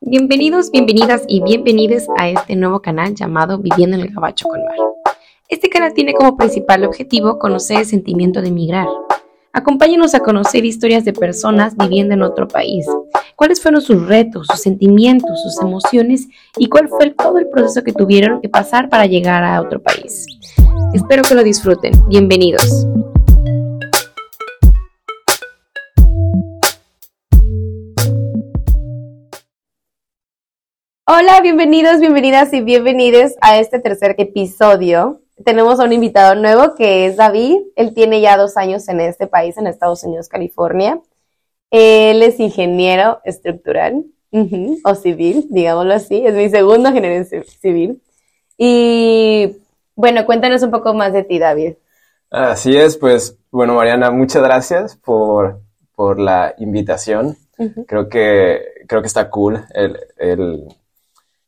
Bienvenidos, 0.00 0.70
bienvenidas 0.70 1.24
y 1.28 1.42
bienvenidos 1.42 2.04
a 2.16 2.30
este 2.30 2.56
nuevo 2.56 2.80
canal 2.80 3.14
llamado 3.14 3.58
Viviendo 3.58 3.96
en 3.96 4.02
el 4.02 4.14
Gabacho 4.14 4.48
con 4.48 4.64
Mar. 4.64 4.76
Este 5.48 5.68
canal 5.68 5.92
tiene 5.92 6.14
como 6.14 6.36
principal 6.36 6.84
objetivo 6.84 7.38
conocer 7.38 7.80
el 7.80 7.86
sentimiento 7.86 8.40
de 8.40 8.48
emigrar. 8.48 8.86
Acompáñenos 9.52 10.14
a 10.14 10.20
conocer 10.20 10.64
historias 10.64 11.04
de 11.04 11.12
personas 11.12 11.76
viviendo 11.76 12.14
en 12.14 12.22
otro 12.22 12.48
país. 12.48 12.86
¿Cuáles 13.36 13.60
fueron 13.60 13.82
sus 13.82 14.06
retos, 14.06 14.46
sus 14.50 14.60
sentimientos, 14.60 15.42
sus 15.42 15.60
emociones 15.60 16.26
y 16.56 16.68
cuál 16.68 16.88
fue 16.88 17.10
todo 17.10 17.38
el 17.38 17.48
proceso 17.48 17.84
que 17.84 17.92
tuvieron 17.92 18.40
que 18.40 18.48
pasar 18.48 18.88
para 18.88 19.06
llegar 19.06 19.44
a 19.44 19.60
otro 19.60 19.82
país? 19.82 20.24
Espero 20.94 21.22
que 21.22 21.34
lo 21.34 21.42
disfruten. 21.42 21.92
Bienvenidos. 22.08 22.86
Hola, 31.08 31.40
bienvenidos, 31.40 32.00
bienvenidas 32.00 32.52
y 32.52 32.62
bienvenidos 32.62 33.34
a 33.40 33.60
este 33.60 33.78
tercer 33.78 34.16
episodio. 34.18 35.20
Tenemos 35.44 35.78
a 35.78 35.84
un 35.84 35.92
invitado 35.92 36.34
nuevo 36.34 36.74
que 36.74 37.06
es 37.06 37.14
David. 37.14 37.58
Él 37.76 37.94
tiene 37.94 38.20
ya 38.20 38.36
dos 38.36 38.56
años 38.56 38.88
en 38.88 38.98
este 38.98 39.28
país, 39.28 39.56
en 39.56 39.68
Estados 39.68 40.02
Unidos, 40.02 40.28
California. 40.28 40.98
Él 41.70 42.24
es 42.24 42.40
ingeniero 42.40 43.20
estructural 43.24 44.04
o 44.82 44.94
civil, 44.96 45.46
digámoslo 45.48 45.94
así. 45.94 46.26
Es 46.26 46.34
mi 46.34 46.48
segundo 46.50 46.88
ingeniero 46.88 47.24
civil. 47.60 48.02
Y 48.58 49.58
bueno, 49.94 50.26
cuéntanos 50.26 50.64
un 50.64 50.72
poco 50.72 50.92
más 50.92 51.12
de 51.12 51.22
ti, 51.22 51.38
David. 51.38 51.74
Así 52.30 52.76
es, 52.76 52.96
pues 52.96 53.38
bueno, 53.52 53.74
Mariana, 53.76 54.10
muchas 54.10 54.42
gracias 54.42 54.96
por, 54.96 55.60
por 55.94 56.18
la 56.18 56.56
invitación. 56.58 57.36
Creo 57.86 58.08
que 58.08 58.60
creo 58.88 59.02
que 59.02 59.06
está 59.06 59.30
cool 59.30 59.64
el, 59.72 59.96
el 60.16 60.66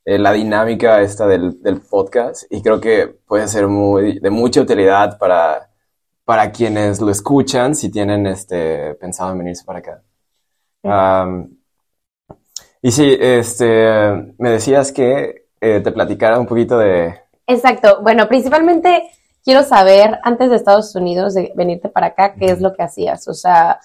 eh, 0.08 0.18
la 0.18 0.32
dinámica 0.32 1.02
esta 1.02 1.26
del, 1.26 1.62
del, 1.62 1.82
podcast 1.82 2.44
y 2.48 2.62
creo 2.62 2.80
que 2.80 3.08
puede 3.26 3.46
ser 3.46 3.68
muy, 3.68 4.18
de 4.20 4.30
mucha 4.30 4.62
utilidad 4.62 5.18
para, 5.18 5.68
para 6.24 6.50
quienes 6.50 6.98
lo 6.98 7.10
escuchan 7.10 7.74
si 7.74 7.90
tienen 7.90 8.26
este, 8.26 8.94
pensado 8.94 9.32
en 9.32 9.38
venirse 9.40 9.66
para 9.66 9.80
acá. 9.80 10.02
y 12.80 12.90
sí, 12.90 13.18
este, 13.20 14.34
me 14.38 14.48
decías 14.48 14.92
que 14.92 15.48
eh, 15.60 15.80
te 15.80 15.92
platicara 15.92 16.40
un 16.40 16.46
poquito 16.46 16.78
de... 16.78 17.14
Exacto. 17.46 18.00
Bueno, 18.00 18.28
principalmente 18.28 19.10
quiero 19.44 19.62
saber, 19.62 20.20
antes 20.22 20.48
de 20.48 20.56
Estados 20.56 20.94
Unidos, 20.94 21.34
de 21.34 21.52
venirte 21.54 21.90
para 21.90 22.06
acá, 22.06 22.34
qué 22.34 22.46
es 22.46 22.62
lo 22.62 22.72
que 22.72 22.82
hacías. 22.82 23.28
O 23.28 23.34
sea, 23.34 23.78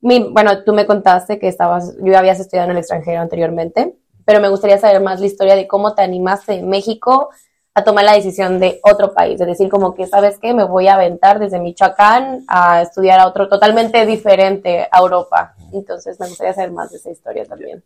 bueno, 0.00 0.64
tú 0.64 0.72
me 0.72 0.86
contaste 0.86 1.38
que 1.38 1.48
estabas, 1.48 1.94
yo 2.02 2.16
habías 2.16 2.40
estudiado 2.40 2.70
en 2.70 2.76
el 2.76 2.78
extranjero 2.78 3.20
anteriormente 3.20 3.94
pero 4.26 4.40
me 4.40 4.50
gustaría 4.50 4.76
saber 4.76 5.00
más 5.00 5.20
la 5.20 5.26
historia 5.26 5.56
de 5.56 5.66
cómo 5.66 5.94
te 5.94 6.02
animaste 6.02 6.54
en 6.54 6.68
México 6.68 7.30
a 7.72 7.84
tomar 7.84 8.04
la 8.04 8.14
decisión 8.14 8.58
de 8.58 8.80
otro 8.82 9.14
país, 9.14 9.40
es 9.40 9.46
decir, 9.46 9.68
como 9.68 9.94
que, 9.94 10.06
¿sabes 10.06 10.38
qué? 10.40 10.52
Me 10.52 10.64
voy 10.64 10.88
a 10.88 10.94
aventar 10.94 11.38
desde 11.38 11.60
Michoacán 11.60 12.44
a 12.48 12.82
estudiar 12.82 13.20
a 13.20 13.28
otro 13.28 13.48
totalmente 13.48 14.04
diferente 14.04 14.88
a 14.90 14.98
Europa. 14.98 15.54
Entonces, 15.72 16.18
me 16.18 16.26
gustaría 16.26 16.54
saber 16.54 16.72
más 16.72 16.90
de 16.90 16.96
esa 16.96 17.10
historia 17.10 17.44
también. 17.44 17.82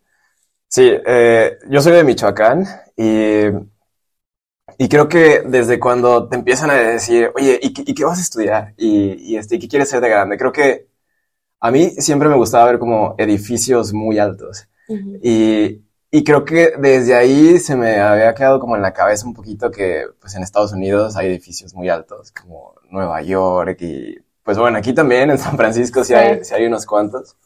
Sí, 0.67 0.89
eh, 1.05 1.57
yo 1.69 1.81
soy 1.81 1.91
de 1.91 2.03
Michoacán 2.05 2.65
y, 2.95 3.47
y 4.77 4.89
creo 4.89 5.09
que 5.09 5.43
desde 5.45 5.77
cuando 5.79 6.27
te 6.27 6.37
empiezan 6.37 6.71
a 6.71 6.75
decir, 6.75 7.29
oye, 7.35 7.59
¿y, 7.61 7.93
qué 7.93 8.05
vas 8.05 8.17
a 8.17 8.21
estudiar? 8.21 8.73
¿Y, 8.77 9.33
y 9.33 9.37
este, 9.37 9.59
¿qué 9.59 9.67
quieres 9.67 9.89
ser 9.89 9.99
de 9.99 10.09
grande? 10.09 10.37
Creo 10.37 10.53
que 10.53 10.87
a 11.59 11.69
mí 11.69 11.89
siempre 11.97 12.27
me 12.29 12.35
gustaba 12.35 12.65
ver 12.65 12.79
como 12.79 13.13
edificios 13.17 13.93
muy 13.93 14.17
altos. 14.19 14.67
Y 15.23 15.81
y 16.11 16.25
creo 16.25 16.43
que 16.43 16.73
desde 16.77 17.15
ahí 17.15 17.57
se 17.57 17.77
me 17.77 17.99
había 17.99 18.35
quedado 18.35 18.59
como 18.59 18.75
en 18.75 18.81
la 18.81 18.93
cabeza 18.93 19.25
un 19.25 19.33
poquito 19.33 19.71
que 19.71 20.05
pues 20.19 20.35
en 20.35 20.43
Estados 20.43 20.73
Unidos 20.73 21.15
hay 21.15 21.27
edificios 21.27 21.73
muy 21.73 21.87
altos, 21.87 22.33
como 22.33 22.75
Nueva 22.89 23.21
York 23.21 23.77
y 23.81 24.17
pues 24.43 24.57
bueno, 24.57 24.77
aquí 24.77 24.93
también 24.93 25.31
en 25.31 25.37
San 25.37 25.55
Francisco 25.55 26.03
sí, 26.03 26.13
Hay, 26.13 26.43
sí 26.43 26.53
hay 26.53 26.65
unos 26.65 26.85
cuantos. 26.85 27.37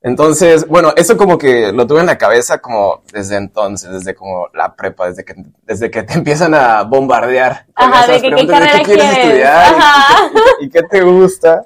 Entonces, 0.00 0.66
bueno, 0.66 0.92
eso 0.96 1.16
como 1.16 1.38
que 1.38 1.72
lo 1.72 1.86
tuve 1.86 2.00
en 2.00 2.06
la 2.06 2.18
cabeza 2.18 2.58
como 2.58 3.02
desde 3.12 3.36
entonces, 3.36 3.90
desde 3.90 4.14
como 4.14 4.48
la 4.54 4.74
prepa, 4.74 5.08
desde 5.08 5.24
que, 5.24 5.34
desde 5.62 5.90
que 5.90 6.02
te 6.02 6.14
empiezan 6.14 6.54
a 6.54 6.82
bombardear. 6.82 7.66
Ajá, 7.74 8.12
de 8.12 8.20
que, 8.20 8.30
qué 8.30 8.46
carrera 8.46 8.78
qué 8.78 8.84
quieres, 8.84 9.16
estudiar 9.16 9.74
Ajá. 9.74 10.30
Y, 10.60 10.64
y, 10.66 10.70
qué 10.70 10.82
te 10.82 11.02
gusta. 11.02 11.64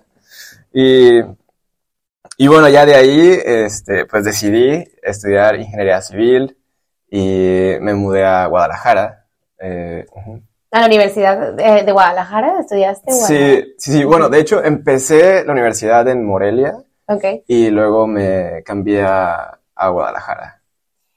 Y 0.72 1.20
y 2.38 2.48
bueno, 2.48 2.68
ya 2.68 2.84
de 2.84 2.94
ahí, 2.94 3.40
este, 3.44 4.04
pues 4.04 4.24
decidí 4.24 4.84
estudiar 5.02 5.56
ingeniería 5.56 6.02
civil 6.02 6.56
y 7.10 7.72
me 7.80 7.94
mudé 7.94 8.24
a 8.24 8.46
Guadalajara. 8.46 9.26
Eh, 9.58 10.04
¿A 10.70 10.80
la 10.80 10.86
Universidad 10.86 11.54
de, 11.54 11.92
Guadalajara 11.92 12.60
estudiaste? 12.60 13.10
Sí, 13.10 13.74
sí, 13.78 13.92
sí. 13.92 14.04
Bueno, 14.04 14.28
de 14.28 14.40
hecho, 14.40 14.62
empecé 14.62 15.44
la 15.44 15.52
universidad 15.52 16.06
en 16.08 16.24
Morelia. 16.26 16.76
Okay. 17.08 17.42
Y 17.46 17.70
luego 17.70 18.06
me 18.06 18.62
cambié 18.64 19.02
a, 19.02 19.58
Guadalajara. 19.74 20.60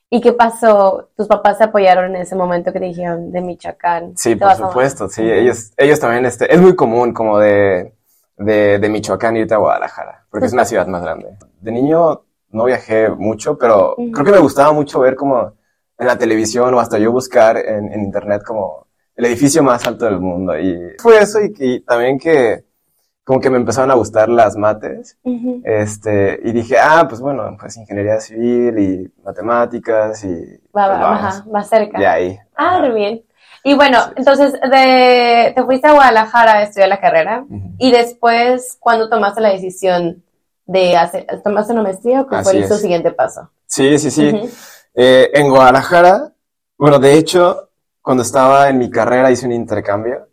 ¿Y 0.10 0.22
qué 0.22 0.32
pasó? 0.34 1.10
¿Tus 1.16 1.28
papás 1.28 1.58
te 1.58 1.66
apoyaron 1.66 2.16
en 2.16 2.22
ese 2.22 2.36
momento 2.36 2.72
que 2.72 2.80
te 2.80 2.86
dijeron 2.86 3.32
de 3.32 3.42
Michoacán? 3.42 4.18
Sí, 4.18 4.36
por 4.36 4.56
supuesto, 4.56 5.10
sí. 5.10 5.30
Ellos, 5.30 5.72
ellos 5.78 6.00
también, 6.00 6.26
este, 6.26 6.54
es 6.54 6.60
muy 6.60 6.76
común 6.76 7.14
como 7.14 7.40
de 7.40 7.94
de, 8.40 8.80
de 8.80 8.90
Michoacán 8.90 9.38
irte 9.38 9.54
a 9.54 9.58
Guadalajara, 9.58 10.26
porque 10.32 10.48
es 10.48 10.54
una 10.54 10.66
ciudad 10.66 10.88
más 10.88 11.04
grande. 11.04 11.38
De 11.60 11.72
niño 11.72 12.24
no 12.52 12.66
viajé 12.66 13.10
mucho, 13.10 13.58
pero 13.58 13.96
creo 13.96 14.26
que 14.26 14.32
me 14.32 14.40
gustaba 14.40 14.72
mucho 14.72 15.02
ver 15.02 15.16
como 15.16 15.54
en 15.98 16.08
la 16.08 16.18
televisión 16.18 16.74
o 16.74 16.80
hasta 16.80 16.98
yo 16.98 17.12
buscar 17.12 17.58
en, 17.58 17.92
en 17.92 18.02
internet 18.02 18.42
como 18.44 18.88
el 19.16 19.26
edificio 19.26 19.62
más 19.62 19.86
alto 19.86 20.06
del 20.06 20.20
mundo. 20.20 20.58
Y 20.58 20.96
fue 21.00 21.20
eso 21.20 21.40
y, 21.42 21.82
también 21.82 22.18
que 22.18 22.64
como 23.26 23.42
que 23.42 23.50
me 23.50 23.58
empezaron 23.58 23.92
a 23.92 23.96
gustar 23.96 24.30
las 24.30 24.56
mates. 24.56 25.20
este, 25.64 26.40
y 26.42 26.52
dije, 26.54 26.78
ah, 26.82 27.06
pues 27.08 27.20
bueno, 27.22 27.56
pues 27.60 27.78
ingeniería 27.78 28.20
civil 28.22 28.80
y 28.80 29.22
matemáticas 29.24 30.24
y... 30.24 30.60
Va, 30.76 30.88
va, 30.88 31.20
pues 31.20 31.54
va 31.54 31.64
cerca. 31.64 32.00
De 32.00 32.08
ahí. 32.08 32.40
Ah, 32.56 32.82
bien. 32.88 33.22
Y 33.64 33.74
bueno, 33.74 34.00
entonces 34.16 34.54
de, 34.54 35.52
te 35.56 35.64
fuiste 35.64 35.88
a 35.88 35.94
Guadalajara 35.94 36.54
a 36.54 36.64
estudiar 36.64 36.90
la 36.90 37.00
carrera 37.00 37.46
y 37.78 37.92
después, 37.92 38.78
¿cuándo 38.80 39.10
tomaste 39.10 39.42
la 39.42 39.50
decisión 39.50 40.24
de 40.66 40.96
hacer, 40.96 41.26
tomaste 41.44 41.74
una 41.74 41.84
maestría 41.84 42.22
o 42.22 42.28
qué 42.28 42.42
fue 42.44 42.58
el 42.58 42.68
siguiente 42.68 43.12
paso? 43.12 43.50
Sí, 43.66 43.98
sí, 43.98 44.12
sí. 44.12 44.34
Eh, 44.94 45.30
en 45.34 45.50
Guadalajara, 45.50 46.32
bueno, 46.78 47.00
de 47.00 47.14
hecho, 47.14 47.70
cuando 48.02 48.24
estaba 48.24 48.70
en 48.70 48.78
mi 48.78 48.90
carrera 48.90 49.32
hice 49.32 49.46
un 49.46 49.52
intercambio 49.52 50.30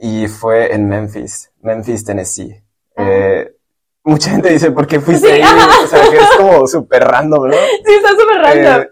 y 0.00 0.28
fue 0.28 0.72
en 0.74 0.86
Memphis, 0.88 1.50
Memphis, 1.62 2.04
Tennessee. 2.04 2.62
Eh, 2.96 3.56
mucha 4.04 4.30
gente 4.30 4.50
dice, 4.50 4.70
¿por 4.70 4.86
qué 4.86 5.00
fuiste 5.00 5.32
ahí? 5.32 5.42
O 5.42 5.86
sea, 5.86 6.10
que 6.10 6.16
es 6.16 6.30
como 6.36 6.66
súper 6.66 7.04
random, 7.04 7.48
¿no? 7.48 7.56
Sí, 7.84 7.94
está 7.94 8.10
súper 8.10 8.38
random. 8.42 8.82
Eh, 8.82 8.90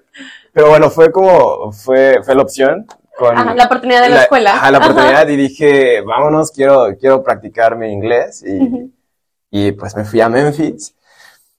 pero 0.52 0.68
bueno, 0.70 0.88
fue 0.90 1.12
como, 1.12 1.70
fue, 1.72 2.20
fue 2.24 2.34
la 2.34 2.42
opción 2.42 2.86
la 3.20 3.64
oportunidad 3.64 4.02
de 4.02 4.08
la, 4.10 4.22
escuela. 4.22 4.54
Ajá, 4.54 4.70
la 4.70 4.78
oportunidad 4.78 5.28
y 5.28 5.36
dije, 5.36 6.00
vámonos, 6.02 6.50
quiero, 6.50 6.96
quiero 6.98 7.22
practicar 7.22 7.76
mi 7.76 7.92
inglés 7.92 8.44
y, 8.46 8.92
y 9.50 9.72
pues 9.72 9.96
me 9.96 10.04
fui 10.04 10.20
a 10.20 10.28
Memphis. 10.28 10.94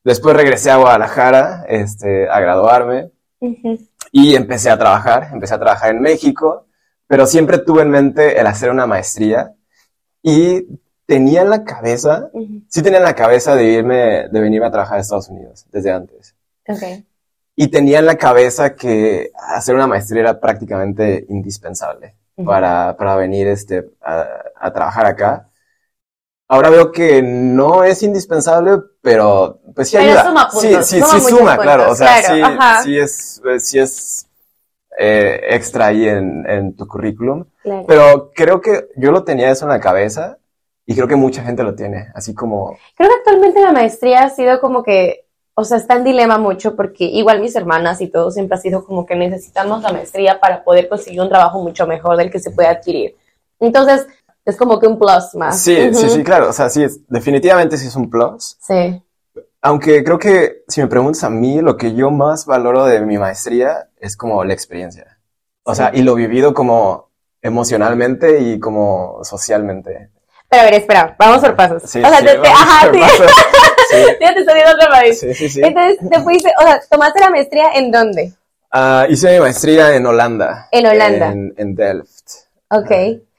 Después 0.04 0.36
regresé 0.36 0.72
a 0.72 0.78
Guadalajara 0.78 1.66
este, 1.68 2.30
a 2.30 2.40
graduarme 2.40 3.12
y 4.12 4.36
empecé 4.36 4.70
a 4.70 4.78
trabajar, 4.78 5.30
empecé 5.34 5.56
a 5.56 5.60
trabajar 5.60 5.92
en 5.92 6.02
México, 6.02 6.66
pero 7.08 7.26
siempre 7.26 7.58
tuve 7.58 7.82
en 7.82 7.90
mente 7.90 8.40
el 8.40 8.48
hacer 8.48 8.70
una 8.70 8.88
maestría 8.88 9.54
y 10.22 10.66
tenía 11.06 11.42
en 11.42 11.50
la 11.50 11.64
cabeza, 11.64 12.30
sí 12.68 12.82
tenía 12.82 13.00
en 13.00 13.06
la 13.06 13.16
cabeza 13.16 13.56
de 13.56 13.66
irme, 13.66 14.28
de 14.30 14.40
venirme 14.40 14.68
a 14.68 14.72
trabajar 14.72 14.98
a 14.98 15.02
Estados 15.02 15.30
Unidos 15.30 15.66
desde 15.72 15.92
antes. 15.92 16.36
Okay 16.68 17.06
y 17.60 17.70
tenía 17.70 17.98
en 17.98 18.06
la 18.06 18.18
cabeza 18.18 18.76
que 18.76 19.32
hacer 19.36 19.74
una 19.74 19.88
maestría 19.88 20.22
era 20.22 20.40
prácticamente 20.40 21.26
indispensable 21.28 22.14
para, 22.46 22.96
para, 22.96 23.16
venir 23.16 23.48
este, 23.48 23.84
a, 24.00 24.72
trabajar 24.72 25.08
acá. 25.08 25.50
Ahora 26.48 26.70
veo 26.70 26.92
que 26.92 27.24
no 27.24 27.84
es 27.84 28.04
indispensable, 28.04 28.78
pero 29.02 29.60
pues 29.74 29.90
sí 29.90 29.98
ayuda. 29.98 30.26
Suma 30.26 30.50
sí, 30.52 30.76
sí, 30.84 31.02
sí 31.02 31.20
suma, 31.20 31.58
claro. 31.58 31.90
O 31.90 31.96
sea, 31.96 32.22
sí, 32.22 32.42
sí 32.84 33.00
es, 33.00 33.42
sí 33.58 33.80
es 33.80 34.28
eh, 34.96 35.42
extra 35.50 35.88
ahí 35.88 36.08
en, 36.08 36.48
en 36.48 36.76
tu 36.76 36.88
currículum. 36.88 37.46
Pero 37.88 38.32
creo 38.36 38.62
que 38.62 38.90
yo 38.98 39.12
lo 39.12 39.24
tenía 39.24 39.50
eso 39.50 39.66
en 39.66 39.72
la 39.72 39.80
cabeza 39.80 40.38
y 40.86 40.94
creo 40.94 41.08
que 41.08 41.16
mucha 41.16 41.44
gente 41.44 41.64
lo 41.64 41.74
tiene, 41.74 42.10
así 42.14 42.36
como... 42.36 42.78
Creo 42.96 43.10
que 43.10 43.16
actualmente 43.16 43.62
la 43.62 43.72
maestría 43.72 44.24
ha 44.24 44.30
sido 44.30 44.62
como 44.62 44.84
que 44.84 45.27
o 45.60 45.64
sea, 45.64 45.78
está 45.78 45.96
en 45.96 46.04
dilema 46.04 46.38
mucho 46.38 46.76
porque 46.76 47.04
igual 47.04 47.42
mis 47.42 47.56
hermanas 47.56 48.00
y 48.02 48.10
todo 48.10 48.30
siempre 48.30 48.56
ha 48.56 48.62
sido 48.62 48.86
como 48.86 49.08
que 49.08 49.16
necesitamos 49.16 49.82
la 49.82 49.92
maestría 49.92 50.40
para 50.40 50.64
poder 50.64 50.88
conseguir 50.88 51.20
un 51.20 51.30
trabajo 51.30 51.60
mucho 51.64 51.88
mejor 51.88 52.16
del 52.16 52.30
que 52.30 52.38
se 52.38 52.52
puede 52.52 52.68
adquirir. 52.68 53.16
Entonces, 53.60 54.06
es 54.46 54.56
como 54.56 54.80
que 54.80 54.86
un 54.86 55.00
plus 55.00 55.34
más. 55.34 55.60
Sí, 55.60 55.96
sí, 55.96 56.10
sí, 56.10 56.24
claro. 56.24 56.50
O 56.50 56.54
sea, 56.54 56.70
sí, 56.70 56.84
es, 56.84 57.00
definitivamente 57.08 57.76
sí 57.76 57.88
es 57.88 57.96
un 57.96 58.08
plus. 58.08 58.56
Sí. 58.60 59.02
aunque 59.60 60.04
creo 60.04 60.20
que 60.20 60.64
si 60.68 60.80
me 60.80 60.88
preguntas 60.88 61.24
a 61.24 61.32
mí, 61.32 61.60
lo 61.60 61.76
que 61.76 61.96
yo 61.96 62.12
más 62.12 62.46
valoro 62.46 62.86
de 62.86 63.02
mi 63.02 63.18
maestría 63.18 63.90
es 64.00 64.16
como 64.16 64.44
la 64.44 64.54
experiencia. 64.54 65.18
O 65.64 65.74
sea, 65.74 65.90
y 65.92 66.04
lo 66.04 66.14
vivido 66.14 66.54
como 66.54 67.10
emocionalmente 67.42 68.42
y 68.42 68.60
como 68.60 69.24
socialmente. 69.24 70.12
Pero 70.50 70.62
a 70.62 70.66
ver, 70.66 70.74
espera, 70.76 71.16
vamos 71.20 71.40
por 71.40 71.56
pasos. 71.56 71.84
Sí, 71.86 72.00
o 72.02 72.08
sea, 72.08 72.20
sí, 72.20 72.26
te, 72.26 72.48
ajá, 72.48 72.90
sí. 72.94 73.00
Sí. 73.90 73.96
ya 74.20 74.34
te 74.34 74.40
estoy 74.42 74.62
país. 74.92 75.20
Sí, 75.20 75.34
sí, 75.34 75.48
sí. 75.50 75.62
Entonces, 75.64 75.98
te 76.10 76.20
fuiste, 76.22 76.52
o 76.60 76.62
sea, 76.64 76.82
tomaste 76.90 77.20
la 77.22 77.30
maestría 77.30 77.70
en 77.76 77.90
dónde? 77.92 78.34
Ah, 78.72 79.06
hice 79.10 79.32
mi 79.34 79.40
maestría 79.40 79.96
en 79.96 80.06
Holanda. 80.06 80.68
En 80.72 80.86
Holanda. 80.86 81.28
En, 81.32 81.54
en 81.58 81.74
Delft. 81.76 82.28
Ok. 82.70 82.92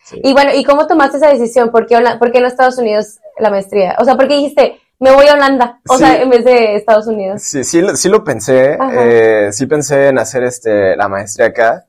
Sí. 0.05 0.21
Y 0.25 0.33
bueno, 0.33 0.53
¿y 0.55 0.65
cómo 0.65 0.87
tomaste 0.87 1.19
esa 1.19 1.29
decisión? 1.29 1.71
¿Por 1.71 1.87
qué, 1.87 1.97
Hola- 1.97 2.19
por 2.19 2.33
qué 2.33 2.41
no 2.41 2.47
Estados 2.47 2.79
Unidos 2.79 3.19
la 3.39 3.51
maestría? 3.51 3.95
O 3.99 4.05
sea, 4.07 4.17
¿por 4.17 4.27
qué 4.27 4.37
dijiste, 4.37 4.81
me 5.01 5.13
voy 5.13 5.29
a 5.29 5.35
Holanda? 5.35 5.81
O 5.87 5.99
Sí. 5.99 6.05
sea, 6.05 6.23
en 6.23 6.31
vez 6.31 6.45
de 6.47 6.77
Estados 6.77 7.07
Unidos. 7.07 7.43
Sí, 7.43 7.63
sí, 7.63 7.83
lo- 7.83 7.95
sí 7.95 8.09
lo 8.09 8.25
pensé. 8.25 8.79
Eh, 8.95 9.51
sí 9.53 9.67
pensé 9.67 10.09
en 10.09 10.19
hacer 10.19 10.45
este, 10.45 10.97
la 10.97 11.09
maestría 11.09 11.49
acá. 11.49 11.85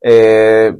Eh, 0.00 0.72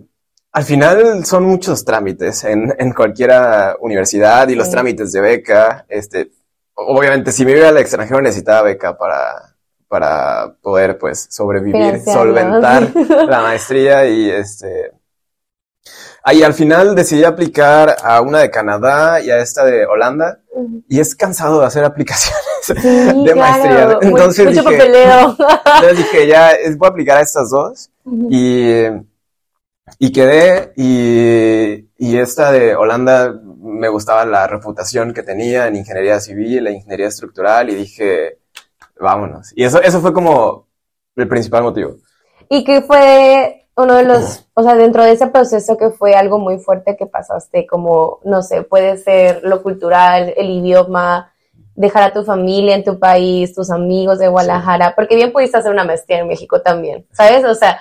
al 0.57 0.65
final 0.65 1.27
son 1.27 1.45
muchos 1.45 1.85
trámites 1.85 2.43
en, 2.45 2.75
en 2.79 2.93
cualquiera 2.95 3.77
universidad 3.81 4.49
y 4.49 4.55
los 4.55 4.69
Sí. 4.69 4.73
trámites 4.73 5.13
de 5.13 5.21
beca. 5.21 5.85
Este, 5.87 6.31
obviamente, 6.73 7.31
si 7.31 7.45
me 7.45 7.53
iba 7.53 7.69
al 7.69 7.77
extranjero 7.77 8.23
necesitaba 8.23 8.63
beca 8.63 8.97
para, 8.97 9.55
para 9.87 10.55
poder, 10.63 10.97
pues, 10.97 11.27
sobrevivir, 11.31 12.01
solventar 12.03 12.89
la 13.29 13.43
maestría 13.43 14.07
y 14.07 14.31
este. 14.31 14.93
Ahí 16.25 16.43
al 16.43 16.55
final 16.55 16.95
decidí 16.95 17.23
aplicar 17.25 17.95
a 18.03 18.23
una 18.23 18.39
de 18.39 18.51
Canadá 18.51 19.21
y 19.21 19.31
a 19.31 19.39
esta 19.41 19.63
de 19.63 19.85
Holanda 19.85 20.41
y 20.89 21.01
es 21.01 21.15
cansado 21.15 21.61
de 21.61 21.67
hacer 21.67 21.85
aplicaciones 21.85 22.43
Sí, 22.63 22.73
de 22.83 23.35
maestría. 23.35 23.75
claro. 23.85 23.99
Entonces 24.01 24.47
mucho 24.47 24.61
dije, 24.63 24.79
papeleo. 24.79 25.37
entonces 25.67 25.99
dije, 25.99 26.27
ya 26.27 26.53
voy 26.79 26.87
a 26.87 26.91
aplicar 26.91 27.19
a 27.19 27.21
estas 27.21 27.51
dos 27.51 27.91
y, 28.31 28.87
y 29.99 30.13
quedé 30.13 30.73
y, 30.77 31.89
y 31.97 32.19
esta 32.19 32.51
de 32.53 32.75
Holanda 32.75 33.35
me 33.59 33.89
gustaba 33.89 34.25
la 34.25 34.47
reputación 34.47 35.13
que 35.15 35.23
tenía 35.23 35.67
en 35.67 35.77
ingeniería 35.77 36.21
civil 36.21 36.67
e 36.67 36.73
ingeniería 36.73 37.09
estructural 37.09 37.71
y 37.71 37.75
dije, 37.75 38.39
vámonos. 38.99 39.53
Y 39.55 39.65
eso, 39.65 39.81
eso 39.83 40.01
fue 40.01 40.13
como 40.13 40.67
el 41.15 41.29
principal 41.29 41.63
motivo. 41.63 41.97
¿Y 42.49 42.65
qué 42.65 42.83
fue 42.83 43.67
uno 43.77 43.95
de 43.95 44.05
los, 44.05 44.47
o 44.55 44.63
sea, 44.63 44.75
dentro 44.75 45.05
de 45.05 45.13
ese 45.13 45.27
proceso 45.27 45.77
que 45.77 45.91
fue 45.91 46.15
algo 46.15 46.39
muy 46.39 46.59
fuerte 46.59 46.97
que 46.97 47.07
pasaste, 47.07 47.67
como, 47.67 48.21
no 48.25 48.43
sé, 48.43 48.63
puede 48.63 48.97
ser 48.97 49.43
lo 49.45 49.63
cultural, 49.63 50.33
el 50.37 50.49
idioma, 50.49 51.33
dejar 51.75 52.05
a 52.05 52.13
tu 52.13 52.25
familia 52.25 52.75
en 52.75 52.85
tu 52.85 52.99
país, 52.99 53.55
tus 53.55 53.71
amigos 53.71 54.19
de 54.19 54.29
Guadalajara, 54.29 54.95
porque 54.97 55.15
bien 55.15 55.33
pudiste 55.33 55.59
hacer 55.59 55.71
una 55.71 55.85
maestría 55.85 56.21
en 56.21 56.29
México 56.29 56.63
también, 56.63 57.07
¿sabes? 57.13 57.45
O 57.45 57.55
sea, 57.55 57.79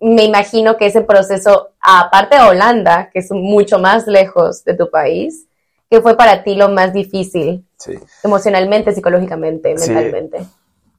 me 0.00 0.24
imagino 0.24 0.76
que 0.76 0.86
ese 0.86 1.00
proceso, 1.02 1.70
aparte 1.80 2.36
de 2.36 2.42
Holanda, 2.42 3.10
que 3.12 3.20
es 3.20 3.30
mucho 3.30 3.78
más 3.78 4.06
lejos 4.06 4.64
de 4.64 4.74
tu 4.74 4.90
país, 4.90 5.46
que 5.88 6.00
fue 6.00 6.16
para 6.16 6.42
ti 6.42 6.54
lo 6.54 6.68
más 6.68 6.92
difícil, 6.92 7.64
Sí. 7.78 7.94
emocionalmente, 8.24 8.92
psicológicamente, 8.94 9.74
mentalmente. 9.74 10.46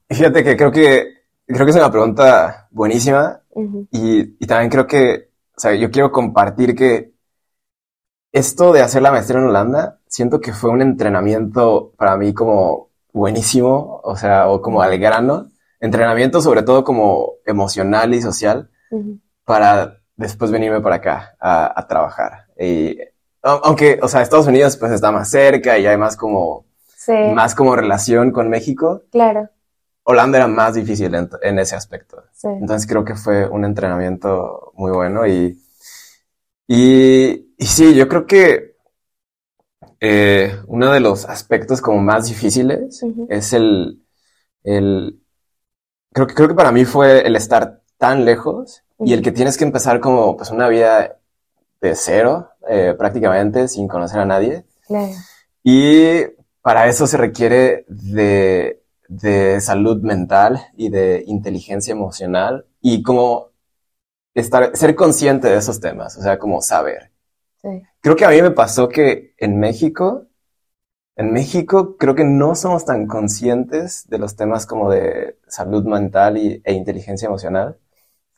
Fíjate 0.09 0.43
que 0.43 0.55
creo 0.55 0.71
que, 0.71 1.13
creo 1.45 1.65
que 1.65 1.71
es 1.71 1.75
una 1.75 1.91
pregunta 1.91 2.67
buenísima. 2.71 3.41
Y, 3.91 4.35
y 4.39 4.45
también 4.45 4.69
creo 4.69 4.85
que, 4.85 5.31
o 5.55 5.59
sea, 5.59 5.73
yo 5.73 5.89
quiero 5.89 6.11
compartir 6.11 6.75
que 6.75 7.11
esto 8.31 8.71
de 8.71 8.81
hacer 8.81 9.01
la 9.01 9.11
maestría 9.11 9.39
en 9.39 9.47
Holanda, 9.47 9.99
siento 10.07 10.39
que 10.39 10.53
fue 10.53 10.69
un 10.69 10.81
entrenamiento 10.81 11.93
para 11.97 12.15
mí 12.17 12.33
como 12.33 12.89
buenísimo, 13.11 13.99
o 14.03 14.15
sea, 14.15 14.47
o 14.49 14.61
como 14.61 14.81
al 14.81 14.97
grano, 14.99 15.49
entrenamiento 15.79 16.39
sobre 16.41 16.61
todo 16.61 16.83
como 16.83 17.33
emocional 17.45 18.13
y 18.13 18.21
social 18.21 18.69
Para 19.45 20.01
después 20.15 20.51
venirme 20.51 20.81
para 20.81 20.95
acá 20.97 21.35
a, 21.39 21.79
a 21.79 21.87
trabajar. 21.87 22.47
Y, 22.59 22.97
au- 23.43 23.61
aunque, 23.63 23.99
o 24.01 24.07
sea, 24.07 24.21
Estados 24.21 24.47
Unidos 24.47 24.77
pues 24.77 24.91
está 24.91 25.11
más 25.11 25.29
cerca 25.29 25.77
y 25.77 25.85
hay 25.87 25.97
más 25.97 26.17
como, 26.17 26.65
Sí, 26.95 27.13
más 27.33 27.55
como 27.55 27.75
relación 27.75 28.31
con 28.31 28.49
México, 28.49 29.03
claro, 29.11 29.49
Holanda 30.03 30.37
era 30.39 30.47
más 30.47 30.73
difícil 30.75 31.13
en, 31.15 31.29
en 31.43 31.59
ese 31.59 31.75
aspecto. 31.75 32.23
sí. 32.31 32.47
Entonces 32.47 32.87
creo 32.89 33.05
que 33.05 33.15
fue 33.15 33.47
un 33.47 33.65
entrenamiento 33.65 34.71
muy 34.75 34.91
bueno 34.91 35.27
y, 35.27 35.61
y, 36.67 37.53
y 37.57 37.65
sí, 37.65 37.95
yo 37.95 38.07
creo 38.07 38.25
que 38.25 38.75
eh, 39.99 40.55
uno 40.67 40.91
de 40.91 40.99
los 40.99 41.25
aspectos 41.25 41.81
como 41.81 42.01
más 42.01 42.27
difíciles 42.27 43.03
es 43.29 43.53
el, 43.53 44.03
el, 44.63 45.21
creo 46.13 46.27
que, 46.27 46.35
creo 46.35 46.49
que 46.49 46.55
para 46.55 46.71
mí 46.73 46.85
fue 46.85 47.25
el 47.27 47.35
estar 47.35 47.81
tan 47.97 48.25
lejos 48.25 48.83
y 48.99 49.13
el 49.13 49.21
que 49.21 49.31
tienes 49.31 49.57
que 49.57 49.63
empezar 49.63 49.99
como 49.99 50.35
pues 50.37 50.49
una 50.49 50.67
vida 50.67 51.17
de 51.81 51.95
cero, 51.95 52.49
eh, 52.67 52.95
prácticamente, 52.97 53.67
sin 53.67 53.87
conocer 53.87 54.19
a 54.19 54.25
nadie. 54.25 54.65
Claro. 54.87 55.13
Y 55.63 56.23
para 56.61 56.87
eso 56.87 57.05
se 57.05 57.17
requiere 57.17 57.85
de, 57.87 58.81
de 59.07 59.61
salud 59.61 60.01
mental 60.01 60.67
y 60.75 60.89
de 60.89 61.23
inteligencia 61.27 61.91
emocional 61.91 62.65
y 62.81 63.03
como 63.03 63.51
estar, 64.33 64.75
ser 64.75 64.95
consciente 64.95 65.47
de 65.47 65.57
esos 65.57 65.79
temas, 65.79 66.17
o 66.17 66.21
sea, 66.21 66.39
como 66.39 66.61
saber. 66.61 67.11
Sí. 67.61 67.83
Creo 68.01 68.15
que 68.15 68.25
a 68.25 68.29
mí 68.29 68.41
me 68.41 68.51
pasó 68.51 68.89
que 68.89 69.33
en 69.37 69.59
México, 69.59 70.25
en 71.15 71.33
México 71.33 71.97
creo 71.97 72.15
que 72.15 72.23
no 72.23 72.55
somos 72.55 72.85
tan 72.85 73.07
conscientes 73.07 74.07
de 74.09 74.17
los 74.17 74.35
temas 74.35 74.65
como 74.65 74.89
de 74.89 75.37
salud 75.47 75.83
mental 75.85 76.37
y, 76.37 76.61
e 76.63 76.73
inteligencia 76.73 77.27
emocional 77.27 77.77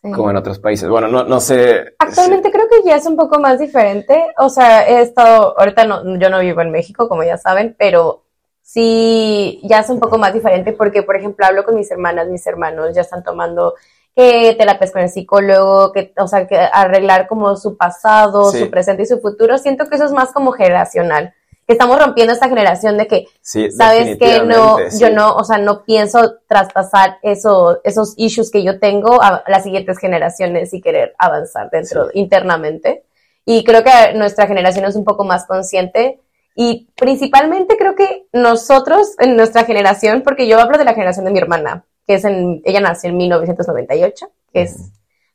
Sí. 0.02 0.12
como 0.12 0.30
en 0.32 0.38
otros 0.38 0.60
países. 0.60 0.88
Bueno, 0.88 1.08
no, 1.10 1.24
no 1.26 1.40
sé. 1.42 1.94
Actualmente 2.00 2.52
creo 2.52 2.68
que 2.70 2.88
ya 2.88 2.96
es 2.96 3.06
un 3.06 3.18
poco 3.18 3.38
más 3.40 3.60
diferente. 3.60 4.34
O 4.38 4.50
sea, 4.50 4.88
he 4.88 5.02
estado, 5.02 5.60
ahorita 5.60 5.84
no, 5.86 6.18
yo 6.18 6.30
no 6.30 6.40
vivo 6.40 6.62
en 6.62 6.72
México, 6.72 7.10
como 7.10 7.24
ya 7.24 7.38
saben, 7.38 7.76
pero 7.78 8.24
sí, 8.62 9.60
ya 9.64 9.80
es 9.80 9.90
un 9.90 10.00
poco 10.00 10.18
más 10.18 10.34
diferente 10.34 10.72
porque, 10.74 11.04
por 11.04 11.16
ejemplo, 11.18 11.46
hablo 11.46 11.66
con 11.66 11.76
mis 11.76 11.92
hermanas, 11.92 12.28
mis 12.30 12.46
hermanos 12.48 12.94
ya 12.96 13.02
están 13.02 13.24
tomando 13.24 13.74
que 14.16 14.56
terapias 14.58 14.92
con 14.92 15.02
el 15.02 15.10
psicólogo, 15.10 15.92
que, 15.92 16.14
o 16.18 16.28
sea, 16.28 16.48
que 16.48 16.58
arreglar 16.58 17.28
como 17.28 17.56
su 17.56 17.76
pasado, 17.78 18.52
Sí. 18.52 18.60
su 18.60 18.70
presente 18.70 19.04
y 19.04 19.06
su 19.06 19.20
futuro. 19.20 19.58
Siento 19.58 19.88
que 19.88 19.96
eso 19.96 20.06
es 20.06 20.12
más 20.12 20.32
como 20.32 20.52
generacional. 20.52 21.34
Que 21.70 21.74
estamos 21.74 22.00
rompiendo 22.00 22.34
esta 22.34 22.50
generación 22.50 22.98
de 22.98 23.06
que 23.06 23.28
Sí, 23.42 23.70
sabes 23.70 24.18
que 24.18 24.42
no, 24.42 24.78
yo 24.98 25.12
no, 25.12 25.36
o 25.36 25.44
sea, 25.44 25.60
no 25.60 25.84
pienso 25.84 26.38
traspasar 26.48 27.20
eso, 27.22 27.80
esos 27.84 28.16
issues 28.18 28.50
que 28.50 28.64
yo 28.64 28.80
tengo 28.80 29.22
a 29.22 29.44
las 29.46 29.62
siguientes 29.66 30.00
generaciones 30.00 30.74
y 30.74 30.82
querer 30.82 31.14
avanzar 31.20 31.70
dentro 31.70 32.06
Sí. 32.06 32.12
internamente. 32.16 33.04
Y 33.46 33.64
creo 33.64 33.84
que 33.84 33.92
nuestra 34.16 34.48
generación 34.48 34.84
es 34.86 34.96
un 34.96 35.06
poco 35.06 35.24
más 35.26 35.46
consciente 35.46 36.20
y 36.56 36.88
principalmente 36.96 37.78
creo 37.78 37.94
que 37.94 38.26
nosotros 38.34 39.14
en 39.20 39.36
nuestra 39.36 39.64
generación, 39.64 40.24
porque 40.24 40.48
yo 40.48 40.60
hablo 40.60 40.80
de 40.80 40.86
la 40.86 40.96
generación 40.96 41.26
de 41.26 41.32
mi 41.34 41.38
hermana, 41.38 41.86
que 42.08 42.16
es 42.16 42.26
en, 42.26 42.64
ella 42.66 42.80
nació 42.80 43.12
en 43.12 43.18
1998, 43.18 44.28
que 44.52 44.64
es 44.64 44.74
Ujú. 44.74 44.90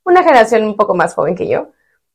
una 0.06 0.24
generación 0.24 0.64
un 0.64 0.74
poco 0.74 0.96
más 0.96 1.14
joven 1.14 1.36
que 1.36 1.46
yo, 1.46 1.68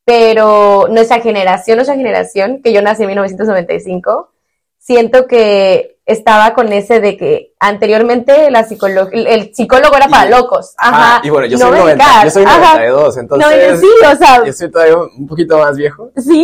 pero 0.10 0.88
nuestra 0.90 1.20
generación, 1.20 1.78
nuestra 1.78 1.96
generación, 1.96 2.64
que 2.64 2.74
yo 2.74 2.82
nací 2.82 3.04
en 3.04 3.10
1995, 3.10 4.32
siento 4.80 5.28
que 5.28 6.00
estaba 6.04 6.56
con 6.56 6.74
ese 6.74 7.00
de 7.00 7.16
que 7.16 7.54
anteriormente 7.60 8.50
la 8.50 8.62
el, 8.62 9.54
psicólogo 9.54 9.96
era 9.96 10.08
para 10.08 10.28
Y- 10.28 10.32
locos. 10.32 10.74
Ajá. 10.80 11.18
Ah, 11.18 11.22
y 11.24 11.30
bueno, 11.30 11.46
yo 11.46 11.60
no 11.60 11.68
soy, 11.68 11.78
90, 11.78 12.04
medicar, 12.04 12.26
yo 12.26 12.32
soy 12.32 12.44
ajá. 12.44 12.74
92, 12.80 13.18
entonces 13.18 13.72
No, 13.72 13.78
sí, 13.80 13.88
o 14.12 14.16
sea, 14.16 14.46
yo 14.46 14.52
soy 14.54 14.72
todavía 14.72 14.98
un 14.98 15.28
poquito 15.28 15.60
más 15.60 15.78
viejo. 15.78 16.10
sí. 16.18 16.44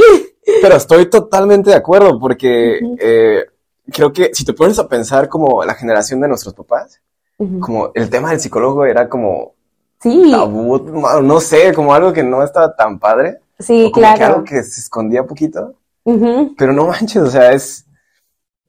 Pero 0.61 0.75
estoy 0.75 1.07
totalmente 1.09 1.71
de 1.71 1.75
acuerdo 1.75 2.19
porque 2.19 2.79
eh, 2.99 3.45
creo 3.91 4.13
que 4.13 4.29
si 4.31 4.45
te 4.45 4.53
pones 4.53 4.77
a 4.77 4.87
pensar 4.87 5.27
como 5.27 5.63
la 5.63 5.73
generación 5.73 6.21
de 6.21 6.27
nuestros 6.27 6.53
papás, 6.53 7.01
como 7.59 7.89
el 7.95 8.11
tema 8.11 8.29
del 8.29 8.39
psicólogo 8.39 8.85
era 8.85 9.09
como 9.09 9.53
Sí, 9.99 10.29
tabú, 10.29 10.77
no 11.23 11.39
sé, 11.41 11.73
como 11.73 11.95
algo 11.95 12.13
que 12.13 12.21
no 12.21 12.43
estaba 12.43 12.75
tan 12.75 12.99
padre. 12.99 13.39
Sí, 13.59 13.85
o 13.85 13.91
como 13.91 14.07
que 14.07 14.17
claro. 14.17 14.25
algo 14.35 14.43
que 14.43 14.63
se 14.63 14.81
escondía 14.81 15.23
poquito. 15.25 15.75
Pero 16.57 16.71
no 16.73 16.85
manches, 16.87 17.23
o 17.23 17.31
sea, 17.31 17.51
es, 17.51 17.85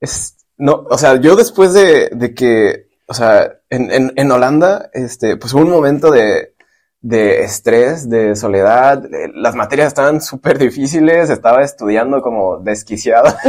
es, 0.00 0.36
no, 0.56 0.84
o 0.88 0.96
sea, 0.96 1.16
yo 1.16 1.36
después 1.36 1.72
de, 1.74 2.08
de 2.12 2.34
que, 2.34 2.88
o 3.06 3.14
sea, 3.14 3.58
en, 3.68 3.90
en, 3.92 4.12
en 4.16 4.30
Holanda, 4.32 4.88
este, 4.94 5.36
pues 5.36 5.52
hubo 5.52 5.62
un 5.62 5.70
momento 5.70 6.10
de, 6.10 6.54
de 7.02 7.42
estrés, 7.42 8.08
de 8.08 8.34
soledad, 8.36 8.98
de- 8.98 9.30
las 9.34 9.54
materias 9.54 9.88
estaban 9.88 10.20
súper 10.22 10.58
difíciles, 10.58 11.28
estaba 11.30 11.62
estudiando 11.62 12.22
como 12.22 12.58
desquiciado. 12.58 13.34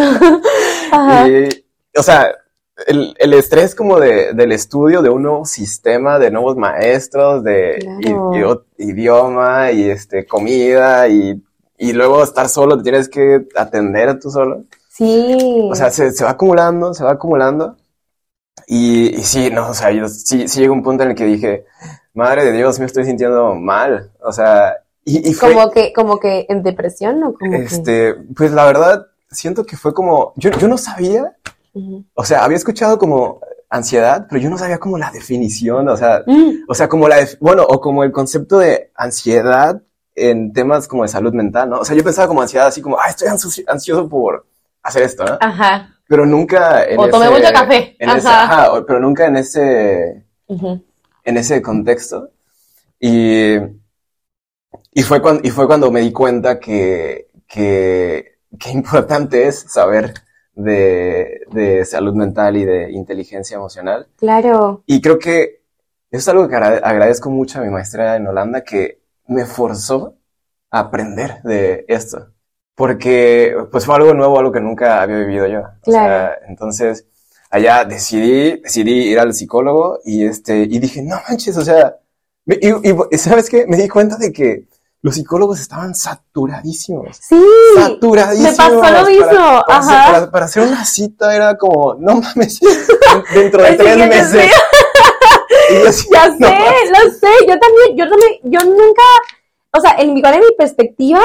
Y, 1.27 1.65
o 1.97 2.03
sea, 2.03 2.31
el, 2.85 3.15
el 3.17 3.33
estrés 3.33 3.73
como 3.73 3.99
de, 3.99 4.33
del 4.33 4.51
estudio 4.51 5.01
de 5.01 5.09
un 5.09 5.23
nuevo 5.23 5.45
sistema, 5.45 6.19
de 6.19 6.29
nuevos 6.31 6.55
maestros, 6.57 7.43
de 7.43 7.79
Claro. 7.79 8.33
i- 8.77 8.83
i- 8.83 8.89
idioma 8.91 9.71
y 9.71 9.89
este, 9.89 10.25
comida 10.27 11.07
y, 11.07 11.41
y 11.77 11.93
luego 11.93 12.23
estar 12.23 12.49
solo, 12.49 12.81
tienes 12.81 13.09
que 13.09 13.47
atender 13.55 14.19
tú 14.19 14.29
solo. 14.29 14.63
Sí. 14.89 15.67
O 15.71 15.75
sea, 15.75 15.89
se, 15.89 16.11
se 16.11 16.23
va 16.23 16.31
acumulando, 16.31 16.93
se 16.93 17.03
va 17.03 17.11
acumulando. 17.13 17.77
Y, 18.67 19.15
y 19.15 19.23
sí, 19.23 19.49
no, 19.51 19.69
o 19.69 19.73
sea, 19.73 19.91
yo 19.91 20.07
sí, 20.09 20.47
sí 20.47 20.59
llegó 20.59 20.73
un 20.73 20.83
punto 20.83 21.03
en 21.03 21.11
el 21.11 21.15
que 21.15 21.25
dije, 21.25 21.65
madre 22.13 22.43
de 22.43 22.51
Dios, 22.51 22.79
me 22.79 22.85
estoy 22.85 23.05
sintiendo 23.05 23.55
mal. 23.55 24.11
O 24.21 24.31
sea, 24.33 24.75
y, 25.05 25.29
y 25.29 25.33
fue, 25.33 25.53
Como 25.53 25.71
que, 25.71 25.93
como 25.93 26.19
que 26.19 26.45
en 26.49 26.63
depresión 26.63 27.23
o 27.23 27.33
como 27.33 27.51
que... 27.51 27.63
este, 27.63 28.15
pues 28.35 28.51
la 28.51 28.65
verdad, 28.65 29.07
siento 29.29 29.65
que 29.65 29.77
fue 29.77 29.93
como, 29.93 30.33
yo, 30.35 30.49
yo 30.51 30.67
no 30.67 30.77
sabía, 30.77 31.36
O 32.13 32.23
sea, 32.25 32.43
había 32.43 32.57
escuchado 32.57 32.97
como 32.97 33.39
ansiedad, 33.69 34.25
pero 34.29 34.41
yo 34.41 34.49
no 34.49 34.57
sabía 34.57 34.77
como 34.79 34.97
la 34.97 35.11
definición, 35.11 35.87
o 35.89 35.97
sea, 35.97 36.23
Mm, 36.25 36.63
o 36.69 36.73
sea, 36.73 36.87
como 36.87 37.07
la, 37.07 37.17
bueno, 37.39 37.63
o 37.63 37.81
como 37.81 38.03
el 38.03 38.11
concepto 38.11 38.59
de 38.59 38.91
ansiedad 38.95 39.81
en 40.15 40.53
temas 40.53 40.87
como 40.87 41.03
de 41.03 41.09
salud 41.09 41.33
mental, 41.33 41.69
¿no? 41.69 41.79
O 41.79 41.85
sea, 41.85 41.95
yo 41.95 42.03
pensaba 42.03 42.27
como 42.27 42.41
ansiedad 42.41 42.67
así 42.67 42.81
como, 42.81 42.97
ah, 42.97 43.09
estoy 43.09 43.27
ansioso, 43.67 44.07
por 44.09 44.45
hacer 44.83 45.03
esto, 45.03 45.25
¿no? 45.25 45.37
Ajá. 45.41 45.93
Pero 46.07 46.25
nunca 46.25 46.85
en 46.85 46.97
O 46.99 47.09
tomé 47.09 47.25
ese- 47.25 47.35
mucho 47.39 47.53
café. 47.53 47.95
en 47.99 48.09
ese- 48.09 48.27
Ajá. 48.27 48.71
pero 48.87 48.99
nunca 49.01 49.25
en 49.27 49.35
ese, 49.37 50.23
Ujú. 50.47 50.81
en 51.25 51.37
ese 51.37 51.61
contexto. 51.61 52.29
Y, 52.99 53.57
y, 54.93 55.03
fue 55.03 55.21
cuando, 55.21 55.41
y 55.47 55.51
fue 55.51 55.67
cuando 55.67 55.91
me 55.91 55.99
di 56.01 56.11
cuenta 56.11 56.59
que, 56.59 57.27
que, 57.47 58.39
que 58.57 58.71
importante 58.71 59.47
es 59.47 59.59
saber 59.67 60.13
de, 60.57 61.41
de 61.51 61.85
salud 61.85 62.13
mental 62.13 62.57
y 62.57 62.65
de 62.65 62.91
inteligencia 62.91 63.55
emocional. 63.55 64.07
Claro. 64.17 64.83
Y 64.85 65.01
creo 65.01 65.19
que 65.19 65.61
eso 66.11 66.19
es 66.19 66.27
algo 66.27 66.47
que 66.47 66.55
agra- 66.55 66.81
agradezco 66.83 67.29
mucho 67.29 67.59
a 67.59 67.63
mi 67.63 67.69
maestra 67.69 68.15
en 68.15 68.27
Holanda, 68.27 68.63
que 68.63 68.99
me 69.27 69.45
forzó 69.45 70.15
a 70.71 70.79
aprender 70.79 71.41
de 71.43 71.85
esto. 71.87 72.27
Porque 72.75 73.55
pues 73.71 73.85
fue 73.85 73.95
algo 73.95 74.13
nuevo, 74.13 74.37
algo 74.39 74.51
que 74.51 74.59
nunca 74.59 75.01
había 75.01 75.17
vivido 75.17 75.47
yo. 75.47 75.59
O 75.61 75.81
Claro. 75.83 76.07
sea, 76.35 76.39
entonces 76.47 77.05
allá 77.49 77.85
decidí, 77.85 78.59
decidí 78.61 79.09
ir 79.11 79.19
al 79.19 79.33
psicólogo 79.33 79.99
y 80.05 80.25
este, 80.25 80.59
y 80.63 80.79
dije, 80.79 81.01
no 81.01 81.15
manches, 81.27 81.57
o 81.57 81.63
sea, 81.63 81.97
y, 82.45 82.67
y- 82.69 83.17
¿sabes 83.17 83.49
qué? 83.49 83.65
Me 83.67 83.77
di 83.77 83.87
cuenta 83.87 84.17
de 84.17 84.31
que 84.31 84.65
los 85.07 85.15
psicólogos 85.15 85.61
estaban 85.61 85.95
saturadísimos. 85.95 87.15
Sí. 87.17 87.41
Saturadísimos. 87.77 88.51
Me 88.51 88.57
pasó 88.57 89.01
lo 89.01 89.07
mismo, 89.07 89.63
Para, 89.65 89.79
hacer, 89.79 89.95
ajá. 89.95 90.11
para- 90.11 90.31
para 90.31 90.45
hacer 90.45 90.63
una 90.67 90.83
cita 90.83 91.33
era 91.33 91.57
como, 91.57 91.95
no 91.97 92.15
mames, 92.15 92.59
dentro 93.33 93.63
de 93.63 93.73
tres 93.73 93.97
meses. 93.97 94.51
así, 95.87 96.07
Ya 96.11 96.23
sé, 96.25 96.37
lo 96.37 97.11
sé. 97.11 97.45
Yo 97.47 97.57
también, 97.57 97.95
yo 97.95 98.09
también, 98.09 98.33
yo 98.43 98.59
nunca, 98.65 99.03
o 99.71 99.79
sea, 99.79 99.95
en, 99.97 100.17
igual 100.17 100.33
en 100.33 100.39
mi 100.41 100.51
perspectiva, 100.57 101.21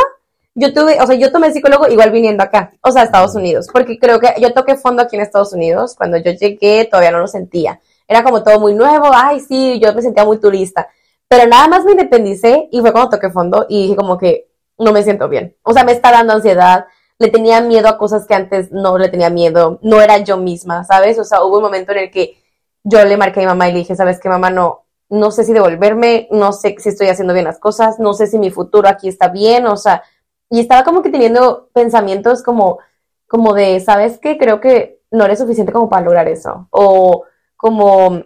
yo 0.55 0.73
tuve, 0.73 1.01
o 1.01 1.07
sea, 1.07 1.17
yo 1.17 1.33
tomé 1.33 1.53
psicólogo 1.53 1.89
igual 1.89 2.13
viniendo 2.13 2.45
acá, 2.45 2.73
o 2.83 2.93
sea, 2.93 3.03
a 3.03 3.05
Estados 3.07 3.35
Unidos, 3.35 3.67
porque 3.73 3.99
creo 3.99 4.21
que 4.21 4.33
yo 4.39 4.53
toqué 4.53 4.77
fondo 4.77 5.03
aquí 5.03 5.17
en 5.17 5.23
Estados 5.23 5.53
Unidos. 5.53 5.97
Cuando 5.97 6.19
yo 6.19 6.31
llegué, 6.31 6.85
todavía 6.85 7.11
no 7.11 7.19
lo 7.19 7.27
sentía. 7.27 7.81
Era 8.07 8.23
como 8.23 8.45
todo 8.45 8.61
muy 8.61 8.75
nuevo. 8.75 9.09
Ay, 9.13 9.41
sí, 9.41 9.81
yo 9.83 9.93
me 9.93 10.03
sentía 10.03 10.25
muy 10.25 10.39
turista. 10.39 10.87
Pero 11.33 11.49
nada 11.49 11.67
más 11.67 11.87
me 11.87 11.93
independicé 11.93 12.69
y 12.71 12.83
fue 12.83 12.93
cuando 12.93 13.09
toqué 13.09 13.31
fondo 13.31 13.65
y 13.67 13.85
dije 13.85 13.97
como 13.97 14.19
que 14.19 14.51
no 14.77 14.93
me 14.93 15.03
siento 15.03 15.31
bien. 15.31 15.57
O 15.63 15.73
sea, 15.73 15.83
me 15.83 15.93
está 15.93 16.13
dando 16.13 16.35
ansiedad. 16.35 16.85
Le 17.19 17.29
tenía 17.29 17.63
miedo 17.63 17.89
a 17.89 17.97
cosas 17.97 18.27
que 18.27 18.35
antes 18.35 18.71
no 18.71 18.99
le 18.99 19.09
tenía 19.09 19.31
miedo. 19.31 19.79
No 19.81 20.03
era 20.03 20.19
yo 20.19 20.37
misma, 20.37 20.85
¿sabes? 20.85 21.19
O 21.19 21.25
sea, 21.25 21.43
hubo 21.43 21.57
un 21.57 21.63
momento 21.63 21.93
en 21.93 21.99
el 22.01 22.11
que 22.11 22.37
yo 22.85 23.03
le 23.03 23.17
marqué 23.17 23.41
a 23.41 23.45
mi 23.45 23.47
mamá 23.47 23.67
y 23.67 23.73
le 23.73 23.79
dije, 23.79 23.97
¿sabes 23.97 24.21
qué, 24.21 24.29
mamá? 24.29 24.51
No, 24.51 24.85
no 25.09 25.31
sé 25.31 25.45
si 25.45 25.55
devolverme, 25.55 26.29
no 26.33 26.53
sé 26.53 26.77
si 26.77 26.91
estoy 26.91 27.07
haciendo 27.07 27.33
bien 27.33 27.47
las 27.47 27.59
cosas, 27.59 27.99
no 27.99 28.13
sé 28.13 28.27
si 28.27 28.39
mi 28.39 28.51
futuro 28.51 28.87
aquí 28.87 29.09
está 29.09 29.29
bien, 29.29 29.65
o 29.65 29.79
sea, 29.79 30.03
y 30.51 30.61
estaba 30.61 30.85
como 30.85 31.01
que 31.01 31.09
teniendo 31.09 31.71
pensamientos 31.73 32.43
como, 32.43 32.79
como 33.27 33.55
de, 33.55 33.81
¿sabes 33.81 34.19
qué? 34.19 34.37
Creo 34.37 34.61
que 34.61 35.01
no 35.11 35.25
eres 35.25 35.39
suficiente 35.39 35.73
como 35.73 35.89
para 35.89 36.05
lograr 36.05 36.29
eso, 36.29 36.69
o 36.71 37.25
como 37.57 38.23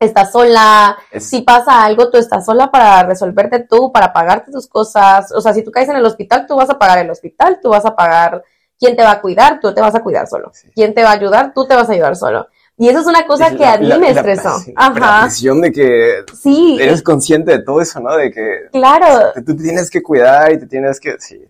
estás 0.00 0.30
sola, 0.32 0.96
Es- 1.10 1.28
si 1.28 1.42
pasa 1.42 1.84
algo, 1.84 2.10
tú 2.10 2.18
estás 2.18 2.44
sola 2.44 2.70
para 2.70 3.02
resolverte 3.02 3.60
tú, 3.60 3.90
para 3.92 4.12
pagarte 4.12 4.52
tus 4.52 4.66
cosas, 4.68 5.32
o 5.32 5.40
sea, 5.40 5.52
si 5.52 5.62
tú 5.62 5.70
caes 5.72 5.88
en 5.88 5.96
el 5.96 6.04
hospital, 6.04 6.46
tú 6.46 6.56
vas 6.56 6.70
a 6.70 6.78
pagar 6.78 6.98
el 6.98 7.10
hospital, 7.10 7.58
tú 7.62 7.70
vas 7.70 7.84
a 7.84 7.96
pagar 7.96 8.42
quién 8.78 8.94
te 8.96 9.02
va 9.02 9.12
a 9.12 9.20
cuidar, 9.20 9.58
tú 9.60 9.74
te 9.74 9.80
vas 9.80 9.94
a 9.94 10.00
cuidar 10.02 10.28
solo, 10.28 10.50
Sí. 10.54 10.68
quién 10.74 10.94
te 10.94 11.02
va 11.02 11.10
a 11.10 11.14
ayudar, 11.14 11.52
tú 11.52 11.66
te 11.66 11.74
vas 11.74 11.88
a 11.88 11.92
ayudar 11.92 12.14
solo. 12.16 12.46
Y 12.80 12.88
eso 12.88 13.00
es 13.00 13.06
una 13.06 13.26
cosa 13.26 13.56
que 13.56 13.66
a 13.66 13.76
mí 13.76 13.86
la- 13.88 13.98
me 13.98 14.12
la 14.12 14.20
estresó. 14.20 14.50
presión- 14.54 14.74
La 14.76 14.86
Ajá. 15.16 15.20
presión 15.22 15.60
de 15.60 15.72
que 15.72 16.12
Sí, 16.40 16.78
eres 16.80 17.02
consciente 17.02 17.50
de 17.50 17.62
todo 17.64 17.80
eso, 17.80 17.98
¿no? 17.98 18.16
De 18.16 18.30
que 18.30 18.68
claro. 18.70 19.32
te- 19.34 19.42
tú 19.42 19.56
te 19.56 19.64
tienes 19.64 19.90
que 19.90 20.00
cuidar 20.00 20.52
y 20.52 20.60
te 20.60 20.66
tienes 20.66 21.00
que... 21.00 21.16
Sí. 21.18 21.44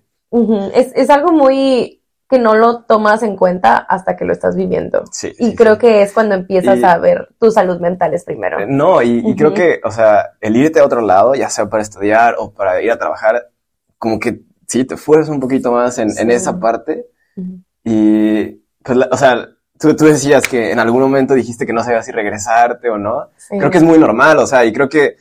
Es, 0.73 0.91
es 0.95 1.11
algo 1.11 1.31
muy 1.33 1.98
que 2.29 2.39
no 2.39 2.55
lo 2.55 2.83
tomas 2.83 3.23
en 3.23 3.37
cuenta 3.37 3.77
hasta 3.79 4.17
que 4.17 4.25
lo 4.27 4.33
estás 4.33 4.55
viviendo. 4.55 5.05
sí. 5.11 5.33
Y 5.39 5.47
sí, 5.51 5.57
creo 5.57 5.75
sí. 5.75 5.81
que 5.81 6.03
es 6.03 6.13
cuando 6.13 6.35
empiezas 6.35 6.79
Y- 6.79 6.85
a 6.85 6.99
ver 6.99 7.29
tu 7.41 7.51
salud 7.51 7.81
mental 7.81 8.13
es 8.15 8.25
primero. 8.25 8.61
Eh, 8.61 8.67
No, 8.69 9.01
y, 9.03 9.23
y 9.27 9.35
creo 9.35 9.55
que, 9.55 9.81
o 9.85 9.91
sea, 9.91 10.33
el 10.41 10.57
irte 10.57 10.81
a 10.81 10.85
otro 10.85 11.01
lado, 11.01 11.35
ya 11.35 11.49
sea 11.49 11.67
para 11.71 11.83
estudiar 11.83 12.35
o 12.39 12.51
para 12.53 12.83
ir 12.83 12.91
a 12.91 12.99
trabajar, 12.99 13.49
como 13.97 14.19
que 14.19 14.43
sí, 14.67 14.85
te 14.85 14.97
fuerzas 14.97 15.31
un 15.31 15.41
poquito 15.41 15.73
más 15.73 15.97
en, 15.99 16.31
esa 16.31 16.61
parte. 16.61 17.07
Y, 17.85 18.63
pues, 18.83 18.99
la- 18.99 19.09
o 19.11 19.17
sea, 19.17 19.49
tú, 19.79 19.95
tú 19.97 20.05
decías 20.07 20.47
que 20.47 20.71
en 20.73 20.79
algún 20.79 21.01
momento 21.01 21.35
dijiste 21.35 21.67
que 21.67 21.73
no 21.73 21.83
sabías 21.83 22.05
si 22.07 22.13
regresarte 22.13 22.91
o 22.91 22.99
no. 22.99 23.31
Creo 23.49 23.71
que 23.71 23.79
es 23.79 23.85
muy 23.85 23.99
normal, 23.99 24.39
o 24.39 24.47
sea, 24.47 24.65
y 24.65 24.73
creo 24.73 24.89
que 24.89 25.17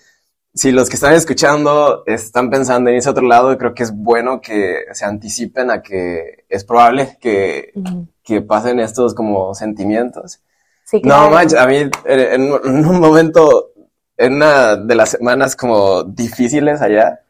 si 0.57 0.71
los 0.71 0.89
que 0.89 0.95
están 0.95 1.13
escuchando 1.13 2.03
están 2.05 2.49
pensando 2.49 2.89
en 2.89 2.97
irse 2.97 3.07
a 3.09 3.11
otro 3.13 3.25
lado, 3.27 3.57
creo 3.57 3.73
que 3.73 3.83
es 3.83 3.91
bueno 3.95 4.41
que 4.41 4.85
se 4.93 5.05
anticipen 5.05 5.69
a 5.71 5.81
que 5.81 6.45
es 6.49 6.63
probable 6.65 7.17
que, 7.21 7.71
Ujú. 7.75 8.07
que 8.23 8.41
pasen 8.41 8.79
estos 8.79 9.13
como 9.13 9.53
sentimientos. 9.55 10.41
Sí, 10.83 11.01
No 11.03 11.29
manches, 11.29 11.59
a 11.59 11.67
mí 11.67 11.77
en, 11.77 11.91
en 12.05 12.51
un- 12.51 12.61
en 12.65 12.85
un 12.85 12.99
momento, 12.99 13.71
en 14.17 14.33
una 14.35 14.75
de 14.77 14.95
las 14.95 15.09
semanas 15.11 15.55
como 15.55 16.03
difíciles 16.03 16.81
allá, 16.81 17.21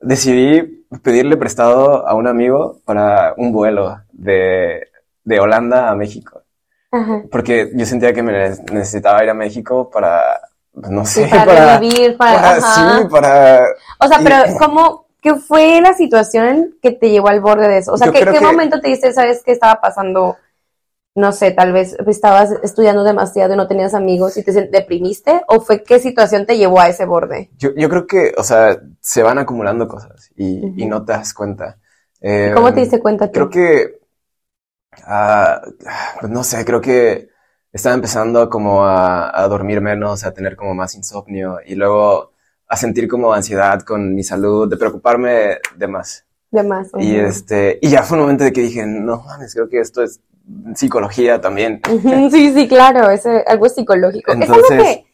decidí 0.00 0.84
pedirle 1.02 1.36
prestado 1.36 2.06
a 2.06 2.14
un 2.14 2.26
amigo 2.26 2.80
para 2.84 3.34
un 3.36 3.52
vuelo 3.52 4.00
de, 4.12 4.88
de 5.24 5.40
Holanda 5.40 5.88
a 5.90 5.94
México, 5.94 6.42
Ajá. 6.90 7.22
porque 7.30 7.70
yo 7.74 7.86
sentía 7.86 8.12
que 8.12 8.22
me 8.22 8.32
necesitaba 8.72 9.22
ir 9.24 9.30
a 9.30 9.34
México 9.34 9.88
para, 9.90 10.40
no 10.74 11.04
Sí, 11.04 11.24
sé, 11.24 11.28
para, 11.28 11.46
para, 11.46 11.78
revivir, 11.78 12.16
para, 12.16 12.40
para- 12.40 12.60
sí, 12.60 12.82
para, 13.10 13.60
O 14.00 14.08
sea, 14.08 14.22
pero 14.22 14.36
¿cómo, 14.58 15.06
qué 15.20 15.34
fue 15.36 15.80
la 15.80 15.94
situación 15.94 16.76
que 16.82 16.92
te 16.92 17.10
llevó 17.10 17.28
al 17.28 17.40
borde 17.40 17.68
de 17.68 17.78
eso? 17.78 17.92
O 17.92 17.98
sea, 17.98 18.10
¿qué, 18.10 18.28
qué 18.28 18.38
que- 18.38 18.40
momento 18.40 18.80
te 18.80 18.88
diste, 18.88 19.12
sabes 19.12 19.42
qué 19.44 19.52
estaba 19.52 19.80
pasando? 19.80 20.36
No 21.14 21.32
sé, 21.32 21.50
tal 21.52 21.72
vez 21.72 21.96
estabas 22.06 22.52
estudiando 22.62 23.04
demasiado 23.04 23.54
y 23.54 23.56
no 23.56 23.68
tenías 23.68 23.94
amigos 23.94 24.36
y 24.38 24.44
te 24.44 24.52
deprimiste, 24.68 25.42
o 25.48 25.60
fue 25.60 25.82
qué 25.84 25.98
situación 26.00 26.46
te 26.46 26.56
llevó 26.58 26.80
a 26.80 26.88
ese 26.88 27.04
borde? 27.06 27.50
yo, 27.58 27.70
yo 27.76 27.88
creo 27.88 28.06
que, 28.06 28.32
o 28.36 28.42
sea, 28.42 28.80
se 29.00 29.22
van 29.22 29.38
acumulando 29.38 29.86
cosas 29.88 30.30
y, 30.36 30.82
y 30.82 30.86
no 30.86 31.04
te 31.04 31.12
das 31.12 31.34
cuenta. 31.34 31.78
Eh, 32.20 32.52
¿Cómo 32.54 32.72
te 32.72 32.80
diste 32.80 33.00
cuenta 33.00 33.26
tú? 33.28 33.32
Creo 33.34 33.50
que, 33.50 34.00
ah, 35.06 35.60
pues 36.20 36.32
no 36.32 36.44
sé, 36.44 36.64
creo 36.64 36.80
que 36.80 37.28
estaba 37.72 37.94
empezando 37.94 38.48
como 38.50 38.84
a, 38.84 39.36
a 39.38 39.48
dormir 39.48 39.80
menos, 39.80 40.24
a 40.24 40.32
tener 40.32 40.56
como 40.56 40.74
más 40.74 40.94
insomnio 40.94 41.58
y 41.64 41.74
luego 41.74 42.32
a 42.68 42.76
sentir 42.76 43.08
como 43.08 43.32
ansiedad 43.32 43.80
con 43.82 44.14
mi 44.14 44.22
salud, 44.22 44.68
de 44.68 44.76
preocuparme 44.76 45.58
de 45.76 45.86
más. 45.88 46.24
De 46.50 46.62
más. 46.62 46.88
Y 46.98 47.16
este, 47.16 47.78
y 47.80 47.88
ya 47.88 48.02
fue 48.02 48.16
un 48.18 48.24
momento 48.24 48.44
de 48.44 48.52
que 48.52 48.60
dije, 48.62 48.84
no 48.86 49.22
mames, 49.22 49.54
creo 49.54 49.68
que 49.68 49.80
esto 49.80 50.02
es 50.02 50.20
psicología 50.74 51.40
también. 51.40 51.80
Sí, 52.30 52.52
sí, 52.52 52.68
claro, 52.68 53.10
es 53.10 53.24
eh, 53.26 53.44
algo 53.46 53.68
psicológico. 53.68 54.32
es 54.32 54.40
algo 54.40 54.54
Entonces- 54.56 54.82
que 54.96 55.06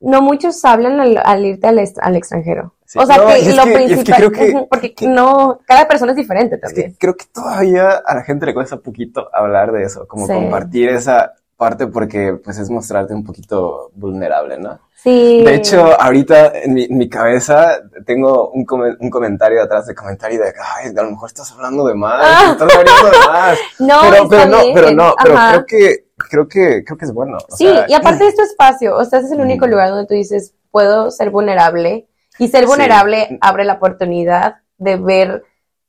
no 0.00 0.20
muchos 0.20 0.64
hablan 0.64 1.00
al, 1.00 1.20
al 1.24 1.44
irte 1.46 1.66
al, 1.68 1.78
al 1.78 2.16
extranjero. 2.16 2.74
Sí. 2.84 2.98
O 2.98 3.06
sea, 3.06 3.16
No, 3.18 3.26
que 3.28 3.38
es 3.38 3.56
lo 3.56 3.64
que- 3.64 3.70
y 3.70 3.74
es 3.74 3.76
que 3.78 3.86
principal, 4.12 4.18
creo 4.18 4.32
que- 4.32 4.50
ujú, 4.56 4.68
porque 4.68 4.94
que- 4.94 5.06
no, 5.08 5.60
cada 5.66 5.86
persona 5.88 6.12
es 6.12 6.16
diferente 6.16 6.56
Es 6.56 6.60
también. 6.60 6.96
creo 6.98 7.16
que 7.16 7.24
todavía 7.32 7.90
a 8.04 8.14
la 8.16 8.22
gente 8.22 8.44
le 8.46 8.54
cuesta 8.54 8.76
poquito 8.78 9.28
hablar 9.32 9.70
de 9.72 9.84
eso, 9.84 10.06
como 10.08 10.26
Sí. 10.26 10.32
compartir 10.32 10.88
esa 10.90 11.32
parte 11.62 11.86
porque 11.86 12.34
pues 12.44 12.58
es 12.58 12.68
mostrarte 12.70 13.14
un 13.14 13.24
poquito 13.24 13.90
vulnerable, 13.94 14.58
¿no? 14.58 14.78
Sí. 14.94 15.42
De 15.44 15.54
hecho, 15.54 16.00
ahorita 16.00 16.52
en 16.62 16.74
mi, 16.74 16.84
en 16.84 16.96
mi 16.98 17.08
cabeza 17.08 17.80
tengo 18.04 18.50
un, 18.50 18.64
come- 18.64 18.96
un 19.00 19.10
comentario 19.10 19.62
atrás 19.62 19.86
de 19.86 19.94
comentario 19.94 20.40
de, 20.40 20.52
ay, 20.76 20.90
a 20.96 21.02
lo 21.02 21.10
mejor 21.12 21.28
estás 21.28 21.50
hablando 21.52 21.86
de 21.86 21.94
más, 21.94 22.20
Ah. 22.24 22.48
estás 22.52 22.76
hablando 22.76 23.10
de 23.10 23.26
más. 23.26 23.58
no, 23.78 24.00
pero, 24.10 24.28
pero 24.28 24.46
no, 24.46 24.58
pero 24.74 24.90
no, 24.92 25.14
pero 25.22 25.34
ajá. 25.36 25.50
creo 25.52 25.66
que, 25.66 26.04
creo 26.16 26.48
que, 26.48 26.84
creo 26.84 26.98
que 26.98 27.04
es 27.04 27.12
bueno. 27.12 27.38
o 27.50 27.56
Sí, 27.56 27.66
sea, 27.68 27.86
y 27.88 27.94
aparte 27.94 28.26
es 28.28 28.36
tu 28.36 28.42
espacio, 28.42 28.96
o 28.96 29.04
sea, 29.04 29.20
es 29.20 29.30
el 29.30 29.40
único 29.40 29.66
Mm. 29.66 29.70
lugar 29.70 29.88
donde 29.90 30.06
tú 30.06 30.14
dices, 30.14 30.54
puedo 30.70 31.10
ser 31.10 31.30
vulnerable. 31.30 32.08
Y 32.38 32.48
ser 32.48 32.62
Sí. 32.62 32.66
vulnerable 32.66 33.38
abre 33.40 33.64
la 33.64 33.74
oportunidad 33.74 34.56
de 34.78 34.96
ver 34.96 35.42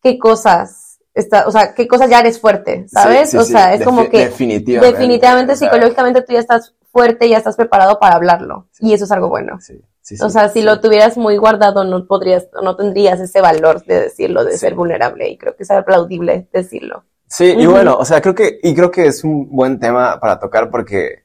qué 0.03 0.17
cosas, 0.19 0.82
está, 1.13 1.47
o 1.47 1.51
sea, 1.51 1.73
qué 1.73 1.87
cosas 1.87 2.09
ya 2.09 2.19
eres 2.19 2.39
fuerte, 2.39 2.85
¿sabes? 2.87 3.31
sí, 3.31 3.37
o 3.37 3.43
sí, 3.43 3.51
sea, 3.51 3.73
es 3.73 3.83
como 3.83 4.09
que 4.09 4.25
definitivamente, 4.25 4.97
definitivamente 4.97 5.55
psicológicamente 5.55 6.21
tú 6.21 6.33
ya 6.33 6.39
estás 6.39 6.73
fuerte, 6.91 7.29
ya 7.29 7.37
estás 7.37 7.55
preparado 7.55 7.99
para 7.99 8.15
hablarlo. 8.15 8.67
Y 8.79 8.93
eso 8.93 9.05
es 9.05 9.11
algo 9.11 9.29
bueno. 9.29 9.59
sí, 9.59 9.81
O 10.21 10.29
sea, 10.29 10.49
si 10.49 10.61
lo 10.61 10.79
tuvieras 10.79 11.17
muy 11.17 11.37
guardado, 11.37 11.83
no 11.83 12.05
podrías, 12.05 12.47
no 12.61 12.75
tendrías 12.75 13.19
ese 13.19 13.41
valor 13.41 13.83
de 13.85 14.01
decirlo, 14.01 14.43
de 14.43 14.57
ser 14.57 14.75
vulnerable. 14.75 15.29
Y 15.29 15.37
creo 15.37 15.55
que 15.55 15.63
es 15.63 15.71
aplaudible 15.71 16.47
decirlo. 16.53 17.03
Sí, 17.27 17.55
y 17.57 17.65
bueno, 17.65 17.95
o 17.97 18.05
sea, 18.05 18.21
creo 18.21 18.35
que, 18.35 18.59
y 18.61 18.75
creo 18.75 18.91
que 18.91 19.07
es 19.07 19.23
un 19.23 19.49
buen 19.49 19.79
tema 19.79 20.19
para 20.19 20.39
tocar 20.39 20.69
porque 20.69 21.23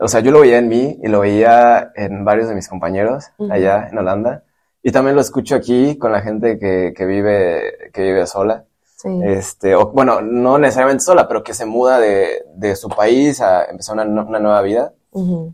o 0.00 0.06
sea, 0.06 0.20
yo 0.20 0.30
lo 0.30 0.40
veía 0.40 0.58
en 0.58 0.68
mí 0.68 0.98
y 1.02 1.08
lo 1.08 1.20
veía 1.20 1.92
en 1.96 2.24
varios 2.24 2.48
de 2.48 2.54
mis 2.54 2.68
compañeros 2.68 3.26
allá 3.50 3.88
en 3.90 3.98
Holanda. 3.98 4.44
Y 4.80 4.92
también 4.92 5.16
lo 5.16 5.20
escucho 5.20 5.56
aquí 5.56 5.98
con 5.98 6.12
la 6.12 6.22
gente 6.22 6.58
que, 6.58 6.94
que 6.96 7.04
vive, 7.04 7.90
que 7.92 8.02
vive 8.02 8.26
sola. 8.26 8.64
Sí. 9.00 9.08
Este, 9.24 9.76
o, 9.76 9.92
bueno, 9.92 10.20
no 10.20 10.58
necesariamente 10.58 11.04
sola, 11.04 11.28
pero 11.28 11.44
que 11.44 11.54
se 11.54 11.64
muda 11.64 12.00
de, 12.00 12.44
de 12.56 12.74
su 12.74 12.88
país 12.88 13.40
a 13.40 13.64
empezar 13.66 13.94
una, 13.94 14.22
una 14.22 14.40
nueva 14.40 14.60
vida. 14.62 14.92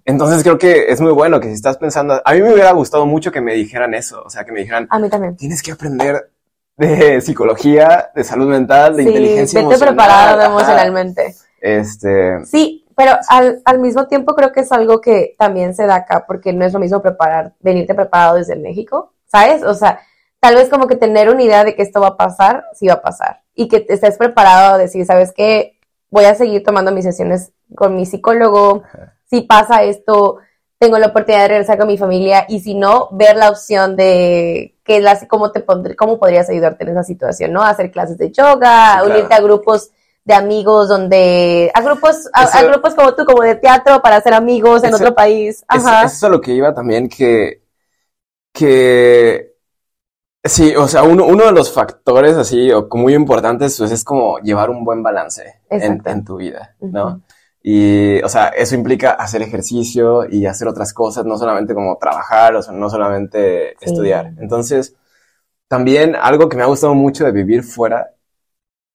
Entonces 0.04 0.42
creo 0.42 0.58
que 0.58 0.86
es 0.88 1.00
muy 1.00 1.12
bueno 1.12 1.40
que 1.40 1.48
si 1.48 1.54
estás 1.54 1.78
pensando, 1.78 2.20
a 2.24 2.32
mí 2.32 2.42
me 2.42 2.52
hubiera 2.52 2.72
gustado 2.72 3.06
mucho 3.06 3.32
que 3.32 3.40
me 3.40 3.54
dijeran 3.54 3.94
eso, 3.94 4.22
o 4.22 4.28
sea, 4.28 4.44
que 4.44 4.52
me 4.52 4.60
dijeran, 4.60 4.86
a 4.90 4.98
mí 4.98 5.08
también. 5.08 5.36
Tienes 5.36 5.62
que 5.62 5.72
aprender 5.72 6.30
de 6.76 7.20
psicología, 7.20 8.10
de 8.14 8.24
salud 8.24 8.48
mental, 8.48 8.96
de 8.96 9.04
inteligencia 9.04 9.62
vete 9.62 9.78
preparado 9.78 10.42
emocionalmente. 10.42 11.34
Este. 11.60 12.44
Sí, 12.44 12.86
pero 12.96 13.12
al, 13.28 13.62
al, 13.64 13.78
mismo 13.78 14.06
tiempo 14.06 14.34
creo 14.34 14.52
que 14.52 14.60
es 14.60 14.72
algo 14.72 15.00
que 15.00 15.34
también 15.38 15.74
se 15.74 15.86
da 15.86 15.96
acá, 15.96 16.24
porque 16.26 16.52
no 16.52 16.64
es 16.64 16.72
lo 16.72 16.78
mismo 16.78 17.00
preparar, 17.00 17.54
venirte 17.60 17.94
preparado 17.94 18.36
desde 18.36 18.56
México, 18.56 19.14
¿sabes? 19.26 19.62
O 19.62 19.74
sea, 19.74 20.00
tal 20.44 20.56
vez 20.56 20.68
como 20.68 20.86
que 20.86 20.96
tener 20.96 21.30
una 21.30 21.42
idea 21.42 21.64
de 21.64 21.74
que 21.74 21.80
esto 21.80 22.02
va 22.02 22.08
a 22.08 22.16
pasar, 22.18 22.66
sí 22.74 22.86
va 22.86 22.94
a 22.94 23.00
pasar, 23.00 23.40
y 23.54 23.66
que 23.66 23.86
estés 23.88 24.18
preparado 24.18 24.74
a 24.74 24.78
decir, 24.78 25.06
¿sabes 25.06 25.32
qué? 25.34 25.78
Voy 26.10 26.26
a 26.26 26.34
seguir 26.34 26.62
tomando 26.62 26.92
mis 26.92 27.06
sesiones 27.06 27.52
con 27.74 27.96
mi 27.96 28.04
psicólogo, 28.04 28.82
si 29.24 29.40
pasa 29.40 29.84
esto, 29.84 30.36
tengo 30.78 30.98
la 30.98 31.06
oportunidad 31.06 31.44
de 31.44 31.48
regresar 31.48 31.78
con 31.78 31.86
mi 31.86 31.96
familia 31.96 32.44
y 32.46 32.60
si 32.60 32.74
no, 32.74 33.08
ver 33.12 33.38
la 33.38 33.48
opción 33.48 33.96
de 33.96 34.76
que 34.84 35.00
las, 35.00 35.24
cómo, 35.28 35.50
te 35.50 35.64
cómo 35.64 36.18
podrías 36.18 36.50
ayudarte 36.50 36.84
en 36.84 36.90
esa 36.90 37.04
situación, 37.04 37.50
¿no? 37.50 37.62
Hacer 37.62 37.90
clases 37.90 38.18
de 38.18 38.30
yoga, 38.30 39.02
unirte 39.02 39.32
a 39.32 39.40
grupos 39.40 39.92
de 40.26 40.34
amigos 40.34 40.88
donde 40.88 41.70
a 41.72 41.80
grupos 41.80 42.28
a, 42.34 42.62
grupos 42.64 42.94
como 42.94 43.14
tú 43.14 43.24
como 43.24 43.42
de 43.42 43.54
teatro 43.54 44.02
para 44.02 44.16
hacer 44.16 44.34
amigos 44.34 44.84
en 44.84 44.92
otro 44.92 45.14
país 45.14 45.64
Ajá. 45.68 46.04
Eso, 46.04 46.14
es 46.14 46.24
a 46.24 46.28
lo 46.28 46.40
que 46.42 46.52
iba 46.52 46.74
también 46.74 47.08
que 47.08 47.62
que 48.52 49.53
sí 50.44 50.74
o 50.76 50.86
sea 50.86 51.02
uno, 51.02 51.26
uno 51.26 51.46
de 51.46 51.52
los 51.52 51.72
factores 51.72 52.36
así 52.36 52.70
o 52.70 52.88
muy 52.92 53.14
importantes 53.14 53.76
pues 53.78 53.90
es 53.90 54.04
como 54.04 54.38
llevar 54.38 54.70
un 54.70 54.84
buen 54.84 55.02
balance 55.02 55.60
en, 55.70 56.02
en, 56.04 56.24
tu 56.24 56.36
vida 56.36 56.76
no 56.80 57.22
y, 57.66 58.22
o 58.22 58.28
sea, 58.28 58.48
eso 58.48 58.74
implica 58.74 59.12
hacer 59.12 59.40
ejercicio 59.40 60.28
y 60.30 60.44
hacer 60.44 60.68
otras 60.68 60.92
cosas, 60.92 61.24
no 61.24 61.38
solamente 61.38 61.72
como 61.72 61.96
trabajar, 61.96 62.54
o 62.56 62.62
sea, 62.62 62.74
no 62.74 62.90
solamente 62.90 63.72
estudiar. 63.82 64.34
Entonces, 64.38 64.94
también 65.66 66.14
algo 66.14 66.50
que 66.50 66.58
me 66.58 66.62
ha 66.62 66.66
gustado 66.66 66.94
mucho 66.94 67.24
de 67.24 67.32
vivir 67.32 67.62
fuera 67.62 68.14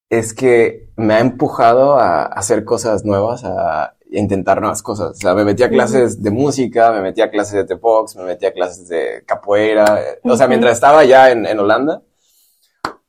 es 0.10 0.36
que 0.36 0.91
me 0.98 1.15
ha 1.15 1.20
empujado 1.20 2.00
a 2.00 2.25
hacer 2.25 2.63
cosas 2.63 3.06
nuevas, 3.06 3.44
a 3.44 3.96
intentar 4.12 4.60
nuevas 4.60 4.82
cosas. 4.82 5.12
O 5.12 5.16
sea, 5.16 5.34
me 5.34 5.44
metí 5.44 5.63
a 5.63 5.70
clases 5.70 6.22
de 6.22 6.32
música, 6.32 6.92
me 6.92 7.01
metí 7.01 7.22
a 7.22 7.30
clases 7.30 7.54
de 7.54 7.66
T-Box, 7.66 8.16
me 8.16 8.24
metí 8.24 8.46
a 8.46 8.54
clases 8.54 8.88
de 8.88 9.24
capoeira, 9.25 10.00
o 10.24 10.36
sea, 10.36 10.48
mientras 10.48 10.74
estaba 10.74 11.04
ya 11.06 11.32
en, 11.32 11.46
en 11.46 11.60
Holanda. 11.60 12.01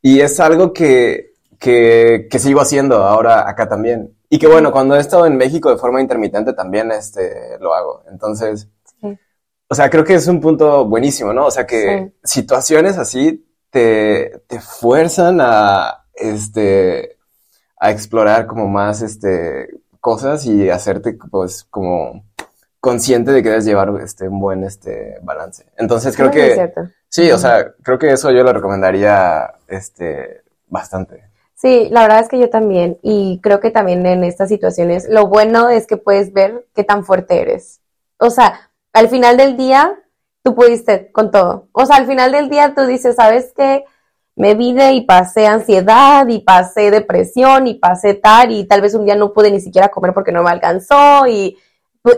Y 0.02 0.20
es 0.20 0.38
algo 0.40 0.72
que, 0.72 1.34
que, 1.58 2.26
que 2.30 2.38
sigo 2.38 2.60
haciendo 2.60 3.04
ahora 3.04 3.48
acá 3.48 3.68
también. 3.68 4.14
Y 4.28 4.38
que 4.38 4.46
bueno, 4.46 4.72
cuando 4.72 4.94
he 4.96 5.00
estado 5.00 5.26
en 5.26 5.36
México 5.36 5.70
de 5.70 5.76
forma 5.76 6.00
intermitente 6.00 6.52
también 6.52 6.92
este, 6.92 7.58
lo 7.58 7.74
hago. 7.74 8.04
Entonces, 8.10 8.68
o 9.68 9.74
sea, 9.74 9.88
creo 9.88 10.04
que 10.04 10.14
es 10.14 10.26
un 10.26 10.40
punto 10.40 10.84
buenísimo, 10.84 11.32
¿no? 11.32 11.46
O 11.46 11.50
sea, 11.50 11.66
que 11.66 12.12
situaciones 12.24 12.98
así 12.98 13.46
te, 13.70 14.42
te 14.46 14.60
fuerzan 14.60 15.38
a, 15.40 16.06
este, 16.14 17.18
a 17.78 17.90
explorar 17.90 18.46
como 18.46 18.68
más, 18.68 19.00
este, 19.02 19.68
cosas 20.00 20.46
y 20.46 20.70
hacerte, 20.70 21.18
pues, 21.30 21.64
como 21.64 22.24
consciente 22.80 23.30
de 23.30 23.42
que 23.42 23.50
debes 23.50 23.66
llevar 23.66 23.92
este, 24.02 24.28
un 24.28 24.40
buen 24.40 24.64
este, 24.64 25.18
balance. 25.22 25.66
Entonces 25.76 26.16
creo 26.16 26.30
que... 26.30 26.72
Sí, 27.08 27.30
o 27.30 27.38
sea, 27.38 27.72
creo 27.82 27.98
que 27.98 28.12
eso 28.12 28.30
yo 28.30 28.42
lo 28.42 28.52
recomendaría 28.52 29.54
este, 29.68 30.42
bastante. 30.68 31.24
Sí, 31.54 31.88
la 31.90 32.02
verdad 32.02 32.20
es 32.20 32.28
que 32.28 32.38
yo 32.38 32.48
también, 32.48 32.98
y 33.02 33.38
creo 33.42 33.60
que 33.60 33.70
también 33.70 34.06
en 34.06 34.24
estas 34.24 34.48
situaciones, 34.48 35.06
lo 35.10 35.26
bueno 35.26 35.68
es 35.68 35.86
que 35.86 35.98
puedes 35.98 36.32
ver 36.32 36.66
qué 36.74 36.84
tan 36.84 37.04
fuerte 37.04 37.40
eres. 37.40 37.80
O 38.16 38.30
sea, 38.30 38.70
al 38.94 39.08
final 39.08 39.36
del 39.36 39.58
día, 39.58 39.98
tú 40.42 40.54
pudiste 40.54 41.12
con 41.12 41.30
todo. 41.30 41.68
O 41.72 41.84
sea, 41.84 41.96
al 41.96 42.06
final 42.06 42.32
del 42.32 42.48
día 42.48 42.74
tú 42.74 42.86
dices, 42.86 43.16
¿sabes 43.16 43.52
qué? 43.54 43.84
Me 44.40 44.54
vine 44.54 44.94
y 44.94 45.02
pasé 45.02 45.46
ansiedad 45.46 46.26
y 46.26 46.38
pasé 46.38 46.90
depresión 46.90 47.66
y 47.66 47.74
pasé 47.74 48.14
tal 48.14 48.52
y 48.52 48.64
tal 48.64 48.80
vez 48.80 48.94
un 48.94 49.04
día 49.04 49.14
no 49.14 49.34
pude 49.34 49.50
ni 49.50 49.60
siquiera 49.60 49.90
comer 49.90 50.14
porque 50.14 50.32
no 50.32 50.42
me 50.42 50.48
alcanzó 50.48 51.26
y 51.26 51.58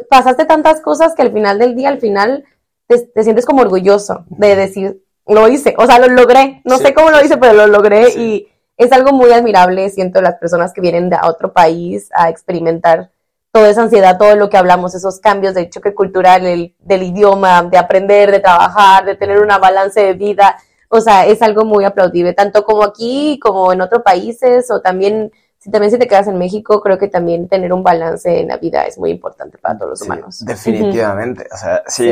pasaste 0.08 0.44
tantas 0.44 0.80
cosas 0.80 1.16
que 1.16 1.22
al 1.22 1.32
final 1.32 1.58
del 1.58 1.74
día, 1.74 1.88
al 1.88 1.98
final 1.98 2.44
te, 2.86 3.24
sientes 3.24 3.44
como 3.44 3.62
orgulloso 3.62 4.24
de 4.28 4.54
decir, 4.54 5.02
lo 5.26 5.48
hice, 5.48 5.74
o 5.76 5.84
sea, 5.84 5.98
lo 5.98 6.06
logré. 6.06 6.62
No 6.64 6.78
sé 6.78 6.94
cómo 6.94 7.10
lo 7.10 7.20
hice, 7.24 7.38
pero 7.38 7.54
lo 7.54 7.66
logré 7.66 8.10
y 8.10 8.46
es 8.76 8.92
algo 8.92 9.10
muy 9.10 9.32
admirable, 9.32 9.90
siento, 9.90 10.22
las 10.22 10.36
personas 10.36 10.72
que 10.72 10.80
vienen 10.80 11.10
de 11.10 11.16
otro 11.24 11.52
país 11.52 12.08
a 12.14 12.28
experimentar 12.28 13.10
toda 13.50 13.68
esa 13.68 13.82
ansiedad, 13.82 14.16
todo 14.16 14.36
lo 14.36 14.48
que 14.48 14.58
hablamos, 14.58 14.94
esos 14.94 15.18
cambios 15.18 15.54
de 15.54 15.68
choque 15.68 15.92
cultural, 15.92 16.46
el, 16.46 16.76
del 16.78 17.02
idioma, 17.02 17.64
de 17.64 17.78
aprender, 17.78 18.30
de 18.30 18.38
trabajar, 18.38 19.06
de 19.06 19.16
tener 19.16 19.40
una 19.40 19.58
balance 19.58 20.00
de 20.00 20.12
vida. 20.12 20.56
O 20.94 21.00
sea, 21.00 21.26
es 21.26 21.40
algo 21.40 21.64
muy 21.64 21.84
aplaudible, 21.84 22.34
tanto 22.34 22.64
como 22.64 22.82
aquí 22.84 23.38
como 23.42 23.72
en 23.72 23.80
otros 23.80 24.02
países, 24.02 24.70
o 24.70 24.80
también, 24.80 25.32
si 25.58 25.70
también 25.70 25.90
si 25.90 25.98
te 25.98 26.06
quedas 26.06 26.28
en 26.28 26.36
México, 26.38 26.82
creo 26.82 26.98
que 26.98 27.08
también 27.08 27.48
tener 27.48 27.72
un 27.72 27.82
balance 27.82 28.40
en 28.40 28.48
la 28.48 28.58
vida 28.58 28.84
es 28.86 28.98
muy 28.98 29.10
importante 29.10 29.56
para 29.56 29.78
todos 29.78 29.90
los 29.90 30.02
humanos. 30.02 30.44
Definitivamente, 30.44 31.46
o 31.50 31.56
sea, 31.56 31.82
sí, 31.86 32.10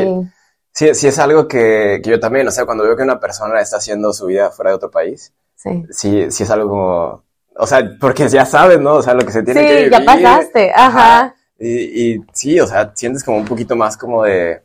sí, 0.72 0.94
sí. 0.94 1.08
es 1.08 1.18
algo 1.18 1.46
que, 1.46 2.00
que 2.02 2.10
yo 2.10 2.18
también, 2.18 2.48
o 2.48 2.50
sea, 2.50 2.64
cuando 2.64 2.84
veo 2.84 2.96
que 2.96 3.02
una 3.02 3.20
persona 3.20 3.60
está 3.60 3.76
haciendo 3.76 4.14
su 4.14 4.26
vida 4.26 4.50
fuera 4.50 4.70
de 4.70 4.76
otro 4.76 4.90
país, 4.90 5.32
Sí. 5.56 5.84
sí. 5.90 6.30
Sí, 6.30 6.42
es 6.44 6.50
algo 6.50 6.70
como, 6.70 7.22
o 7.56 7.66
sea, 7.66 7.86
porque 8.00 8.26
ya 8.30 8.46
sabes, 8.46 8.80
¿no? 8.80 8.94
O 8.94 9.02
sea, 9.02 9.12
lo 9.12 9.26
que 9.26 9.32
se 9.32 9.42
tiene 9.42 9.60
que 9.60 9.74
vivir. 9.74 9.94
Sí, 9.94 9.98
ya 9.98 10.04
pasaste, 10.06 10.72
ajá. 10.74 11.34
Y, 11.58 12.14
y, 12.14 12.24
sí, 12.32 12.58
o 12.58 12.66
sea, 12.66 12.92
sientes 12.94 13.22
como 13.22 13.36
un 13.36 13.44
poquito 13.44 13.76
más 13.76 13.98
como 13.98 14.24
de, 14.24 14.62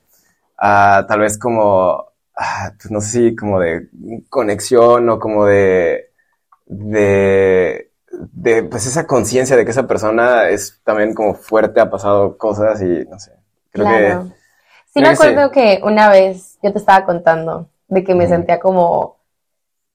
uh, 0.57 1.05
tal 1.05 1.19
vez 1.19 1.37
como, 1.37 2.13
uh, 2.37 2.75
pues 2.77 2.91
no 2.91 3.01
sé 3.01 3.09
si 3.09 3.35
como 3.35 3.59
de 3.59 3.89
conexión 4.29 5.09
o 5.09 5.19
como 5.19 5.45
de, 5.45 6.11
de, 6.65 7.91
de 8.09 8.63
pues 8.63 8.85
esa 8.85 9.07
conciencia 9.07 9.55
de 9.55 9.65
que 9.65 9.71
esa 9.71 9.87
persona 9.87 10.49
es 10.49 10.81
también 10.83 11.13
como 11.13 11.33
fuerte, 11.33 11.79
ha 11.79 11.89
pasado 11.89 12.37
cosas 12.37 12.81
y 12.81 13.05
no 13.09 13.19
sé. 13.19 13.31
Creo 13.71 13.85
claro. 13.85 14.23
que. 14.23 14.35
Sí, 14.93 15.01
me 15.01 15.09
acuerdo 15.09 15.51
que 15.51 15.81
una 15.83 16.09
vez 16.09 16.57
yo 16.63 16.71
te 16.71 16.79
estaba 16.79 17.05
contando 17.05 17.69
de 17.87 18.03
que 18.03 18.15
me 18.15 18.27
sentía 18.27 18.59
como 18.59 19.17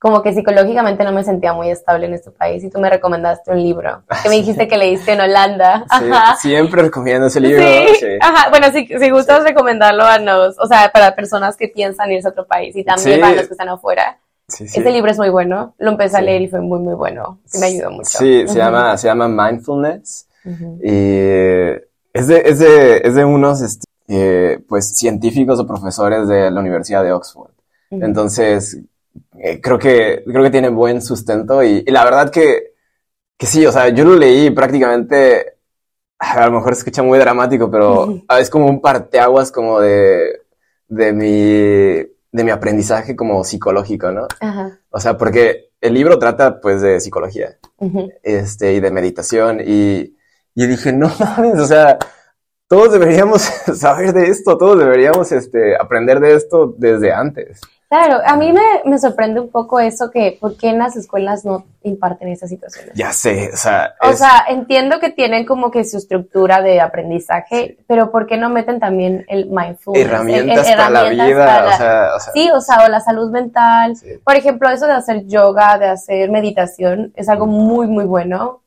como 0.00 0.22
que 0.22 0.32
psicológicamente 0.32 1.04
no 1.04 1.12
me 1.12 1.22
sentía 1.22 1.52
muy 1.52 1.68
estable 1.68 2.06
en 2.06 2.14
este 2.14 2.30
país 2.30 2.64
y 2.64 2.70
tú 2.70 2.80
me 2.80 2.88
recomendaste 2.88 3.50
un 3.50 3.62
libro 3.62 4.02
que 4.22 4.30
me 4.30 4.36
dijiste 4.36 4.66
que 4.66 4.78
leíste 4.78 5.12
en 5.12 5.20
Holanda. 5.20 5.84
Ajá. 5.90 6.36
siempre 6.36 6.80
recomiendo 6.80 7.26
ese 7.26 7.38
libro. 7.38 7.62
Sí. 8.00 8.06
Ajá. 8.18 8.48
Bueno, 8.48 8.68
si, 8.72 8.86
si 8.86 9.10
gustas 9.10 9.44
recomendarlo 9.44 10.04
a 10.04 10.18
nos, 10.18 10.58
o 10.58 10.66
sea, 10.66 10.90
para 10.90 11.14
personas 11.14 11.54
que 11.54 11.68
piensan 11.68 12.10
irse 12.10 12.26
a 12.26 12.30
otro 12.30 12.46
país 12.46 12.74
y 12.76 12.82
también 12.82 13.20
para 13.20 13.34
los 13.34 13.46
que 13.46 13.52
están 13.52 13.68
afuera. 13.68 14.18
Ese 14.48 14.90
libro 14.90 15.10
es 15.10 15.18
muy 15.18 15.28
bueno. 15.28 15.74
Lo 15.76 15.90
empecé 15.90 16.16
a 16.16 16.22
leer 16.22 16.40
y 16.40 16.48
fue 16.48 16.62
muy, 16.62 16.78
muy 16.78 16.94
bueno. 16.94 17.38
me 17.60 17.66
ayudó 17.66 17.90
mucho. 17.90 18.18
Sí, 18.18 18.48
se, 18.48 18.56
llama, 18.56 18.96
se 18.96 19.06
llama 19.06 19.28
Mindfulness. 19.28 20.26
Y 20.82 21.18
es 22.14 22.26
de, 22.26 22.42
es 22.46 22.58
de, 22.58 23.02
es 23.04 23.14
de 23.14 23.24
unos, 23.26 23.60
este, 23.60 23.84
eh, 24.08 24.64
pues, 24.66 24.96
científicos 24.96 25.60
o 25.60 25.66
profesores 25.66 26.26
de 26.26 26.50
la 26.50 26.58
Universidad 26.58 27.04
de 27.04 27.12
Oxford. 27.12 27.50
Entonces, 27.90 28.78
eh, 29.38 29.60
creo 29.60 29.78
que 29.78 30.22
creo 30.26 30.42
que 30.42 30.50
tiene 30.50 30.68
buen 30.68 31.00
sustento 31.02 31.62
y, 31.62 31.82
la 31.84 32.04
verdad 32.04 32.30
que, 32.30 32.74
que 33.36 33.46
sí, 33.46 33.64
o 33.66 33.72
sea, 33.72 33.88
yo 33.88 34.04
lo 34.04 34.16
leí 34.16 34.50
prácticamente, 34.50 35.54
a 36.18 36.46
lo 36.46 36.52
mejor 36.52 36.74
se 36.74 36.80
escucha 36.80 37.02
muy 37.02 37.18
dramático, 37.18 37.70
pero 37.70 38.22
es 38.38 38.50
como 38.50 38.66
un 38.66 38.80
parteaguas 38.80 39.50
como 39.50 39.80
de, 39.80 40.42
de 40.88 41.12
mi, 41.12 41.32
de 42.32 42.44
mi 42.44 42.50
aprendizaje 42.50 43.16
como 43.16 43.42
psicológico, 43.44 44.12
¿no? 44.12 44.26
O 44.90 45.00
sea, 45.00 45.16
porque 45.16 45.70
el 45.80 45.94
libro 45.94 46.18
trata 46.18 46.60
pues 46.60 46.82
de 46.82 47.00
psicología, 47.00 47.56
este, 48.22 48.74
y 48.74 48.80
de 48.80 48.90
meditación 48.90 49.60
y, 49.64 50.16
y 50.54 50.66
dije, 50.66 50.92
no 50.92 51.10
mames, 51.18 51.58
o 51.58 51.66
sea, 51.66 51.98
todos 52.68 52.92
deberíamos 52.92 53.42
saber 53.74 54.12
de 54.12 54.28
esto, 54.28 54.56
todos 54.56 54.78
deberíamos 54.78 55.32
este, 55.32 55.76
aprender 55.76 56.20
de 56.20 56.34
esto 56.34 56.74
desde 56.78 57.12
antes. 57.12 57.60
Claro, 57.90 58.20
a 58.24 58.37
mí 58.37 58.53
me, 58.85 58.98
sorprende 59.00 59.40
un 59.40 59.50
poco 59.50 59.81
eso 59.81 60.12
que, 60.12 60.38
¿por 60.40 60.57
qué 60.57 60.68
en 60.68 60.79
las 60.79 60.94
escuelas 60.94 61.44
no 61.44 61.66
imparten 61.83 62.29
esas 62.29 62.48
situaciones? 62.48 62.92
Ya 62.94 63.12
sé, 63.12 63.50
o 63.53 63.57
sea... 63.57 63.96
O 64.00 64.12
sea, 64.12 64.44
entiendo 64.48 65.00
que 65.00 65.11
tienen 65.11 65.44
como 65.44 65.72
que 65.72 65.85
su 65.85 65.96
estructura 65.96 66.62
de 66.62 66.81
aprendizaje, 66.81 67.79
pero 67.88 68.12
¿por 68.12 68.29
qué 68.29 68.37
no 68.37 68.48
meten 68.48 68.79
también 68.79 69.24
el 69.29 69.46
mindfulness? 69.46 70.07
Herramientas, 70.07 70.70
para 70.70 70.88
la 70.88 71.09
vida, 71.09 71.64
o, 71.66 71.76
sea, 71.76 72.33
Sí, 72.33 72.48
o 72.55 72.61
sea, 72.61 72.85
o 72.85 72.88
la 72.88 73.00
salud 73.00 73.29
mental. 73.33 73.96
Por 74.22 74.37
ejemplo, 74.37 74.70
eso 74.70 74.87
de 74.87 74.92
hacer 74.92 75.26
yoga, 75.26 75.76
de 75.76 75.88
hacer 75.88 76.31
meditación, 76.31 77.12
es 77.16 77.29
algo 77.29 77.46
muy, 77.46 77.88
muy 77.88 78.05
bueno, 78.05 78.62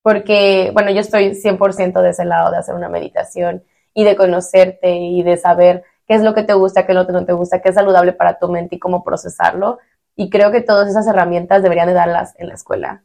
porque, 0.00 0.70
bueno, 0.72 0.90
yo 0.92 1.00
estoy 1.00 1.34
100% 1.34 2.00
de 2.00 2.08
ese 2.08 2.24
lado 2.24 2.50
de 2.50 2.56
hacer 2.56 2.74
una 2.74 2.88
meditación 2.88 3.64
y 3.92 4.04
de 4.04 4.16
conocerte 4.16 4.94
y 4.94 5.22
de 5.22 5.36
saber 5.36 5.84
qué 6.06 6.14
es 6.14 6.22
lo 6.22 6.34
que 6.34 6.42
te 6.42 6.54
gusta, 6.54 6.84
qué 6.86 6.92
es 6.92 6.96
lo 6.96 7.06
que 7.06 7.12
no 7.12 7.24
te 7.24 7.32
gusta, 7.32 7.60
qué 7.60 7.70
es 7.70 7.74
saludable 7.74 8.12
para 8.12 8.38
tu 8.38 8.48
mente 8.48 8.76
y 8.76 8.78
cómo 8.78 9.04
procesarlo. 9.04 9.78
Y 10.16 10.30
creo 10.30 10.50
que 10.50 10.60
todas 10.60 10.88
esas 10.88 11.06
herramientas 11.06 11.62
deberían 11.62 11.88
de 11.88 11.94
darlas 11.94 12.34
en 12.38 12.48
la 12.48 12.54
escuela. 12.54 13.02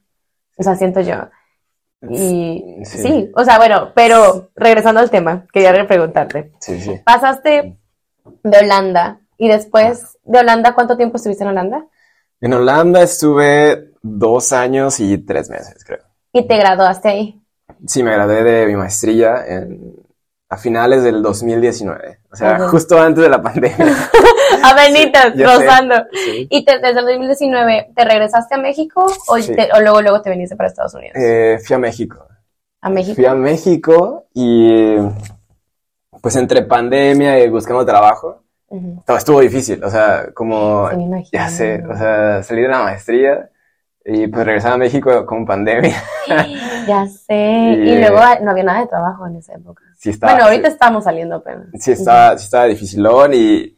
O 0.58 0.64
sea, 0.64 0.76
siento 0.76 1.02
yo. 1.02 1.30
Y 2.10 2.80
Sí. 2.84 2.98
sí, 3.00 3.32
o 3.36 3.44
sea, 3.44 3.58
bueno, 3.58 3.92
pero 3.96 4.52
regresando 4.56 5.00
al 5.00 5.10
tema, 5.10 5.46
quería 5.52 5.88
preguntarte. 5.88 6.52
Sí, 6.60 6.80
sí. 6.80 7.00
Pasaste 7.06 7.78
de 8.44 8.58
Holanda 8.58 9.20
y 9.38 9.48
después 9.48 10.18
de 10.24 10.40
Holanda, 10.40 10.76
¿cuánto 10.76 10.98
tiempo 10.98 11.18
estuviste 11.18 11.44
en 11.44 11.50
Holanda? 11.50 11.86
En 12.40 12.54
Holanda 12.54 13.02
estuve 13.02 13.92
dos 14.02 14.54
años 14.54 15.00
y 15.00 15.18
tres 15.18 15.50
meses, 15.50 15.84
creo. 15.84 16.04
Y 16.34 16.48
te 16.48 16.58
graduaste 16.58 17.10
ahí. 17.10 17.42
Sí, 17.88 18.04
me 18.04 18.12
gradué 18.14 18.44
de 18.44 18.68
mi 18.68 18.76
maestría 18.76 19.44
en, 19.48 19.96
a 20.50 20.58
finales 20.58 21.04
del 21.04 21.24
2019. 21.24 22.20
O 22.38 22.40
sea, 22.40 22.60
justo 22.70 23.00
antes 23.00 23.24
de 23.24 23.30
la 23.30 23.42
pandemia. 23.42 23.78
Avenitas, 24.64 25.34
sé. 25.36 25.44
rozando. 25.44 25.96
Sí. 26.14 26.48
¿Y 26.50 26.64
te- 26.66 26.78
desde 26.80 27.00
el 27.00 27.06
2019 27.06 27.92
te 27.96 28.06
regresaste 28.06 28.56
a 28.56 28.58
México 28.60 29.06
o, 29.28 29.38
Sí. 29.40 29.56
te- 29.56 29.70
o 29.74 29.82
luego, 29.82 30.02
luego 30.02 30.22
te 30.22 30.30
viniste 30.30 30.56
para 30.56 30.70
Estados 30.70 30.94
Unidos? 30.94 31.16
Eh, 31.20 31.60
fui 31.66 31.76
a 31.76 31.80
México. 31.80 32.28
¿A 32.82 32.90
México? 32.90 33.16
Fui 33.16 33.26
a 33.26 33.34
México 33.34 34.26
y 34.34 34.98
pues 36.22 36.36
entre 36.36 36.62
pandemia 36.64 37.40
y 37.44 37.50
buscando 37.50 37.86
trabajo, 37.86 38.44
todo 39.06 39.18
estuvo 39.18 39.40
difícil. 39.40 39.84
O 39.84 39.90
sea, 39.90 40.28
como, 40.34 40.90
Sí, 40.92 41.30
ya 41.32 41.50
sé, 41.50 41.84
o 41.90 41.96
sea, 41.98 42.44
salí 42.44 42.62
de 42.62 42.68
la 42.68 42.84
maestría 42.84 43.50
y 44.10 44.28
pues 44.28 44.46
regresar 44.46 44.72
a 44.74 44.78
México 44.78 45.26
con 45.26 45.46
pandemia. 45.46 46.02
Ya 46.88 47.06
sé. 47.06 47.36
Y, 47.36 47.90
Y, 47.90 47.90
eh, 47.96 48.00
luego 48.00 48.22
no 48.44 48.52
había 48.52 48.64
nada 48.64 48.80
de 48.80 48.88
trabajo 48.88 49.28
en 49.28 49.36
esa 49.36 49.54
época. 49.56 49.84
Sí 49.98 50.10
estaba, 50.12 50.32
bueno, 50.32 50.46
ahorita 50.48 50.70
sí, 50.70 50.74
estamos 50.74 51.04
saliendo 51.04 51.36
apenas. 51.36 51.68
sí 51.78 51.92
estaba, 51.92 52.38
sí 52.38 52.46
estaba 52.46 52.64
dificilón 52.66 53.34
y, 53.34 53.76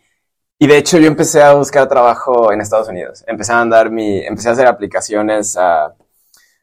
y 0.59 0.67
de 0.67 0.77
hecho 0.77 0.99
yo 0.99 1.07
empecé 1.07 1.41
a 1.41 1.53
buscar 1.53 1.87
trabajo 1.87 2.51
en 2.53 2.61
Estados 2.61 2.87
Unidos. 2.87 3.23
Empecé 3.25 3.51
a 3.53 3.55
mandar 3.55 3.89
mi, 3.89 4.19
empecé 4.19 4.49
a 4.49 4.51
hacer 4.51 4.67
aplicaciones 4.67 5.57
a, 5.57 5.93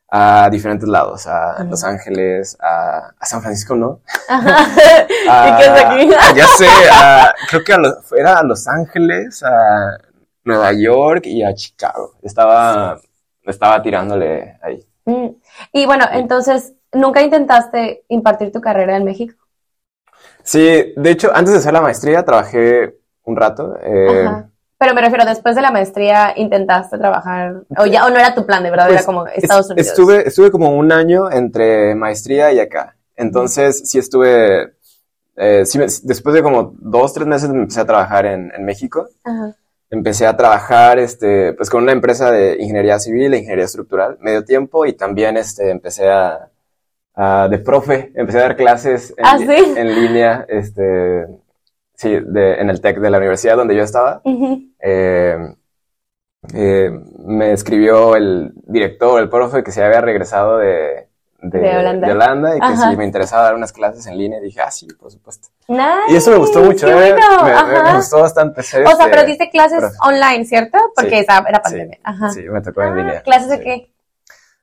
a 0.09 0.49
diferentes 0.51 0.89
lados, 0.89 1.27
a. 1.27 1.65
Los 1.65 1.83
Ángeles, 1.83 2.57
a, 2.61 3.11
a 3.19 3.27
San 3.27 3.43
Francisco, 3.43 3.75
¿no? 3.75 4.01
Ajá. 4.29 4.57
a- 5.29 5.49
¿Y 5.49 5.57
qué 5.57 5.65
es 5.65 5.85
aquí? 5.85 6.11
Ya 6.37 6.47
sé, 6.47 6.69
a- 6.93 7.35
creo 7.51 7.65
que 7.65 7.73
a 7.73 7.79
los- 7.79 8.13
era 8.13 8.39
a 8.39 8.45
Los 8.45 8.69
Ángeles, 8.69 9.43
a 9.43 9.99
Nueva 10.45 10.73
York 10.75 11.27
y 11.27 11.43
a 11.43 11.53
Chicago. 11.55 12.13
Estaba, 12.23 13.01
estaba 13.47 13.83
tirándole 13.83 14.59
ahí. 14.63 14.85
Mm. 15.05 15.29
Y 15.73 15.87
bueno, 15.87 16.05
entonces, 16.13 16.75
¿nunca 16.93 17.23
intentaste 17.23 18.05
impartir 18.09 18.53
tu 18.53 18.61
carrera 18.61 18.97
en 18.97 19.05
México? 19.05 19.35
Sí, 20.43 20.93
de 20.97 21.11
hecho, 21.11 21.31
antes 21.35 21.53
de 21.53 21.59
hacer 21.59 21.73
la 21.73 21.81
maestría 21.81 22.25
trabajé 22.25 22.97
un 23.25 23.37
rato. 23.37 23.77
eh, 23.83 24.25
Ajá. 24.27 24.51
Pero 24.79 24.95
me 24.95 25.01
refiero, 25.01 25.25
después 25.25 25.57
de 25.57 25.63
la 25.63 25.71
maestría, 25.71 26.35
¿intentaste 26.37 26.99
trabajar? 26.99 27.63
O 27.79 27.87
ya, 27.87 28.05
o 28.05 28.11
no 28.11 28.17
era 28.19 28.35
tu 28.35 28.45
plan, 28.45 28.63
de 28.63 28.71
verdad, 28.71 28.89
pues, 28.89 28.99
era 28.99 29.07
como 29.07 29.27
Estados 29.27 29.67
es- 29.67 29.71
Unidos. 29.71 29.89
Estuve, 29.89 30.29
estuve 30.29 30.51
como 30.51 30.77
un 30.77 30.93
año 30.93 31.31
entre 31.31 31.95
maestría 31.95 32.53
y 32.53 32.61
acá. 32.61 32.95
Entonces, 33.17 33.89
sí 33.89 33.99
estuve, 33.99 34.75
eh, 35.37 35.65
sí 35.65 35.79
después 35.79 36.35
de 36.35 36.43
como 36.43 36.75
dos, 36.79 37.15
tres 37.15 37.27
meses 37.27 37.49
me 37.49 37.61
empecé 37.61 37.81
a 37.81 37.87
trabajar 37.87 38.27
en, 38.27 38.53
en 38.55 38.65
México. 38.67 39.09
Ajá. 39.25 39.55
Empecé 39.91 40.27
a 40.27 40.37
trabajar 40.37 40.99
este, 40.99 41.53
pues 41.53 41.71
con 41.71 41.83
una 41.85 41.93
empresa 41.93 42.33
de 42.33 42.57
ingeniería 42.59 42.99
civil 42.99 43.33
e 43.33 43.39
ingeniería 43.39 43.65
estructural, 43.67 44.19
medio 44.21 44.45
tiempo, 44.45 44.85
y 44.87 44.95
también 44.95 45.37
este, 45.37 45.71
empecé 45.71 46.09
a, 46.11 46.51
a- 47.15 47.49
de 47.49 47.59
profe, 47.59 48.13
empecé 48.15 48.39
a 48.39 48.43
dar 48.43 48.57
clases 48.57 49.15
en, 49.17 49.25
¿Ah, 49.27 49.39
sí? 49.39 49.47
en 49.77 49.95
línea, 49.95 50.45
este, 50.49 51.27
sí, 51.95 52.19
de, 52.21 52.55
en 52.61 52.71
el 52.71 52.81
TEC 52.81 52.99
de 52.99 53.11
la 53.11 53.19
universidad 53.19 53.57
donde 53.57 53.77
yo 53.77 53.83
estaba. 53.85 54.23
Eh, 54.81 55.37
eh, 56.55 56.91
me 57.19 57.53
escribió 57.53 58.17
el 58.17 58.53
director, 58.67 59.21
el 59.21 59.29
profe, 59.29 59.63
que 59.65 59.73
se 59.73 59.83
había 59.85 60.01
regresado 60.01 60.59
de, 60.59 61.09
de, 61.41 61.59
De 61.61 61.77
Holanda. 61.79 62.07
de 62.07 62.13
Holanda 62.13 62.57
y 62.57 62.61
que 62.61 62.67
Ajá. 62.67 62.91
si 62.91 62.97
me 62.97 63.05
interesaba 63.05 63.43
dar 63.45 63.55
unas 63.55 63.73
clases 63.73 64.07
en 64.07 64.17
línea, 64.19 64.41
dije, 64.41 64.61
ah, 64.61 64.71
sí, 64.71 64.87
por 64.99 65.11
supuesto. 65.11 65.49
Nice, 65.69 65.83
Y 66.09 66.17
eso 66.17 66.31
me 66.31 66.39
gustó 66.39 66.61
mucho, 66.63 66.89
eh, 66.89 67.15
me, 67.15 67.95
gustó 67.97 68.21
bastante. 68.21 68.63
ser, 68.63 68.83
O 68.85 68.91
sea, 68.91 68.93
este, 69.07 69.11
pero 69.11 69.25
diste 69.27 69.51
clases 69.51 69.79
profe. 69.81 69.97
online, 70.03 70.45
¿cierto? 70.45 70.79
Porque 70.95 71.11
Sí. 71.11 71.17
esa 71.17 71.45
era 71.49 71.61
pandemia. 71.63 71.99
Ajá. 72.03 72.31
Sí, 72.31 72.43
me 72.49 72.61
tocó 72.63 72.83
en 72.83 72.89
Ah, 72.93 72.97
línea. 72.97 73.23
¿Clases 73.23 73.49
de 73.51 73.61
qué? 73.61 73.93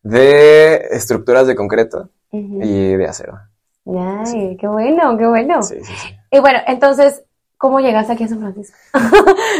De 0.01 0.75
estructuras 0.91 1.47
de 1.47 1.55
concreto 1.55 2.09
y 2.31 2.95
de 2.95 3.05
acero. 3.07 3.39
Ay, 3.85 4.57
qué 4.59 4.67
bueno, 4.67 5.17
qué 5.17 5.27
bueno. 5.27 5.59
Y 6.31 6.39
bueno, 6.39 6.59
entonces, 6.67 7.23
¿cómo 7.57 7.79
llegaste 7.79 8.13
aquí 8.13 8.23
a 8.23 8.27
San 8.27 8.39
Francisco? 8.39 8.75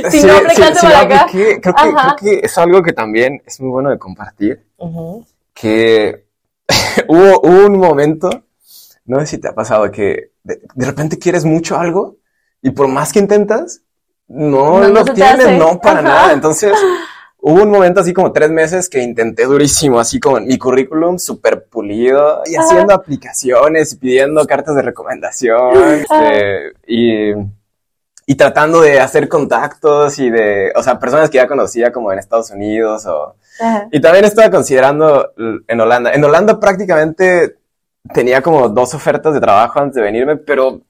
Si 0.10 0.24
no 0.26 0.34
aplicaste 0.34 0.80
para 0.88 1.02
acá. 1.02 1.28
Creo 1.32 1.54
que, 1.56 1.62
creo 1.62 2.16
que 2.20 2.40
es 2.44 2.58
algo 2.58 2.82
que 2.82 2.94
también 2.94 3.42
es 3.46 3.60
muy 3.62 3.70
bueno 3.70 3.90
de 3.92 4.00
compartir. 4.00 4.66
Que 5.54 6.26
hubo, 7.08 7.42
hubo 7.42 7.66
un 7.68 7.78
momento, 7.78 8.30
no 9.06 9.20
sé 9.22 9.28
si 9.28 9.38
te 9.38 9.48
ha 9.48 9.56
pasado, 9.56 9.92
que 9.92 10.32
de, 10.44 10.62
de 10.76 10.86
repente 10.86 11.18
quieres 11.20 11.46
mucho 11.46 11.78
algo 11.78 12.18
y 12.62 12.72
por 12.72 12.88
más 12.88 13.12
que 13.12 13.20
intentas, 13.20 13.82
no, 14.28 14.80
lo 14.88 15.00
se 15.00 15.06
te 15.06 15.14
tienes, 15.14 15.46
hace. 15.46 15.58
no 15.58 15.80
para 15.80 16.00
Ajá. 16.00 16.08
nada. 16.08 16.34
Entonces, 16.34 16.74
hubo 17.38 17.62
un 17.62 17.70
momento 17.70 18.00
así 18.00 18.14
como 18.14 18.32
tres 18.32 18.50
meses 18.50 18.90
que 18.90 19.02
intenté 19.02 19.44
durísimo, 19.46 20.00
así 20.00 20.20
como 20.20 20.40
mi 20.40 20.58
currículum 20.58 21.20
súper 21.20 21.66
pulido 21.66 22.42
y 22.46 22.56
Ajá. 22.56 22.66
haciendo 22.66 22.94
aplicaciones 22.94 23.94
y 23.94 23.98
pidiendo 23.98 24.46
cartas 24.46 24.76
de 24.76 24.82
recomendación 24.82 25.78
este, 25.94 26.74
y, 26.88 27.34
y 28.26 28.36
tratando 28.36 28.82
de 28.82 29.00
hacer 29.00 29.28
contactos 29.28 30.18
y 30.20 30.30
de, 30.30 30.72
o 30.76 30.84
sea, 30.84 31.00
personas 31.00 31.30
que 31.30 31.38
ya 31.38 31.48
conocía 31.48 31.92
como 31.92 32.12
en 32.12 32.20
Estados 32.20 32.52
Unidos 32.52 33.06
o... 33.06 33.36
Ajá. 33.60 33.88
Y 33.92 34.00
también 34.02 34.26
estaba 34.26 34.50
considerando 34.50 35.34
en 35.68 35.80
Holanda. 35.80 36.14
En 36.14 36.24
Holanda 36.24 36.60
prácticamente 36.60 37.58
tenía 38.14 38.42
como 38.42 38.70
dos 38.70 38.94
ofertas 38.94 39.34
de 39.34 39.40
trabajo 39.40 39.80
antes 39.80 39.96
de 39.96 40.02
venirme, 40.02 40.38
pero 40.38 40.82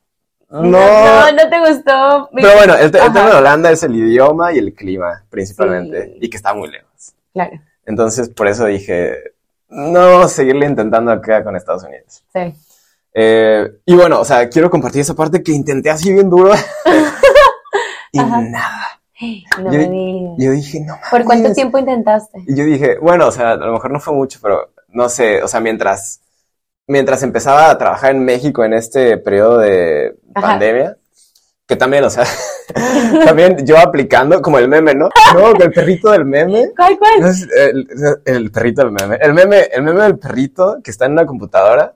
no. 0.49 0.61
No, 0.61 1.31
no 1.31 1.49
te 1.49 1.59
gustó. 1.59 2.29
Pero 2.33 2.55
bueno, 2.55 2.75
el, 2.75 2.91
tema 2.91 3.29
de 3.29 3.35
Holanda 3.35 3.71
es 3.71 3.83
el 3.83 3.95
idioma 3.95 4.53
y 4.53 4.59
el 4.59 4.73
clima 4.73 5.23
principalmente, 5.29 6.05
Sí. 6.05 6.17
y 6.21 6.29
que 6.29 6.37
está 6.37 6.53
muy 6.53 6.69
lejos. 6.69 7.13
Claro, 7.33 7.59
Entonces, 7.85 8.29
por 8.29 8.47
eso 8.47 8.65
dije, 8.65 9.17
no, 9.69 10.27
seguirle 10.27 10.67
intentando 10.67 11.11
acá 11.11 11.43
con 11.43 11.55
Estados 11.55 11.83
Unidos. 11.83 12.23
sí. 12.33 12.53
Eh, 13.15 13.71
y 13.85 13.95
bueno, 13.95 14.19
o 14.19 14.25
sea, 14.25 14.49
quiero 14.49 14.71
compartir 14.71 15.01
esa 15.01 15.13
parte 15.13 15.43
que 15.43 15.51
intenté 15.51 15.91
así 15.91 16.11
bien 16.11 16.29
duro. 16.31 16.51
y 18.13 18.19
Ajá. 18.19 18.39
nada. 18.41 18.85
No 19.61 19.71
Yo- 19.71 19.79
me. 19.89 20.35
Yo 20.37 20.51
dije, 20.51 20.79
no 20.81 20.95
¿Por 21.11 21.23
cuánto 21.23 21.43
mames. 21.43 21.55
tiempo 21.55 21.77
intentaste? 21.77 22.39
Y 22.47 22.55
yo 22.55 22.63
dije, 22.65 22.97
bueno, 22.99 23.27
o 23.27 23.31
sea, 23.31 23.51
a 23.51 23.55
lo 23.57 23.73
mejor 23.73 23.91
no 23.91 23.99
fue 23.99 24.13
mucho, 24.13 24.39
pero 24.41 24.71
no 24.89 25.07
sé, 25.09 25.41
o 25.43 25.47
sea, 25.47 25.59
mientras, 25.59 26.19
mientras 26.87 27.21
empezaba 27.23 27.69
a 27.69 27.77
trabajar 27.77 28.11
en 28.11 28.25
México 28.25 28.63
en 28.65 28.73
este 28.73 29.17
periodo 29.17 29.59
de 29.59 30.15
Ajá. 30.35 30.47
pandemia, 30.47 30.97
que 31.67 31.75
también, 31.77 32.03
o 32.03 32.09
sea, 32.09 32.25
también 33.25 33.65
yo 33.65 33.77
aplicando 33.79 34.41
como 34.41 34.57
el 34.59 34.67
meme, 34.67 34.93
¿no? 34.93 35.09
No, 35.33 35.51
el 35.53 35.71
perrito 35.71 36.11
del 36.11 36.25
meme. 36.25 36.71
¿Cuál, 36.75 36.97
cuál? 36.97 37.33
El, 37.55 37.87
el 38.25 38.51
perrito 38.51 38.81
del 38.83 38.91
meme. 38.91 39.17
El 39.21 39.33
meme, 39.33 39.59
el 39.71 39.83
meme 39.83 40.03
del 40.03 40.19
perrito 40.19 40.79
que 40.83 40.91
está 40.91 41.05
en 41.05 41.13
una 41.13 41.25
computadora 41.25 41.93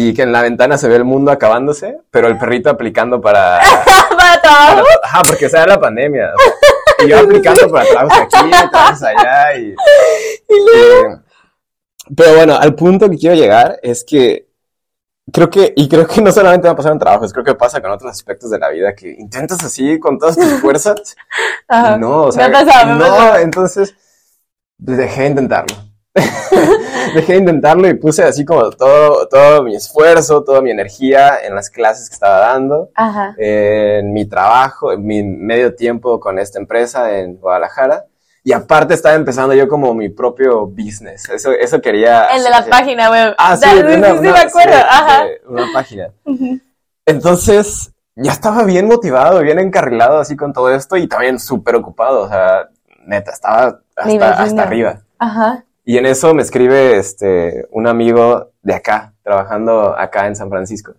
y 0.00 0.14
que 0.14 0.22
en 0.22 0.30
la 0.32 0.42
ventana 0.42 0.78
se 0.78 0.86
ve 0.88 0.94
el 0.96 1.04
mundo 1.04 1.32
acabándose, 1.32 1.98
pero 2.10 2.28
el 2.28 2.38
perrito 2.38 2.70
aplicando 2.70 3.20
para, 3.20 3.58
Para 4.16 4.40
trabajo. 4.40 4.76
para- 4.84 5.00
ajá, 5.02 5.22
porque 5.26 5.46
esa 5.46 5.58
era 5.64 5.74
la 5.74 5.80
pandemia. 5.80 6.30
o 6.34 6.38
sea, 6.38 7.06
y 7.06 7.10
yo 7.10 7.18
aplicando 7.24 7.68
para 7.70 7.84
trabajos 7.88 8.18
aquí, 8.18 8.50
trabajos 8.70 9.02
allá 9.02 9.56
y, 9.56 9.74
y- 10.48 12.14
pero 12.16 12.34
bueno, 12.36 12.56
al 12.56 12.74
punto 12.74 13.10
que 13.10 13.18
quiero 13.18 13.34
llegar 13.34 13.78
es 13.82 14.04
que 14.04 14.46
creo 15.32 15.50
que, 15.50 15.72
y 15.76 15.88
creo 15.88 16.06
que 16.06 16.22
no 16.22 16.30
solamente 16.32 16.68
va 16.68 16.72
a 16.72 16.76
pasar 16.76 16.92
en 16.92 16.98
trabajos, 16.98 17.32
creo 17.32 17.44
que 17.44 17.54
pasa 17.54 17.82
con 17.82 17.90
otros 17.90 18.10
aspectos 18.10 18.50
de 18.50 18.58
la 18.58 18.70
vida 18.70 18.94
que 18.94 19.10
intentas 19.18 19.62
así 19.64 19.98
con 19.98 20.18
todas 20.18 20.36
tus 20.36 20.60
fuerzas 20.60 21.16
Ajá. 21.68 21.96
no, 21.98 22.22
o 22.24 22.32
sea, 22.32 22.48
me 22.48 22.56
ha 22.56 22.64
pasado, 22.64 22.94
me 22.94 22.98
no, 23.08 23.36
entonces 23.36 23.94
dejé 24.78 25.22
de 25.22 25.28
intentarlo. 25.28 25.74
dejé 27.14 27.32
de 27.34 27.38
intentarlo 27.38 27.88
y 27.88 27.94
puse 27.94 28.22
así 28.22 28.44
como 28.44 28.70
todo, 28.70 29.26
todo 29.28 29.62
mi 29.62 29.74
esfuerzo, 29.76 30.42
toda 30.44 30.60
mi 30.60 30.70
energía 30.70 31.38
en 31.44 31.54
las 31.54 31.70
clases 31.70 32.08
que 32.08 32.14
estaba 32.14 32.38
dando 32.40 32.90
Ajá. 32.94 33.34
en 33.38 34.12
mi 34.12 34.26
trabajo, 34.26 34.92
en 34.92 35.04
mi 35.06 35.22
medio 35.22 35.74
tiempo 35.74 36.20
con 36.20 36.38
esta 36.38 36.58
empresa 36.58 37.18
en 37.18 37.36
Guadalajara. 37.36 38.04
Y 38.44 38.52
aparte 38.52 38.94
estaba 38.94 39.14
empezando 39.14 39.52
yo 39.52 39.68
como 39.68 39.92
mi 39.92 40.08
propio 40.08 40.66
business. 40.66 41.28
Eso, 41.28 41.52
eso 41.52 41.80
quería. 41.82 42.26
El 42.34 42.42
de 42.44 42.48
la 42.50 42.58
hacer. 42.58 42.70
página 42.70 43.10
web. 43.10 43.34
Ah, 43.36 43.56
sí, 43.56 43.62
Da- 43.66 43.74
de 43.82 43.96
una- 43.96 44.12
sí, 44.12 44.18
una- 44.18 44.32
me 44.32 44.38
acuerdo. 44.38 44.72
sí, 44.72 44.80
Ajá. 44.88 45.24
una 45.48 45.66
página. 45.74 46.08
Entonces, 47.04 47.92
ya 48.16 48.32
estaba 48.32 48.64
bien 48.64 48.86
motivado, 48.86 49.40
bien 49.40 49.58
encarrilado 49.58 50.18
así 50.18 50.36
con 50.36 50.52
todo 50.52 50.70
esto 50.74 50.96
y 50.96 51.06
también 51.08 51.38
súper 51.38 51.76
ocupado. 51.76 52.22
O 52.22 52.28
sea, 52.28 52.68
neta, 53.06 53.32
estaba 53.32 53.80
hasta, 53.96 54.30
hasta 54.42 54.62
arriba. 54.62 55.00
Ajá. 55.18 55.64
Y 55.88 55.96
en 55.96 56.04
eso 56.04 56.34
me 56.34 56.42
escribe 56.42 56.98
este, 56.98 57.66
un 57.70 57.86
amigo 57.86 58.50
de 58.60 58.74
acá, 58.74 59.14
trabajando 59.22 59.98
acá 59.98 60.26
en 60.26 60.36
San 60.36 60.50
Francisco. 60.50 60.92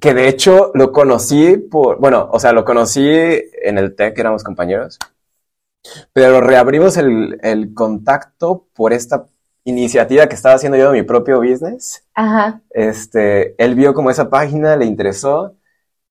Que 0.00 0.14
de 0.14 0.28
hecho 0.28 0.70
lo 0.72 0.92
conocí 0.92 1.58
por, 1.58 2.00
bueno, 2.00 2.26
o 2.32 2.40
sea, 2.40 2.52
lo 2.52 2.64
conocí 2.64 3.06
en 3.06 3.76
el 3.76 3.94
TEC, 3.94 4.18
éramos 4.18 4.44
compañeros, 4.44 4.98
pero 6.14 6.40
reabrimos 6.40 6.96
el, 6.96 7.38
el 7.42 7.74
contacto 7.74 8.66
por 8.72 8.94
esta 8.94 9.26
iniciativa 9.64 10.26
que 10.26 10.36
estaba 10.36 10.54
haciendo 10.54 10.78
yo 10.78 10.90
de 10.90 10.98
mi 10.98 11.06
propio 11.06 11.38
business. 11.40 12.02
Ajá. 12.14 12.62
Este, 12.70 13.62
él 13.62 13.74
vio 13.74 13.92
como 13.92 14.10
esa 14.10 14.30
página, 14.30 14.74
le 14.76 14.86
interesó 14.86 15.54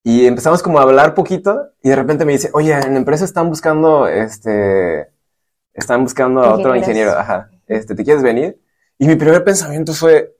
y 0.03 0.27
empezamos 0.27 0.61
como 0.61 0.77
a 0.77 0.83
hablar 0.83 1.15
poquito 1.15 1.71
y 1.81 1.89
de 1.89 1.95
repente 1.95 2.25
me 2.25 2.33
dice, 2.33 2.51
oye, 2.53 2.73
en 2.73 2.93
la 2.93 2.99
empresa 2.99 3.25
están 3.25 3.49
buscando, 3.49 4.07
este, 4.07 5.09
están 5.73 6.03
buscando 6.03 6.41
a 6.41 6.53
otro 6.53 6.75
Ingenieros. 6.75 6.77
ingeniero, 6.77 7.11
ajá, 7.19 7.49
este, 7.67 7.95
¿te 7.95 8.03
quieres 8.03 8.23
venir? 8.23 8.59
Y 8.97 9.07
mi 9.07 9.15
primer 9.15 9.43
pensamiento 9.43 9.93
fue, 9.93 10.33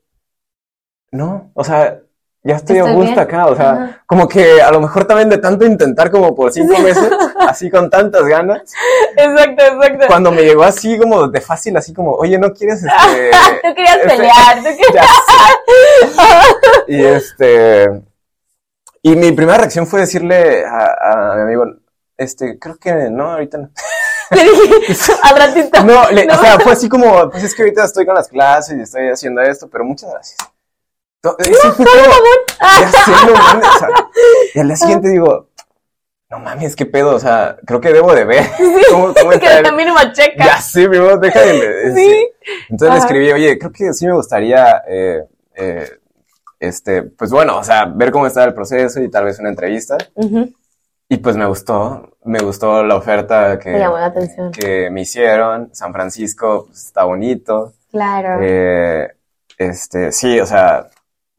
no, 1.10 1.50
o 1.54 1.62
sea, 1.64 2.00
ya 2.42 2.56
estoy 2.56 2.76
a 2.76 2.80
Estoy 2.80 2.94
gusto 2.94 3.10
bien. 3.10 3.18
acá, 3.18 3.46
o 3.46 3.56
sea, 3.56 3.70
Ajá. 3.72 4.02
como 4.06 4.28
que 4.28 4.62
a 4.62 4.70
lo 4.70 4.80
mejor 4.80 5.04
también 5.04 5.28
de 5.28 5.38
tanto 5.38 5.66
intentar 5.66 6.10
como 6.10 6.34
por 6.34 6.52
cinco 6.52 6.78
meses, 6.78 7.10
así 7.40 7.68
con 7.70 7.90
tantas 7.90 8.24
ganas, 8.26 8.62
Exacto, 9.16 9.64
exacto. 9.64 10.06
cuando 10.06 10.30
me 10.30 10.42
llegó 10.42 10.62
así 10.62 10.96
como 10.98 11.26
de 11.28 11.40
fácil, 11.40 11.76
así 11.76 11.92
como, 11.92 12.12
oye, 12.12 12.38
¿no 12.38 12.52
quieres 12.52 12.84
este...? 12.84 13.30
Tú 13.68 13.74
querías 13.74 13.96
este- 13.96 14.08
pelear, 14.08 14.56
tú 14.58 14.62
querías... 14.64 15.06
Y 16.88 17.04
este. 17.04 18.02
Y 19.02 19.16
mi 19.16 19.32
primera 19.32 19.58
reacción 19.58 19.86
fue 19.86 20.00
decirle 20.00 20.64
a, 20.64 21.32
a 21.32 21.36
mi 21.36 21.42
amigo, 21.42 21.64
este, 22.16 22.58
creo 22.58 22.76
que 22.76 22.92
no, 23.10 23.32
ahorita 23.32 23.58
no. 23.58 23.70
Le 24.30 24.44
dije, 24.44 25.12
al 25.22 25.36
ratito. 25.36 25.84
No, 25.84 26.10
le- 26.10 26.26
No. 26.26 26.34
o 26.34 26.38
sea, 26.38 26.58
fue 26.58 26.72
así 26.72 26.88
como, 26.88 27.30
pues 27.30 27.44
es 27.44 27.54
que 27.54 27.62
ahorita 27.62 27.84
estoy 27.84 28.04
con 28.06 28.14
las 28.14 28.28
clases 28.28 28.76
y 28.78 28.82
estoy 28.82 29.08
haciendo 29.08 29.40
esto, 29.42 29.68
pero 29.68 29.84
muchas 29.84 30.10
gracias. 30.10 30.38
Sí, 31.40 31.52
fue 31.52 31.72
como, 31.74 31.86
ya 32.60 32.88
sé, 32.92 33.10
no 33.26 33.32
mames, 33.38 33.66
o 33.66 33.78
sea, 33.80 33.88
y 34.54 34.58
al 34.60 34.66
día 34.68 34.76
siguiente 34.76 35.08
digo, 35.08 35.48
no 36.30 36.38
mames, 36.38 36.76
qué 36.76 36.86
pedo, 36.86 37.14
o 37.16 37.18
sea, 37.20 37.56
creo 37.66 37.80
que 37.80 37.92
debo 37.92 38.14
de 38.14 38.24
ver 38.24 38.44
cómo, 38.90 39.12
cómo 39.14 39.30
que 39.30 39.72
mínima 39.72 40.12
checa. 40.12 40.44
Ya 40.44 40.60
sé, 40.60 40.88
primero 40.88 41.16
deja 41.18 41.40
de... 41.40 41.94
Sí. 41.94 42.28
Entonces 42.68 42.94
le 42.94 42.98
escribí, 43.00 43.32
oye, 43.32 43.58
creo 43.58 43.72
que 43.72 43.92
sí 43.92 44.06
me 44.06 44.12
gustaría, 44.14 44.82
eh, 44.88 45.24
eh, 45.56 45.98
este, 46.60 47.02
pues 47.02 47.30
bueno, 47.30 47.58
o 47.58 47.64
sea, 47.64 47.86
ver 47.86 48.10
cómo 48.12 48.26
está 48.26 48.44
el 48.44 48.54
proceso 48.54 49.00
y 49.00 49.10
tal 49.10 49.24
vez 49.24 49.38
una 49.40 49.48
entrevista. 49.50 49.96
Ujú. 50.14 50.52
Y 51.08 51.18
pues 51.18 51.36
me 51.36 51.46
gustó, 51.46 52.16
me 52.24 52.40
gustó 52.40 52.82
la 52.82 52.96
oferta 52.96 53.58
que, 53.58 53.70
Me 53.70 53.78
llamó 53.78 53.98
la 53.98 54.06
atención. 54.06 54.50
que 54.50 54.90
me 54.90 55.02
hicieron. 55.02 55.70
San 55.72 55.92
Francisco 55.92 56.64
pues, 56.66 56.86
está 56.86 57.04
bonito. 57.04 57.74
Claro. 57.92 58.38
Eh, 58.42 59.14
este, 59.56 60.10
sí, 60.10 60.40
o 60.40 60.46
sea, 60.46 60.88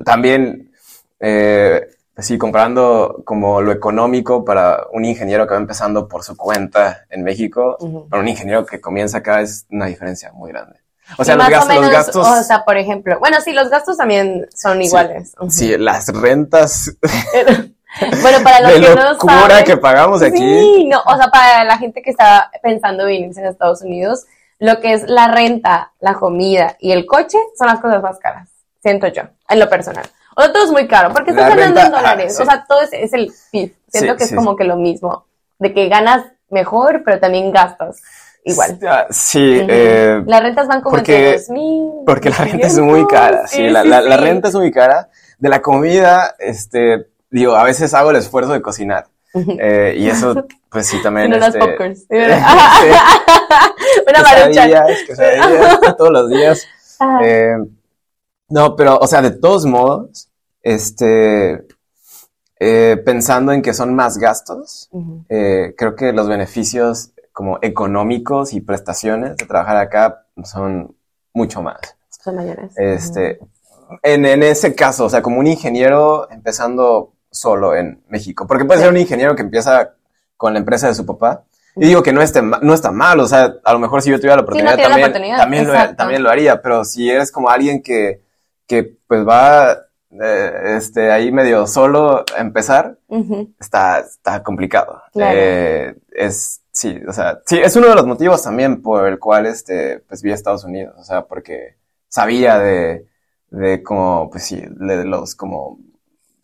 también, 0.03 0.71
eh, 1.19 1.85
sí, 2.17 2.37
comparando 2.37 3.21
como 3.25 3.61
lo 3.61 3.73
económico 3.73 4.45
para 4.45 4.87
un 4.93 5.03
ingeniero 5.03 5.45
que 5.45 5.53
va 5.53 5.59
empezando 5.59 6.07
por 6.07 6.23
su 6.23 6.37
cuenta 6.37 7.05
en 7.09 7.23
México, 7.23 7.77
para 8.09 8.21
un 8.21 8.27
ingeniero 8.29 8.65
que 8.65 8.79
comienza 8.79 9.17
acá 9.17 9.41
es 9.41 9.65
una 9.69 9.87
diferencia 9.87 10.31
muy 10.31 10.51
grande. 10.51 10.79
O 11.17 11.23
sea, 11.23 11.35
los, 11.35 11.49
más 11.49 11.49
o 11.49 11.51
gastos, 11.51 11.75
los 11.75 11.81
menos, 11.81 11.91
gastos, 11.91 12.27
O 12.27 12.43
sea, 12.43 12.65
por 12.65 12.77
ejemplo, 12.77 13.19
bueno, 13.19 13.39
sí, 13.41 13.53
los 13.53 13.69
gastos 13.69 13.97
también 13.97 14.47
son 14.53 14.81
iguales. 14.81 15.35
Sí, 15.49 15.77
las 15.77 16.07
rentas 16.07 16.95
bueno, 18.21 18.37
para 18.43 18.61
los 18.61 18.73
de 18.73 18.81
que 18.81 18.95
no 18.95 19.11
locura 19.11 19.47
saben, 19.49 19.65
que 19.65 19.77
pagamos 19.77 20.21
aquí. 20.21 20.37
Sí, 20.37 20.85
no, 20.85 21.01
o 21.05 21.15
sea, 21.17 21.27
para 21.27 21.63
la 21.63 21.77
gente 21.77 22.01
que 22.01 22.11
está 22.11 22.51
pensando 22.61 23.05
venirse 23.05 23.39
en 23.41 23.47
Estados 23.47 23.81
Unidos, 23.81 24.25
lo 24.59 24.79
que 24.79 24.93
es 24.93 25.03
la 25.07 25.27
renta, 25.27 25.91
la 25.99 26.15
comida 26.15 26.75
y 26.79 26.91
el 26.91 27.05
coche 27.05 27.37
son 27.57 27.67
las 27.67 27.79
cosas 27.79 28.01
más 28.01 28.17
caras, 28.19 28.49
siento 28.81 29.07
yo, 29.07 29.23
en 29.49 29.59
lo 29.59 29.69
personal. 29.69 30.05
O 30.35 30.41
sea, 30.41 30.51
todo 30.53 30.65
es 30.65 30.71
muy 30.71 30.87
caro, 30.87 31.11
porque 31.13 31.31
estás 31.31 31.49
ganando 31.55 31.79
en 31.81 31.91
dólares. 31.91 32.35
sí. 32.37 32.43
O 32.43 32.45
sea, 32.45 32.65
todo 32.67 32.81
es, 32.81 32.89
es 32.93 33.13
el 33.13 33.31
PIB. 33.51 33.73
Siento 33.87 34.13
Sí, 34.13 34.17
que 34.17 34.23
es 34.25 34.29
sí, 34.29 34.35
como 34.35 34.55
que 34.55 34.63
lo 34.65 34.75
mismo, 34.75 35.25
de 35.59 35.73
que 35.73 35.87
ganas 35.89 36.25
mejor, 36.49 37.01
pero 37.03 37.19
también 37.19 37.51
gastas 37.51 38.01
igual. 38.43 38.79
Ah, 38.87 39.07
Sí, 39.09 39.57
Ujú. 39.59 39.67
eh, 39.69 40.23
Las 40.27 40.41
rentas 40.41 40.67
van 40.67 40.81
como 40.81 40.95
porque- 40.97 41.15
entre 41.35 41.37
2,000, 41.39 41.91
porque 42.05 42.29
la 42.29 42.37
renta 42.37 42.67
es 42.67 42.77
muy 42.79 43.05
cara. 43.07 43.47
Sí, 43.47 43.67
la, 43.69 43.83
la- 43.83 44.01
la 44.01 44.17
renta 44.17 44.47
es 44.49 44.55
muy 44.55 44.71
cara. 44.71 45.09
De 45.39 45.49
la 45.49 45.61
comida, 45.61 46.35
este, 46.39 47.07
digo, 47.29 47.55
a 47.55 47.63
veces 47.63 47.93
hago 47.93 48.11
el 48.11 48.17
esfuerzo 48.17 48.53
de 48.53 48.61
cocinar. 48.61 49.07
Eh, 49.33 49.95
y 49.97 50.09
eso, 50.09 50.45
pues 50.71 50.87
sí, 50.87 51.01
también. 51.01 51.33
Este, 51.33 51.59
popcorns. 51.59 51.99
sí, 52.09 52.15
Una 54.07 54.21
marucha. 54.23 54.47
quesadillas, 54.47 55.03
quesadillas, 55.05 55.79
todos 55.97 56.11
los 56.11 56.29
días. 56.29 56.65
Ajá. 56.99 57.19
Eh, 57.23 57.57
no, 58.49 58.75
pero, 58.75 58.97
o 58.97 59.07
sea, 59.07 59.21
de 59.21 59.31
todos 59.31 59.65
modos, 59.65 60.29
este, 60.61 61.65
eh, 62.59 62.97
pensando 63.05 63.51
en 63.51 63.61
que 63.61 63.73
son 63.73 63.93
más 63.93 64.17
gastos, 64.17 64.89
creo 65.27 65.95
que 65.95 66.13
los 66.13 66.27
beneficios 66.27 67.11
como 67.33 67.59
económicos 67.61 68.53
y 68.53 68.61
prestaciones 68.61 69.35
de 69.37 69.45
trabajar 69.45 69.77
acá 69.77 70.25
son 70.43 70.95
mucho 71.33 71.61
más. 71.61 71.77
Son 72.09 72.35
mayores. 72.35 72.71
Este, 72.77 73.37
en, 74.01 74.25
en 74.25 74.43
ese 74.43 74.73
caso, 74.73 75.05
o 75.05 75.09
sea, 75.09 75.21
como 75.21 75.39
un 75.39 75.47
ingeniero 75.47 76.31
empezando 76.31 77.13
solo 77.37 77.75
en 77.75 78.01
México, 78.07 78.45
porque 78.47 78.65
puede 78.65 78.81
ser 78.81 78.89
un 78.89 78.97
ingeniero 78.97 79.35
que 79.35 79.43
empieza 79.43 79.93
con 80.35 80.53
la 80.53 80.59
empresa 80.59 80.87
de 80.87 80.95
su 80.95 81.05
papá. 81.05 81.43
Y 81.75 81.85
digo 81.85 82.01
que 82.01 82.11
no, 82.11 82.21
esté, 82.23 82.41
no 82.41 82.73
está 82.73 82.91
mal, 82.91 83.19
o 83.19 83.27
sea, 83.27 83.53
a 83.63 83.73
lo 83.73 83.77
mejor 83.77 84.01
si 84.01 84.09
yo 84.09 84.17
tuviera 84.17 84.35
la 84.35 84.41
oportunidad, 84.41 84.77
también, 84.77 85.09
oportunidad, 85.09 85.37
también, 85.37 85.67
lo, 85.67 85.95
también 85.95 86.23
lo 86.23 86.31
haría, 86.31 86.59
pero 86.59 86.83
si 86.83 87.07
eres 87.07 87.31
como 87.31 87.49
alguien 87.49 87.83
que, 87.83 88.23
que 88.65 88.97
pues 89.07 89.27
va 89.27 89.87
eh, 90.09 90.75
este, 90.77 91.11
ahí 91.11 91.31
medio 91.31 91.67
solo 91.67 92.23
a 92.35 92.41
empezar, 92.41 92.97
está, 93.59 93.99
está 93.99 94.41
complicado. 94.41 95.03
Claro. 95.13 95.37
Eh, 95.39 95.95
es, 96.11 96.61
sí, 96.71 96.99
o 97.07 97.13
sea, 97.13 97.41
sí, 97.45 97.59
es 97.59 97.75
uno 97.75 97.89
de 97.89 97.95
los 97.95 98.07
motivos 98.07 98.41
también 98.41 98.81
por 98.81 99.07
el 99.07 99.19
cual, 99.19 99.45
este, 99.45 99.99
pues 99.99 100.21
vi 100.23 100.31
a 100.31 100.35
Estados 100.35 100.63
Unidos, 100.63 100.95
o 100.97 101.03
sea, 101.03 101.25
porque 101.25 101.75
sabía 102.07 102.57
de, 102.57 103.05
de 103.49 103.83
como, 103.83 104.29
pues 104.29 104.43
sí, 104.45 104.63
de 104.65 105.05
los 105.05 105.35
como 105.35 105.77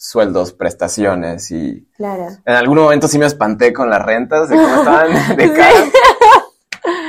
sueldos, 0.04 0.52
prestaciones 0.54 1.50
y 1.52 1.88
Claro. 1.96 2.28
en 2.46 2.54
algún 2.56 2.78
momento 2.78 3.08
sí 3.08 3.18
me 3.18 3.26
espanté 3.26 3.72
con 3.72 3.90
las 3.90 4.04
rentas 4.06 4.50
de 4.50 4.58
cómo 4.58 4.76
estaban 4.76 5.38
de 5.38 5.54
cara. 5.54 5.80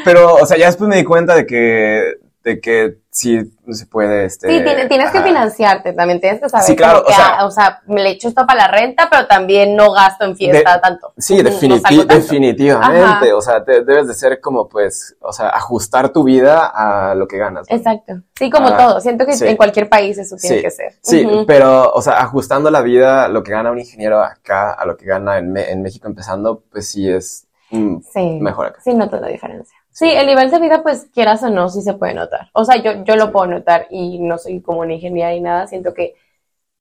Pero, 0.04 0.34
o 0.36 0.46
sea, 0.46 0.56
ya 0.56 0.66
después 0.66 0.88
me 0.88 0.96
di 0.96 1.04
cuenta 1.04 1.34
de 1.34 1.44
que, 1.46 2.18
de 2.44 2.60
que 2.60 2.98
sí 3.10 3.40
se 3.70 3.86
puede, 3.86 4.26
este. 4.26 4.48
Sí, 4.48 4.62
tiene- 4.62 4.86
tienes 4.86 5.10
que 5.10 5.22
financiarte 5.22 5.94
también, 5.94 6.20
tienes 6.20 6.42
que 6.42 6.48
saber 6.50 6.66
Sí, 6.66 6.76
claro, 6.76 7.02
que, 7.02 7.10
o 7.12 7.14
sea- 7.16 7.36
ah, 7.38 7.46
o 7.46 7.50
sea, 7.50 7.80
me 7.86 8.02
le 8.02 8.10
echo 8.10 8.28
esto 8.28 8.44
para 8.46 8.66
la 8.66 8.68
renta, 8.68 9.08
pero 9.10 9.26
también 9.26 9.74
no 9.74 9.92
gasto 9.92 10.24
en 10.26 10.36
fiesta 10.36 10.74
De- 10.74 10.80
tanto. 10.80 11.12
Sí, 11.16 11.38
definiti- 11.42 11.80
tanto. 12.06 12.14
definitivamente. 12.14 13.02
Ajá. 13.30 13.36
O 13.36 13.40
sea, 13.40 13.64
te- 13.64 13.82
debes 13.82 14.08
de 14.08 14.14
ser 14.14 14.40
como, 14.42 14.68
pues, 14.68 15.16
o 15.20 15.32
sea, 15.32 15.48
ajustar 15.48 16.10
tu 16.10 16.22
vida 16.24 16.66
a 16.66 17.14
lo 17.14 17.26
que 17.26 17.38
ganas. 17.38 17.66
¿no? 17.70 17.76
Exacto. 17.76 18.14
Sí, 18.38 18.50
como 18.50 18.68
Ah, 18.68 18.76
todo. 18.76 19.00
Siento 19.00 19.24
que 19.24 19.32
sí. 19.32 19.46
en 19.46 19.56
cualquier 19.56 19.88
país 19.88 20.18
eso 20.18 20.36
tiene 20.36 20.56
Sí, 20.56 20.62
que 20.62 20.70
ser. 20.70 20.92
Sí, 21.02 21.26
pero, 21.46 21.92
o 21.92 22.02
sea, 22.02 22.18
ajustando 22.18 22.70
la 22.70 22.82
vida, 22.82 23.28
lo 23.28 23.42
que 23.42 23.52
gana 23.52 23.70
un 23.70 23.78
ingeniero 23.78 24.22
acá 24.22 24.72
a 24.74 24.84
lo 24.84 24.96
que 24.98 25.06
gana 25.06 25.38
en, 25.38 25.50
Me- 25.50 25.70
en 25.70 25.80
México 25.82 26.08
empezando, 26.08 26.62
pues 26.70 26.90
sí 26.90 27.08
es 27.08 27.46
mm, 27.70 28.00
Sí. 28.12 28.38
mejor 28.40 28.66
acá. 28.66 28.80
Sí, 28.84 28.92
noto 28.94 29.18
la 29.18 29.28
diferencia. 29.28 29.76
Sí, 29.94 30.10
el 30.10 30.26
nivel 30.26 30.50
de 30.50 30.58
vida, 30.58 30.82
pues 30.82 31.06
quieras 31.14 31.44
o 31.44 31.50
no, 31.50 31.68
sí 31.68 31.80
se 31.80 31.94
puede 31.94 32.14
notar. 32.14 32.50
O 32.52 32.64
sea, 32.64 32.82
yo, 32.82 33.04
yo 33.04 33.14
lo 33.14 33.30
puedo 33.30 33.46
notar 33.46 33.86
y 33.90 34.18
no 34.18 34.38
soy 34.38 34.60
como 34.60 34.80
una 34.80 34.94
ingeniera 34.94 35.30
ni 35.30 35.40
nada. 35.40 35.68
Siento 35.68 35.94
que 35.94 36.16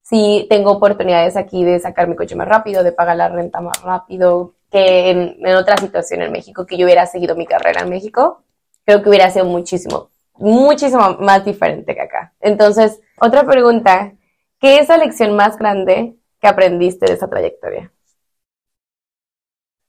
sí 0.02 0.48
tengo 0.50 0.72
oportunidades 0.72 1.38
aquí 1.38 1.64
de 1.64 1.80
sacar 1.80 2.08
mi 2.08 2.16
coche 2.16 2.36
más 2.36 2.48
rápido, 2.48 2.84
de 2.84 2.92
pagar 2.92 3.16
la 3.18 3.30
renta 3.30 3.62
más 3.62 3.80
rápido 3.84 4.56
que 4.72 5.12
en, 5.12 5.38
en 5.46 5.56
otra 5.56 5.78
situación 5.78 6.24
en 6.24 6.32
México, 6.32 6.66
que 6.66 6.76
yo 6.76 6.86
hubiera 6.86 7.06
seguido 7.06 7.36
mi 7.36 7.46
carrera 7.46 7.82
en 7.82 7.90
México. 7.92 8.42
Creo 8.84 9.04
que 9.04 9.10
hubiera 9.10 9.30
sido 9.30 9.46
muchísimo, 9.46 10.10
muchísimo 10.34 11.18
más 11.20 11.46
diferente 11.46 11.94
que 11.94 12.02
acá. 12.02 12.34
Entonces, 12.42 13.00
otra 13.22 13.44
pregunta, 13.44 14.14
¿qué 14.60 14.80
es 14.80 14.90
la 14.90 14.98
lección 14.98 15.36
más 15.36 15.60
grande 15.60 16.16
que 16.42 16.48
aprendiste 16.48 17.06
de 17.06 17.14
esa 17.14 17.30
trayectoria? 17.30 17.92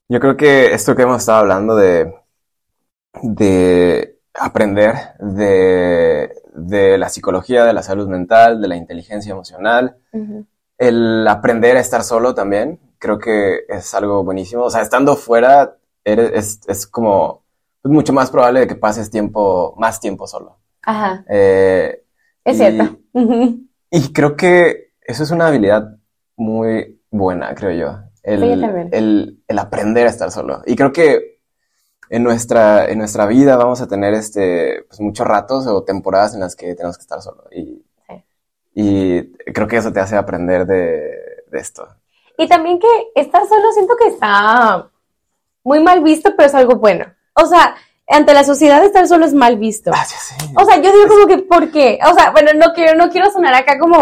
Yo 0.09 0.19
creo 0.19 0.37
que 0.37 0.75
esto 0.75 0.95
que 0.95 1.01
hemos 1.01 1.21
estado 1.21 1.39
hablando 1.39 1.75
de, 1.75 2.13
de 3.23 4.19
aprender 4.33 4.95
de, 5.19 6.29
de 6.53 6.97
la 6.97 7.09
psicología, 7.09 7.63
de 7.65 7.73
la 7.73 7.83
salud 7.83 8.07
mental, 8.07 8.61
de 8.61 8.67
la 8.67 8.75
inteligencia 8.75 9.31
emocional, 9.31 9.97
el 10.77 11.27
aprender 11.27 11.77
a 11.77 11.79
estar 11.81 12.03
solo 12.03 12.33
también, 12.35 12.79
creo 12.99 13.17
que 13.19 13.61
es 13.69 13.93
algo 13.93 14.23
buenísimo. 14.23 14.63
O 14.63 14.69
sea, 14.69 14.81
estando 14.81 15.15
fuera, 15.15 15.77
eres, 16.03 16.31
es, 16.33 16.59
es 16.67 16.87
como 16.87 17.43
es 17.83 17.91
mucho 17.91 18.13
más 18.13 18.31
probable 18.31 18.61
de 18.61 18.67
que 18.67 18.75
pases 18.75 19.09
tiempo, 19.11 19.75
más 19.77 19.99
tiempo 19.99 20.27
solo. 20.27 20.57
Ajá, 20.83 21.23
Eh, 21.29 22.03
es 22.43 22.55
y- 22.55 22.59
cierto. 22.59 22.97
Y 23.91 24.11
creo 24.11 24.35
que 24.35 24.91
eso 25.01 25.23
es 25.23 25.31
una 25.31 25.47
habilidad 25.47 25.97
muy 26.35 26.99
buena, 27.11 27.53
creo 27.55 27.71
yo. 27.71 27.99
El, 28.23 28.41
Sí, 28.41 28.49
yo 28.55 28.61
también. 28.61 28.89
el, 28.91 29.43
el 29.47 29.59
aprender 29.59 30.07
a 30.07 30.09
estar 30.09 30.31
solo. 30.31 30.61
Y 30.65 30.75
creo 30.75 30.91
que 30.91 31.34
en 32.09 32.23
nuestra, 32.23 32.85
en 32.87 32.99
nuestra 32.99 33.25
vida 33.25 33.55
vamos 33.57 33.81
a 33.81 33.87
tener 33.87 34.13
este, 34.13 34.83
pues 34.87 34.99
muchos 34.99 35.25
ratos 35.27 35.67
o 35.67 35.83
temporadas 35.83 36.33
en 36.33 36.41
las 36.41 36.55
que 36.55 36.75
tenemos 36.75 36.97
que 36.97 37.01
estar 37.03 37.21
solo. 37.21 37.43
Y, 37.51 37.81
Sí. 38.07 38.23
y 38.75 39.23
creo 39.53 39.67
que 39.67 39.77
eso 39.77 39.91
te 39.91 39.99
hace 39.99 40.15
aprender 40.15 40.65
de, 40.65 41.43
de 41.47 41.59
esto. 41.59 41.87
Y 42.37 42.47
también 42.47 42.79
que 42.79 42.87
estar 43.15 43.47
solo 43.47 43.71
siento 43.71 43.95
que 43.97 44.09
está 44.09 44.89
muy 45.63 45.79
mal 45.79 46.01
visto, 46.03 46.33
pero 46.35 46.47
es 46.47 46.55
algo 46.55 46.75
bueno. 46.75 47.05
O 47.33 47.45
sea, 47.47 47.75
ante 48.07 48.33
la 48.33 48.43
sociedad 48.43 48.83
estar 48.83 49.07
solo 49.07 49.25
es 49.25 49.33
mal 49.33 49.57
visto. 49.57 49.91
Ah, 49.93 50.05
sí, 50.05 50.15
sí. 50.19 50.53
O 50.55 50.65
sea, 50.65 50.75
yo 50.77 50.91
digo 50.91 51.07
como 51.07 51.27
que, 51.27 51.37
¿por 51.39 51.71
qué? 51.71 51.97
O 52.09 52.13
sea, 52.13 52.31
bueno, 52.31 52.51
no 52.53 52.73
quiero, 52.73 52.95
no 52.97 53.09
quiero 53.09 53.31
sonar 53.31 53.55
acá 53.55 53.79
como 53.79 53.97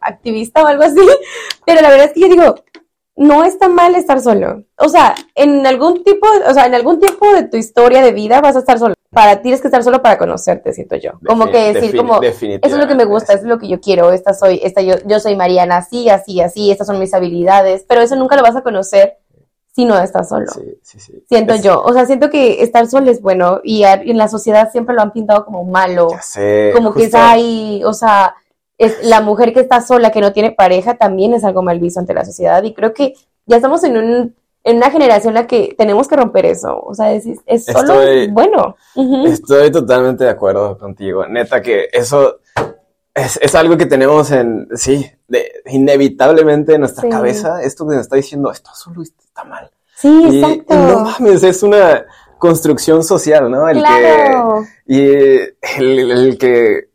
activista 0.00 0.62
o 0.62 0.66
algo 0.66 0.84
así, 0.84 1.00
pero 1.66 1.80
la 1.80 1.88
verdad 1.90 2.06
es 2.06 2.12
que 2.12 2.20
yo 2.20 2.28
digo, 2.28 2.54
no 3.18 3.44
está 3.44 3.68
mal 3.68 3.94
estar 3.96 4.20
solo. 4.20 4.62
O 4.78 4.88
sea, 4.88 5.14
en 5.34 5.66
algún 5.66 6.04
tipo, 6.04 6.26
o 6.48 6.54
sea, 6.54 6.66
en 6.66 6.74
algún 6.74 7.00
tiempo 7.00 7.26
de 7.34 7.42
tu 7.44 7.56
historia 7.56 8.00
de 8.00 8.12
vida 8.12 8.40
vas 8.40 8.56
a 8.56 8.60
estar 8.60 8.78
solo. 8.78 8.94
Para 9.10 9.40
tienes 9.42 9.60
que 9.60 9.68
estar 9.68 9.82
solo 9.82 10.02
para 10.02 10.18
conocerte, 10.18 10.72
siento 10.72 10.94
yo. 10.96 11.12
Como 11.26 11.50
que 11.50 11.72
decir 11.72 11.96
como, 11.96 12.20
eso 12.22 12.58
es 12.62 12.72
lo 12.72 12.86
que 12.86 12.94
me 12.94 13.04
gusta, 13.06 13.32
eso 13.32 13.42
es 13.42 13.48
lo 13.48 13.58
que 13.58 13.66
yo 13.66 13.80
quiero, 13.80 14.12
esta 14.12 14.34
soy, 14.34 14.60
esta 14.62 14.82
yo, 14.82 14.96
yo 15.06 15.18
soy 15.18 15.34
Mariana, 15.34 15.78
así, 15.78 16.08
así, 16.10 16.40
así, 16.40 16.70
estas 16.70 16.86
son 16.86 16.98
mis 17.00 17.12
habilidades, 17.14 17.84
pero 17.88 18.02
eso 18.02 18.16
nunca 18.16 18.36
lo 18.36 18.42
vas 18.42 18.54
a 18.56 18.62
conocer 18.62 19.16
si 19.74 19.84
no 19.86 19.98
estás 19.98 20.28
solo. 20.28 20.46
Sí, 20.52 20.78
sí, 20.82 21.00
sí. 21.00 21.24
Siento 21.28 21.54
Es- 21.54 21.62
yo, 21.62 21.80
o 21.82 21.92
sea, 21.94 22.04
siento 22.04 22.28
que 22.30 22.62
estar 22.62 22.86
solo 22.86 23.10
es 23.10 23.22
bueno 23.22 23.60
y 23.64 23.82
en 23.84 24.18
la 24.18 24.28
sociedad 24.28 24.70
siempre 24.70 24.94
lo 24.94 25.00
han 25.02 25.12
pintado 25.12 25.44
como 25.46 25.64
malo, 25.64 26.08
Ya 26.10 26.20
sé. 26.22 26.70
como 26.74 26.92
que 26.92 27.04
es 27.04 27.14
ahí, 27.14 27.82
o 27.84 27.94
sea, 27.94 28.34
es 28.78 29.04
la 29.04 29.20
mujer 29.20 29.52
que 29.52 29.60
está 29.60 29.80
sola, 29.80 30.10
que 30.10 30.20
no 30.20 30.32
tiene 30.32 30.52
pareja, 30.52 30.96
también 30.96 31.34
es 31.34 31.44
algo 31.44 31.62
mal 31.62 31.78
visto 31.80 32.00
ante 32.00 32.14
la 32.14 32.24
sociedad 32.24 32.62
y 32.62 32.72
creo 32.74 32.94
que 32.94 33.14
ya 33.46 33.56
estamos 33.56 33.82
en 33.84 33.96
un 33.96 34.34
en 34.64 34.76
una 34.78 34.90
generación 34.90 35.30
en 35.30 35.42
la 35.42 35.46
que 35.46 35.74
tenemos 35.78 36.08
que 36.08 36.16
romper 36.16 36.44
eso, 36.44 36.78
o 36.80 36.92
sea, 36.94 37.12
es, 37.12 37.24
es 37.46 37.64
solo 37.64 38.02
Estoy- 38.02 38.28
bueno. 38.32 38.76
Estoy 39.26 39.70
totalmente 39.70 40.24
de 40.24 40.30
acuerdo 40.30 40.76
contigo. 40.76 41.26
Neta 41.26 41.62
que 41.62 41.86
eso 41.92 42.40
es, 43.14 43.38
es 43.40 43.54
algo 43.54 43.76
que 43.78 43.86
tenemos 43.86 44.30
en, 44.30 44.68
sí, 44.74 45.06
de- 45.26 45.50
inevitablemente 45.66 46.74
en 46.74 46.80
nuestra 46.80 47.02
Sí. 47.02 47.08
cabeza. 47.08 47.62
Esto 47.62 47.86
que 47.88 47.94
nos 47.94 48.02
está 48.02 48.16
diciendo, 48.16 48.50
esto 48.50 48.70
solo 48.74 49.02
está 49.02 49.44
mal. 49.44 49.70
Sí, 49.96 50.08
Y, 50.08 50.36
y 50.36 50.44
exacto. 50.44 50.74
no 50.74 51.00
mames, 51.00 51.42
es 51.44 51.62
una 51.62 52.04
construcción 52.38 53.02
social, 53.02 53.50
¿no? 53.50 53.68
El 53.68 53.78
claro. 53.78 54.64
que, 54.86 54.94
y 54.94 55.00
el, 55.82 56.10
el 56.10 56.38
que, 56.38 56.88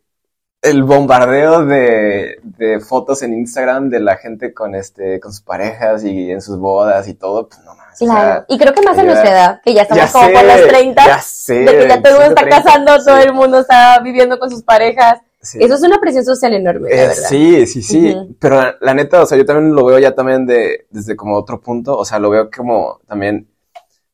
el 0.64 0.82
bombardeo 0.84 1.64
de, 1.66 2.38
de 2.42 2.80
fotos 2.80 3.22
en 3.22 3.34
Instagram 3.34 3.90
de 3.90 4.00
la 4.00 4.16
gente 4.16 4.52
con 4.52 4.74
este, 4.74 5.20
con 5.20 5.32
sus 5.32 5.42
parejas 5.42 6.04
y 6.04 6.30
en 6.30 6.40
sus 6.40 6.58
bodas 6.58 7.06
y 7.08 7.14
todo, 7.14 7.48
pues 7.48 7.60
no 7.64 7.72
o 7.72 8.06
Claro, 8.06 8.40
sea, 8.40 8.44
y 8.48 8.58
creo 8.58 8.74
que 8.74 8.82
más 8.82 8.98
en 8.98 9.06
nuestra 9.06 9.30
edad, 9.30 9.60
que 9.64 9.72
ya 9.72 9.82
estamos 9.82 10.06
ya 10.06 10.12
como 10.12 10.26
sé, 10.26 10.32
por 10.32 10.44
los 10.44 10.66
30, 10.66 11.06
ya 11.06 11.20
sé, 11.20 11.54
de 11.54 11.76
que 11.78 11.88
ya 11.88 12.02
todo 12.02 12.12
el 12.14 12.18
mundo 12.20 12.28
está 12.34 12.42
30, 12.42 12.62
casando, 12.62 13.04
todo 13.04 13.18
el 13.18 13.32
mundo 13.32 13.58
está 13.60 14.00
viviendo 14.00 14.38
con 14.38 14.50
sus 14.50 14.62
parejas. 14.64 15.20
sí. 15.40 15.58
Eso 15.62 15.74
es 15.74 15.82
una 15.82 16.00
presión 16.00 16.24
social 16.24 16.54
enorme, 16.54 16.90
la 16.92 17.04
Eh, 17.04 17.08
verdad. 17.08 17.14
sí, 17.28 17.66
sí, 17.66 17.82
sí, 17.82 18.16
pero 18.40 18.56
la, 18.60 18.76
la 18.80 18.94
neta, 18.94 19.22
o 19.22 19.26
sea, 19.26 19.38
yo 19.38 19.44
también 19.44 19.74
lo 19.74 19.84
veo 19.84 19.98
ya 20.00 20.12
también 20.14 20.44
de, 20.46 20.86
desde 20.90 21.14
como 21.16 21.36
otro 21.36 21.60
punto, 21.60 21.96
o 21.96 22.04
sea, 22.04 22.18
lo 22.18 22.30
veo 22.30 22.50
como 22.50 23.00
también, 23.06 23.48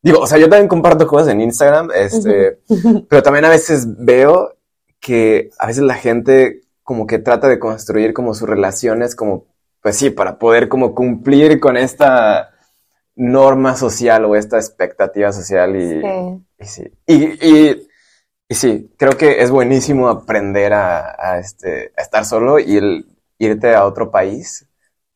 digo, 0.03 0.21
o 0.21 0.27
sea, 0.27 0.39
yo 0.39 0.49
también 0.49 0.69
comparto 0.69 1.07
cosas 1.07 1.29
en 1.29 1.41
Instagram, 1.41 1.91
este, 1.95 2.61
pero 3.09 3.23
también 3.23 3.47
a 3.47 3.51
veces 3.51 3.87
veo 3.99 4.57
que 5.01 5.51
a 5.59 5.67
veces 5.67 5.83
la 5.83 5.95
gente 5.95 6.61
como 6.83 7.07
que 7.07 7.19
trata 7.19 7.49
de 7.49 7.59
construir 7.59 8.13
como 8.13 8.35
sus 8.35 8.49
relaciones 8.49 9.15
como, 9.15 9.47
pues 9.83 9.97
sí, 9.97 10.11
para 10.11 10.39
poder 10.39 10.69
como 10.69 10.95
cumplir 10.95 11.59
con 11.61 11.77
esta 11.77 12.51
norma 13.17 13.77
social 13.77 14.25
o 14.25 14.37
esta 14.37 14.57
expectativa 14.59 15.33
social 15.33 15.77
y, 15.77 16.01
Sí. 16.01 16.45
y 16.59 16.65
sí, 16.67 16.93
y, 17.07 17.25
y, 17.49 17.89
y 18.49 18.55
sí, 18.55 18.93
creo 18.99 19.13
que 19.17 19.43
es 19.43 19.51
buenísimo 19.51 20.09
aprender 20.09 20.73
a, 20.73 21.15
a, 21.19 21.39
este, 21.39 21.93
a 21.97 22.03
estar 22.03 22.25
solo 22.25 22.59
y 22.59 22.77
el 22.77 23.07
irte 23.39 23.75
a 23.75 23.85
otro 23.87 24.11
país 24.11 24.67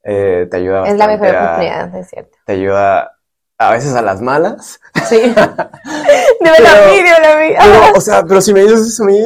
eh, 0.03 0.47
te 0.51 0.57
ayuda 0.59 0.87
Es 0.87 0.97
la 0.97 1.07
mejor 1.07 1.29
a- 1.35 1.45
oportunidad, 1.45 1.97
es 1.97 2.09
cierto. 2.11 2.37
te 2.47 2.53
ayuda 2.53 3.11
a 3.57 3.71
veces 3.73 3.95
a 3.95 4.03
las 4.03 4.21
malas. 4.21 4.81
Sí. 5.09 5.17
Dime 6.41 6.59
la 6.61 6.87
vi, 6.87 6.97
dime 6.97 7.21
la 7.23 7.39
vi. 7.39 7.55
Ajá. 7.55 7.93
o 7.97 8.01
sea, 8.01 8.23
pero 8.25 8.41
si 8.41 8.53
me 8.53 8.63
dices 8.63 8.81
eso 8.81 9.03
a 9.05 9.07
mí, 9.07 9.19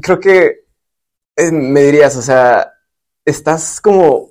creo 0.00 0.20
que 0.20 0.64
eh, 1.36 1.50
me 1.50 1.80
dirías, 1.82 2.16
o 2.16 2.22
sea, 2.22 2.72
¿estás 3.24 3.80
como 3.80 4.30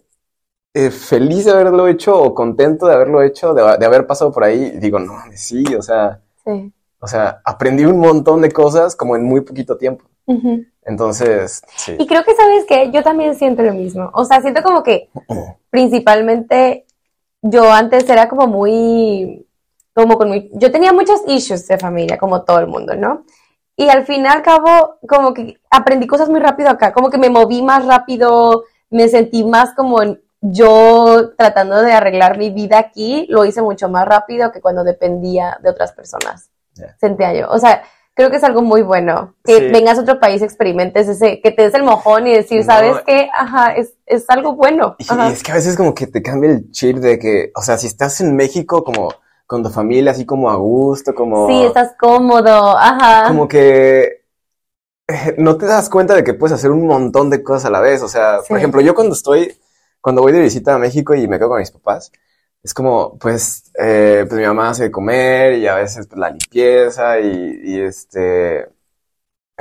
eh, 0.74 0.90
feliz 0.90 1.46
de 1.46 1.52
haberlo 1.52 1.88
hecho 1.88 2.20
o 2.20 2.34
contento 2.34 2.88
de 2.88 2.94
haberlo 2.96 3.22
hecho, 3.22 3.54
de, 3.54 3.78
de 3.78 3.86
haber 3.86 4.08
pasado 4.08 4.32
por 4.32 4.44
ahí? 4.44 4.74
Y 4.76 4.80
digo, 4.80 5.00
no, 5.00 5.14
sí, 5.36 5.64
o 5.76 5.82
sea, 5.82 6.20
Sí. 6.46 6.74
o 7.00 7.08
sea, 7.08 7.42
aprendí 7.46 7.86
un 7.86 8.00
montón 8.00 8.42
de 8.42 8.52
cosas 8.52 8.96
como 8.96 9.16
en 9.16 9.24
muy 9.24 9.42
poquito 9.42 9.78
tiempo. 9.78 10.06
Entonces, 10.86 11.62
sí. 11.78 11.96
Y 11.98 12.06
creo 12.08 12.24
que, 12.24 12.36
¿sabes 12.36 12.66
qué? 12.68 12.92
Yo 12.92 13.02
también 13.04 13.36
siento 13.36 13.62
lo 13.64 13.74
mismo. 13.74 14.10
O 14.14 14.26
sea, 14.26 14.42
siento 14.42 14.62
como 14.62 14.84
que 14.84 15.10
principalmente 15.70 16.86
yo 17.42 17.72
antes 17.72 18.10
era 18.10 18.28
como 18.30 18.48
muy, 18.48 19.46
como 19.94 20.18
con 20.18 20.28
muy, 20.30 20.50
yo 20.54 20.72
tenía 20.72 20.92
muchos 20.94 21.22
issues 21.28 21.68
de 21.68 21.78
familia, 21.78 22.18
como 22.18 22.44
todo 22.44 22.60
el 22.60 22.68
mundo, 22.68 22.96
¿no? 22.96 23.26
Y 23.76 23.90
al 23.90 24.06
fin 24.06 24.24
y 24.24 24.28
al 24.28 24.42
cabo, 24.44 25.00
como 25.08 25.34
que 25.34 25.58
aprendí 25.72 26.06
cosas 26.08 26.30
muy 26.30 26.40
rápido 26.40 26.70
acá, 26.70 26.94
como 26.94 27.10
que 27.10 27.18
me 27.18 27.30
moví 27.30 27.62
más 27.64 27.86
rápido, 27.86 28.64
me 28.90 29.10
sentí 29.10 29.44
más 29.44 29.74
como 29.74 30.00
yo 30.42 31.32
tratando 31.38 31.82
de 31.82 31.94
arreglar 31.94 32.38
mi 32.38 32.50
vida 32.50 32.78
aquí, 32.78 33.26
lo 33.30 33.46
hice 33.46 33.62
mucho 33.62 33.90
más 33.90 34.06
rápido 34.06 34.52
que 34.52 34.62
cuando 34.62 34.84
dependía 34.84 35.58
de 35.64 35.70
otras 35.70 35.94
personas. 35.94 36.50
Sentía 37.00 37.34
yo. 37.34 37.50
O 37.50 37.58
sea, 37.60 37.84
creo 38.14 38.30
que 38.30 38.38
es 38.38 38.44
algo 38.44 38.62
muy 38.62 38.82
bueno. 38.82 39.36
Que 39.44 39.58
Sí. 39.58 39.68
vengas 39.72 39.98
a 39.98 40.02
otro 40.02 40.20
país, 40.20 40.42
experimentes 40.42 41.08
ese, 41.08 41.40
que 41.42 41.52
te 41.52 41.64
des 41.64 41.74
el 41.76 41.84
mojón 41.84 42.28
y 42.28 42.34
decir, 42.34 42.60
No. 42.60 42.66
¿sabes 42.66 42.96
qué? 43.06 43.30
Ajá, 43.34 43.74
es, 43.74 43.94
es 44.06 44.26
algo 44.30 44.54
bueno. 44.54 44.96
Ajá. 45.08 45.30
y 45.30 45.34
es 45.34 45.44
que 45.44 45.52
a 45.52 45.56
veces 45.56 45.78
como 45.78 45.94
que 45.96 46.08
te 46.08 46.22
cambia 46.22 46.50
el 46.52 46.70
chip 46.72 46.98
de 46.98 47.18
que, 47.18 47.52
o 47.56 47.62
sea, 47.62 47.78
si 47.78 47.88
estás 47.88 48.20
en 48.22 48.36
México 48.36 48.84
como 48.84 49.10
con 49.54 49.62
tu 49.62 49.70
familia, 49.70 50.10
así 50.14 50.26
como 50.26 50.50
a 50.50 50.56
gusto, 50.56 51.14
como... 51.14 51.48
Sí, 51.48 51.62
estás 51.64 51.94
cómodo, 52.00 52.76
ajá. 52.76 53.28
como 53.28 53.48
que 53.48 54.24
eh, 55.08 55.36
no 55.38 55.58
te 55.58 55.68
das 55.68 55.92
cuenta 55.92 56.16
de 56.16 56.24
que 56.24 56.34
puedes 56.34 56.56
hacer 56.56 56.72
un 56.72 56.88
montón 56.88 57.30
de 57.30 57.44
cosas 57.44 57.66
a 57.66 57.70
la 57.70 57.80
vez. 57.80 58.02
O 58.02 58.08
sea, 58.08 58.40
Sí. 58.40 58.48
por 58.50 58.58
ejemplo, 58.58 58.82
yo 58.82 58.96
cuando 58.96 59.14
estoy, 59.14 59.56
cuando 60.02 60.24
voy 60.24 60.32
de 60.32 60.42
visita 60.42 60.74
a 60.74 60.80
México 60.80 61.14
y 61.14 61.28
me 61.28 61.38
quedo 61.38 61.50
con 61.50 61.60
mis 61.60 61.70
papás, 61.70 62.12
es 62.64 62.74
como, 62.74 63.16
pues, 63.20 63.72
eh, 63.78 64.26
pues 64.28 64.40
mi 64.42 64.48
mamá 64.48 64.72
hace 64.72 64.86
de 64.86 64.92
comer 64.92 65.60
y 65.60 65.68
a 65.68 65.76
veces 65.76 66.08
pues, 66.08 66.18
la 66.20 66.32
limpieza 66.32 67.20
y, 67.20 67.60
y 67.64 67.80
este, 67.82 68.70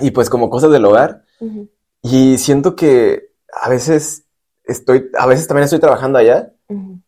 y 0.00 0.10
pues 0.10 0.30
como 0.30 0.48
cosas 0.48 0.70
del 0.72 0.86
hogar. 0.86 1.24
Ujú, 1.38 1.68
Y 2.00 2.38
siento 2.38 2.76
que 2.76 3.28
a 3.52 3.68
veces 3.68 4.24
estoy, 4.64 5.10
a 5.18 5.26
veces 5.26 5.46
también 5.46 5.64
estoy 5.64 5.80
trabajando 5.80 6.18
allá 6.18 6.50
ujú. 6.68 6.98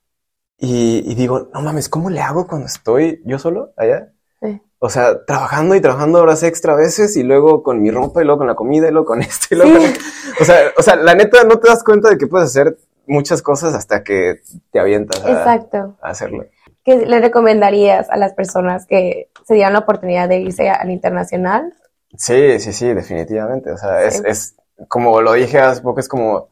Y, 0.58 1.10
y 1.10 1.14
digo, 1.14 1.48
no 1.52 1.60
mames, 1.62 1.88
¿cómo 1.88 2.10
le 2.10 2.20
hago 2.20 2.46
cuando 2.46 2.66
estoy 2.66 3.20
yo 3.24 3.38
solo 3.38 3.72
allá? 3.76 4.12
Sí. 4.40 4.60
O 4.78 4.88
sea, 4.90 5.24
trabajando 5.24 5.74
y 5.74 5.80
trabajando 5.80 6.20
horas 6.22 6.42
extra 6.42 6.74
a 6.74 6.76
veces 6.76 7.16
y 7.16 7.22
luego 7.22 7.62
con 7.62 7.80
mi 7.82 7.90
ropa 7.90 8.22
y 8.22 8.24
luego 8.24 8.38
con 8.38 8.46
la 8.46 8.54
comida 8.54 8.88
y 8.88 8.90
luego 8.92 9.06
con 9.06 9.20
esto 9.22 9.46
y 9.54 9.56
luego 9.56 9.78
Sí. 9.78 9.92
con... 9.94 10.04
O 10.40 10.44
sea, 10.44 10.58
o 10.76 10.82
sea, 10.82 10.96
la 10.96 11.14
neta 11.14 11.44
no 11.44 11.58
te 11.58 11.68
das 11.68 11.82
cuenta 11.84 12.10
de 12.10 12.18
que 12.18 12.26
puedes 12.26 12.48
hacer 12.48 12.76
muchas 13.06 13.42
cosas 13.42 13.74
hasta 13.74 14.02
que 14.02 14.40
te 14.72 14.78
avientas 14.78 15.24
a, 15.24 15.30
Exacto. 15.30 15.96
a 16.00 16.10
hacerlo. 16.10 16.46
¿Qué 16.84 16.96
le 17.06 17.20
recomendarías 17.20 18.10
a 18.10 18.16
las 18.16 18.34
personas 18.34 18.86
que 18.86 19.30
se 19.46 19.54
dieran 19.54 19.72
la 19.72 19.80
oportunidad 19.80 20.28
de 20.28 20.40
irse 20.40 20.68
al 20.68 20.90
internacional? 20.90 21.72
Sí, 22.16 22.58
sí, 22.60 22.72
sí, 22.72 22.92
definitivamente. 22.92 23.70
O 23.70 23.76
sea, 23.78 24.02
es, 24.04 24.22
es 24.24 24.56
como 24.88 25.20
lo 25.22 25.32
dije 25.32 25.58
hace 25.58 25.80
poco, 25.82 26.00
es 26.00 26.08
como 26.08 26.48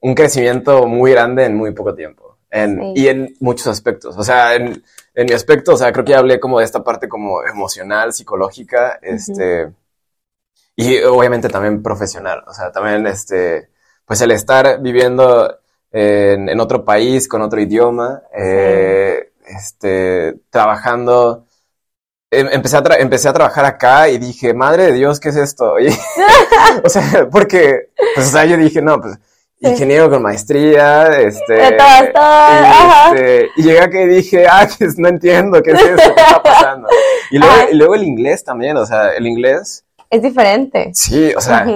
un 0.00 0.14
crecimiento 0.14 0.86
muy 0.86 1.12
grande 1.12 1.44
en 1.44 1.56
muy 1.56 1.72
poco 1.72 1.94
tiempo. 1.94 2.27
En, 2.50 2.78
Sí. 2.80 2.92
Y 2.96 3.08
en 3.08 3.36
muchos 3.40 3.66
aspectos. 3.66 4.16
O 4.16 4.24
sea, 4.24 4.54
en, 4.54 4.82
en 5.14 5.26
mi 5.26 5.32
aspecto, 5.32 5.74
o 5.74 5.76
sea, 5.76 5.92
creo 5.92 6.04
que 6.04 6.12
ya 6.12 6.18
hablé 6.18 6.40
como 6.40 6.58
de 6.58 6.64
esta 6.64 6.82
parte 6.82 7.08
como 7.08 7.42
emocional, 7.44 8.12
psicológica, 8.12 8.98
este, 9.02 9.70
y 10.76 10.98
obviamente 11.02 11.48
también 11.48 11.82
profesional. 11.82 12.44
O 12.46 12.52
sea, 12.52 12.70
también 12.70 13.06
este, 13.06 13.68
pues 14.04 14.20
el 14.20 14.30
estar 14.30 14.80
viviendo 14.80 15.58
en, 15.90 16.48
en 16.48 16.60
otro 16.60 16.84
país, 16.84 17.28
con 17.28 17.42
otro 17.42 17.60
idioma, 17.60 18.22
eh, 18.34 19.32
este, 19.46 20.34
trabajando. 20.50 21.46
em- 22.30 22.48
Empecé 22.52 22.76
a, 22.78 22.82
empecé 22.98 23.28
a 23.28 23.32
trabajar 23.32 23.64
acá 23.64 24.08
y 24.08 24.18
dije, 24.18 24.54
madre 24.54 24.84
de 24.86 24.92
Dios, 24.92 25.20
¿qué 25.20 25.30
es 25.30 25.36
esto? 25.36 25.74
O 26.84 26.88
sea, 26.88 27.28
porque, 27.30 27.90
pues, 28.14 28.28
o 28.28 28.30
sea, 28.30 28.44
yo 28.44 28.56
dije, 28.56 28.82
no, 28.82 29.00
pues. 29.00 29.18
Ingeniero 29.60 30.08
con 30.10 30.22
maestría, 30.22 31.06
este. 31.20 31.52
De 31.54 31.72
todas, 31.72 32.12
todas, 32.12 33.12
y, 33.12 33.16
este, 33.16 33.48
y 33.56 33.62
llegué 33.62 33.80
acá 33.80 34.00
y 34.02 34.06
dije, 34.06 34.46
ah, 34.48 34.66
que 34.66 34.86
no 34.98 35.08
entiendo, 35.08 35.62
¿qué 35.62 35.72
es 35.72 35.80
esto? 35.82 36.14
¿Qué 36.14 36.20
está 36.20 36.42
pasando? 36.42 36.88
Y 37.30 37.38
luego, 37.38 37.54
Ajá. 37.54 37.66
y 37.70 37.74
luego 37.76 37.94
el 37.94 38.04
inglés 38.04 38.44
también, 38.44 38.76
o 38.76 38.86
sea, 38.86 39.10
el 39.10 39.26
inglés, 39.26 39.84
Es 40.10 40.22
diferente. 40.22 40.90
sí, 40.94 41.32
o 41.36 41.40
sea, 41.40 41.66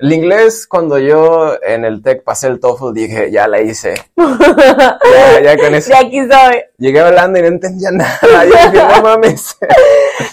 el 0.00 0.12
inglés 0.12 0.66
cuando 0.68 0.98
yo 0.98 1.54
en 1.62 1.84
el 1.84 2.02
TEC 2.02 2.22
pasé 2.22 2.46
el 2.46 2.60
TOEFL 2.60 2.92
dije, 2.92 3.30
ya 3.32 3.48
la 3.48 3.60
hice, 3.60 3.94
ya, 4.16 5.40
ya 5.42 5.56
con 5.56 5.74
eso. 5.74 5.88
De 5.90 5.96
aquí 5.96 6.20
soy. 6.20 6.62
Llegué 6.78 7.00
hablando 7.00 7.38
y 7.38 7.42
no 7.42 7.48
entendía 7.48 7.90
nada, 7.90 8.18
y 8.44 8.46
dije, 8.46 8.84
no 8.86 9.02
mames. 9.02 9.56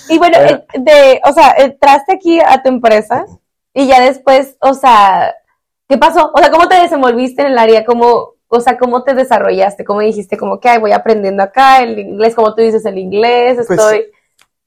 Y 0.10 0.18
bueno, 0.18 0.38
eh, 0.40 0.64
de, 0.78 1.22
o 1.24 1.34
sea, 1.34 1.52
entraste 1.58 2.14
aquí 2.14 2.40
a 2.46 2.62
tu 2.62 2.70
empresa 2.70 3.26
y 3.74 3.88
ya 3.88 4.02
después, 4.02 4.56
o 4.60 4.74
sea, 4.74 5.34
¿qué 5.88 5.98
pasó? 5.98 6.32
O 6.34 6.38
sea, 6.40 6.52
¿cómo 6.52 6.68
te 6.68 6.76
desenvolviste 6.76 7.42
en 7.42 7.50
el 7.50 7.58
área? 7.58 7.86
¿Cómo, 7.86 8.34
o 8.48 8.60
sea, 8.62 8.78
cómo 8.78 9.04
te 9.04 9.14
desarrollaste, 9.14 9.84
cómo 9.86 10.00
dijiste, 10.02 10.38
como 10.38 10.60
que, 10.60 10.70
ay, 10.70 10.80
voy 10.80 10.92
aprendiendo 10.92 11.44
acá 11.44 11.82
el 11.84 11.98
inglés, 12.00 12.36
como 12.36 12.54
tú 12.56 12.62
dices, 12.62 12.86
el 12.86 12.98
inglés, 12.98 13.56
Pues, 13.68 13.70
estoy... 13.72 14.06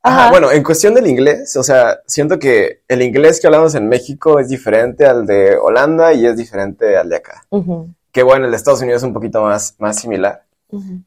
Ajá, 0.01 0.21
Ajá. 0.23 0.31
bueno, 0.31 0.53
en 0.53 0.63
cuestión 0.63 0.95
del 0.95 1.09
inglés, 1.09 1.57
o 1.57 1.63
sea, 1.65 1.99
siento 2.07 2.39
que 2.39 2.83
el 2.87 3.03
inglés 3.03 3.41
que 3.41 3.49
hablamos 3.49 3.75
en 3.75 3.89
México 3.89 4.39
es 4.39 4.49
diferente 4.49 5.05
al 5.05 5.27
de 5.27 5.57
Holanda 5.57 6.13
y 6.13 6.25
es 6.25 6.37
diferente 6.37 6.97
al 6.97 7.09
de 7.09 7.17
acá. 7.17 7.45
Que 8.13 8.23
bueno, 8.23 8.45
el 8.45 8.53
de 8.53 8.57
Estados 8.57 8.81
Unidos 8.81 9.03
es 9.03 9.07
un 9.07 9.13
poquito 9.13 9.43
más, 9.43 9.75
más 9.79 9.99
similar. 10.01 10.45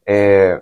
Eh, 0.04 0.60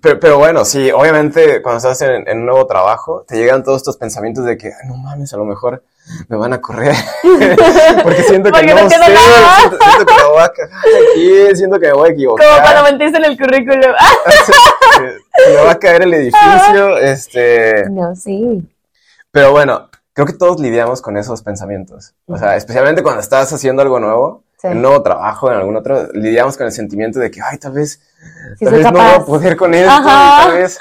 pero, 0.00 0.18
pero 0.18 0.38
bueno, 0.38 0.64
sí, 0.64 0.90
obviamente 0.90 1.60
cuando 1.62 1.76
estás 1.78 2.00
en, 2.02 2.26
en 2.26 2.38
un 2.38 2.46
nuevo 2.46 2.66
trabajo, 2.66 3.24
te 3.28 3.36
llegan 3.36 3.62
todos 3.62 3.76
estos 3.78 3.98
pensamientos 3.98 4.44
de 4.46 4.56
que, 4.56 4.68
"Ay, 4.68 4.88
no 4.88 4.96
mames, 4.96 5.32
a 5.34 5.36
lo 5.36 5.44
mejor 5.44 5.82
me 6.28 6.36
van 6.36 6.52
a 6.52 6.60
correr. 6.60 6.94
Porque 8.02 8.22
siento 8.22 8.50
que 8.50 8.58
Porque 8.58 8.74
no 8.74 8.82
no 8.82 8.88
sé, 8.90 8.96
queda 8.96 9.08
nada. 9.08 9.56
siento, 9.58 9.78
siento 9.84 10.06
que 10.06 10.14
me 10.14 10.28
voy 10.28 10.40
a 10.42 10.48
cagar 10.48 10.78
aquí, 11.12 11.56
siento 11.56 11.80
que 11.80 11.86
me 11.86 11.92
voy 11.92 12.08
a 12.08 12.12
equivocar. 12.14 12.46
Como 12.48 12.60
cuando 12.62 12.82
mentiste 12.84 13.18
en 13.18 13.24
el 13.24 13.38
currículum. 13.38 13.92
¡Ah! 13.98 14.12
se 15.44 15.50
me 15.50 15.56
va 15.62 15.70
a 15.72 15.78
caer 15.78 16.02
el 16.02 16.14
edificio, 16.14 16.98
este... 16.98 17.88
No, 17.90 18.14
sí. 18.14 18.62
Pero 19.30 19.52
bueno, 19.52 19.88
creo 20.12 20.26
que 20.26 20.32
todos 20.32 20.60
lidiamos 20.60 21.00
con 21.02 21.16
esos 21.16 21.42
pensamientos. 21.42 22.14
O 22.26 22.36
sea, 22.36 22.56
especialmente 22.56 23.02
cuando 23.02 23.20
estás 23.20 23.52
haciendo 23.52 23.82
algo 23.82 24.00
nuevo, 24.00 24.42
Sí. 24.60 24.66
un 24.66 24.82
nuevo 24.82 25.02
trabajo, 25.02 25.50
en 25.50 25.56
algún 25.56 25.74
otro, 25.76 26.08
lidiamos 26.12 26.58
con 26.58 26.66
el 26.66 26.72
sentimiento 26.72 27.18
de 27.18 27.30
que, 27.30 27.40
ay, 27.40 27.56
tal 27.56 27.72
vez, 27.72 27.98
Sí, 28.58 28.66
tal 28.66 28.74
vez 28.74 28.84
no 28.84 28.90
voy 28.92 29.00
a 29.00 29.24
poder 29.24 29.56
con 29.56 29.72
esto, 29.72 29.90
y 30.02 30.04
tal 30.04 30.52
vez... 30.52 30.78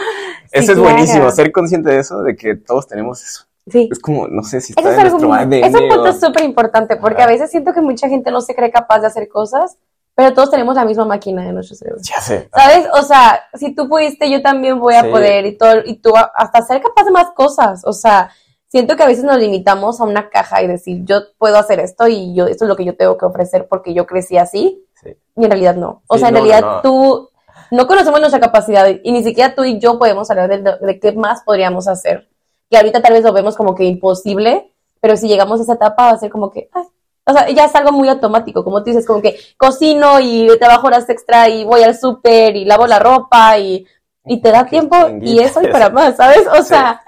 Eso 0.52 0.72
es 0.74 0.78
claro. 0.78 0.82
buenísimo, 0.82 1.32
ser 1.32 1.50
consciente 1.54 1.90
de 1.90 2.00
eso, 2.00 2.22
de 2.22 2.36
que 2.36 2.56
todos 2.56 2.88
tenemos 2.88 3.24
eso. 3.24 3.46
Sí. 3.72 3.90
Es 3.92 4.00
como, 4.00 4.28
no 4.28 4.44
sé 4.44 4.62
si 4.62 4.74
Eso 4.74 4.80
está 4.80 4.92
es 4.92 4.98
en 5.00 5.06
algo 5.14 5.28
muy, 5.28 5.38
ADN 5.38 5.54
es 5.54 5.76
un 5.76 5.90
punto 5.90 6.14
súper 6.14 6.44
importante 6.44 6.96
porque 6.98 7.22
a 7.22 7.28
veces 7.28 7.52
siento 7.52 7.74
que 7.74 7.82
mucha 7.82 8.08
gente 8.10 8.32
no 8.32 8.42
se 8.42 8.56
cree 8.56 8.72
capaz 8.72 9.00
de 9.00 9.08
hacer 9.08 9.28
cosas, 9.28 9.78
pero 10.16 10.34
todos 10.34 10.52
tenemos 10.52 10.76
la 10.76 10.86
misma 10.86 11.06
máquina 11.06 11.48
en 11.48 11.54
nuestro 11.56 11.76
cerebro. 11.76 12.02
Ya 12.04 12.22
sé. 12.22 12.50
¿Sabes? 12.54 12.88
O 12.94 13.02
sea, 13.04 13.42
si 13.54 13.74
tú 13.74 13.88
pudiste, 13.88 14.30
yo 14.30 14.42
también 14.42 14.80
voy 14.80 14.96
a 14.96 15.04
Sí. 15.04 15.10
poder 15.10 15.46
y 15.46 15.58
todo, 15.58 15.76
y 15.86 15.96
tú 15.98 16.14
hasta 16.36 16.62
ser 16.64 16.82
capaz 16.82 17.04
de 17.06 17.12
más 17.12 17.32
cosas. 17.32 17.84
O 17.86 17.94
sea, 17.94 18.30
siento 18.68 18.96
que 18.96 19.04
a 19.04 19.08
veces 19.08 19.24
nos 19.24 19.38
limitamos 19.38 20.00
a 20.02 20.04
una 20.04 20.30
caja 20.30 20.62
y 20.62 20.68
decir, 20.68 21.04
yo 21.06 21.22
puedo 21.38 21.58
hacer 21.58 21.80
esto 21.80 22.08
y 22.08 22.36
yo, 22.36 22.48
esto 22.48 22.66
es 22.66 22.70
lo 22.70 22.76
que 22.76 22.86
yo 22.86 22.96
tengo 22.98 23.18
que 23.18 23.26
ofrecer 23.26 23.68
porque 23.70 23.94
yo 23.94 24.06
crecí 24.06 24.38
así. 24.38 24.86
Sí. 25.02 25.16
Y 25.38 25.44
en 25.46 25.52
realidad 25.52 25.76
no. 25.76 26.04
O 26.08 26.16
Sí, 26.16 26.20
sea, 26.20 26.30
en 26.30 26.34
no, 26.36 26.40
realidad 26.42 26.62
no. 26.62 26.82
tú 26.82 27.30
no 27.72 27.88
conocemos 27.88 28.20
nuestra 28.20 28.40
capacidad 28.42 28.88
y 29.04 29.12
ni 29.12 29.24
siquiera 29.24 29.56
tú 29.56 29.64
y 29.64 29.80
yo 29.80 29.98
podemos 30.00 30.30
hablar 30.30 30.50
de, 30.50 30.76
de 30.86 31.00
qué 31.00 31.12
más 31.14 31.44
podríamos 31.44 31.88
hacer. 31.88 32.29
Que 32.70 32.78
ahorita 32.78 33.02
tal 33.02 33.14
vez 33.14 33.24
lo 33.24 33.34
vemos 33.34 33.56
como 33.56 33.74
que 33.76 33.84
imposible, 33.86 34.72
pero 35.02 35.18
si 35.18 35.28
llegamos 35.28 35.60
a 35.60 35.64
esa 35.64 35.74
etapa 35.74 36.04
va 36.08 36.12
a 36.12 36.20
ser 36.20 36.30
como 36.30 36.52
que, 36.52 36.70
ay, 36.74 36.84
o 37.26 37.32
sea, 37.34 37.50
ya 37.50 37.66
es 37.66 37.76
algo 37.76 37.92
muy 37.92 38.10
automático, 38.10 38.64
como 38.64 38.80
tú 38.84 38.90
dices, 38.90 39.06
como 39.06 39.22
que 39.22 39.38
cocino 39.58 40.20
y 40.20 40.48
trabajo 40.60 40.88
horas 40.88 41.08
extra 41.10 41.48
y 41.50 41.64
voy 41.64 41.84
al 41.84 41.98
súper 41.98 42.56
y 42.56 42.66
lavo 42.66 42.88
la 42.88 42.98
ropa 43.00 43.58
y, 43.60 43.86
y 44.26 44.42
te 44.42 44.52
da 44.52 44.66
tiempo 44.66 44.96
y 45.22 45.40
eso 45.40 45.62
y 45.62 45.68
para 45.68 45.90
más, 45.90 46.18
¿sabes? 46.18 46.46
O 46.48 46.58
Sí. 46.58 46.70
sea, 46.70 47.02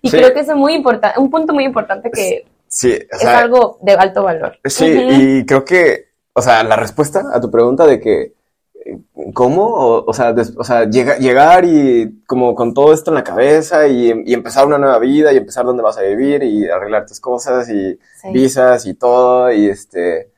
y 0.00 0.10
Sí. 0.10 0.16
creo 0.16 0.32
que 0.32 0.40
eso 0.40 0.52
es 0.52 0.56
muy 0.58 0.74
importante, 0.74 1.18
un 1.20 1.30
punto 1.30 1.52
muy 1.52 1.64
importante 1.64 2.10
que 2.10 2.44
Sí, 2.66 2.92
o 2.92 3.16
es 3.16 3.24
algo 3.24 3.78
de 3.82 3.92
alto 3.92 4.24
valor. 4.24 4.58
Sí, 4.64 4.84
y 4.86 5.46
creo 5.46 5.64
que, 5.64 6.06
o 6.32 6.42
sea, 6.42 6.64
la 6.64 6.74
respuesta 6.76 7.22
a 7.32 7.40
tu 7.40 7.48
pregunta 7.50 7.86
de 7.86 8.00
que, 8.00 8.32
¿cómo? 9.32 9.64
O, 9.66 10.04
o 10.06 10.12
sea, 10.12 10.32
des- 10.32 10.52
o 10.56 10.64
sea 10.64 10.84
llega- 10.84 11.16
llegar 11.18 11.64
y 11.64 12.22
como 12.26 12.54
con 12.54 12.74
todo 12.74 12.92
esto 12.92 13.10
en 13.10 13.14
la 13.14 13.24
cabeza 13.24 13.86
y, 13.88 14.12
y 14.26 14.34
empezar 14.34 14.66
una 14.66 14.78
nueva 14.78 14.98
vida 14.98 15.32
y 15.32 15.36
empezar 15.38 15.64
dónde 15.64 15.82
vas 15.82 15.96
a 15.98 16.02
vivir 16.02 16.42
y 16.42 16.68
arreglar 16.68 17.06
tus 17.06 17.20
cosas 17.20 17.68
y 17.70 17.98
Sí. 18.22 18.28
visas 18.32 18.86
y 18.86 18.94
todo 18.94 19.50
y 19.52 19.68
este... 19.68 20.30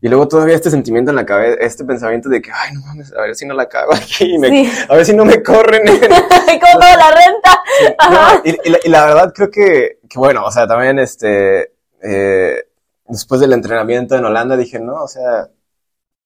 Y 0.00 0.08
luego 0.08 0.28
todavía 0.28 0.54
este 0.54 0.68
sentimiento 0.70 1.10
en 1.10 1.16
la 1.16 1.24
cabeza, 1.24 1.56
este 1.60 1.82
pensamiento 1.82 2.28
de 2.28 2.42
que, 2.42 2.50
ay, 2.52 2.74
no 2.74 2.80
mames, 2.80 3.10
a 3.14 3.22
ver 3.22 3.34
si 3.34 3.46
no 3.46 3.54
la 3.54 3.66
cago 3.70 3.94
aquí, 3.94 4.34
y 4.34 4.38
me- 4.38 4.48
Sí. 4.48 4.70
a 4.86 4.94
ver 4.96 5.06
si 5.06 5.14
no 5.16 5.24
me 5.24 5.42
corren. 5.42 5.82
toda 5.86 6.00
la 6.96 7.10
renta. 7.10 7.62
No, 8.10 8.40
y, 8.44 8.50
y 8.68 8.70
la, 8.70 8.78
y 8.84 8.88
la 8.90 9.06
verdad 9.06 9.32
creo 9.34 9.50
que, 9.50 9.98
que 10.08 10.18
bueno, 10.18 10.44
o 10.44 10.50
sea, 10.50 10.66
también 10.66 10.98
este, 10.98 11.72
eh, 12.02 12.64
después 13.08 13.40
del 13.40 13.54
entrenamiento 13.54 14.14
en 14.14 14.26
Holanda 14.26 14.58
dije, 14.58 14.78
no, 14.78 15.02
o 15.04 15.08
sea, 15.08 15.48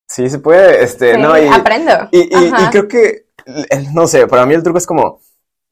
sí 0.09 0.29
se 0.31 0.39
puede, 0.39 0.83
este, 0.83 1.15
Sí, 1.15 1.21
no, 1.21 1.39
y, 1.39 1.47
aprendo. 1.47 1.93
y, 2.11 2.21
y- 2.21 2.47
y 2.49 2.71
creo 2.71 2.89
que, 2.89 3.27
no 3.95 4.07
sé, 4.07 4.27
para 4.27 4.47
mí 4.47 4.55
el 4.55 4.63
truco 4.63 4.79
es 4.79 4.87
como, 4.87 5.21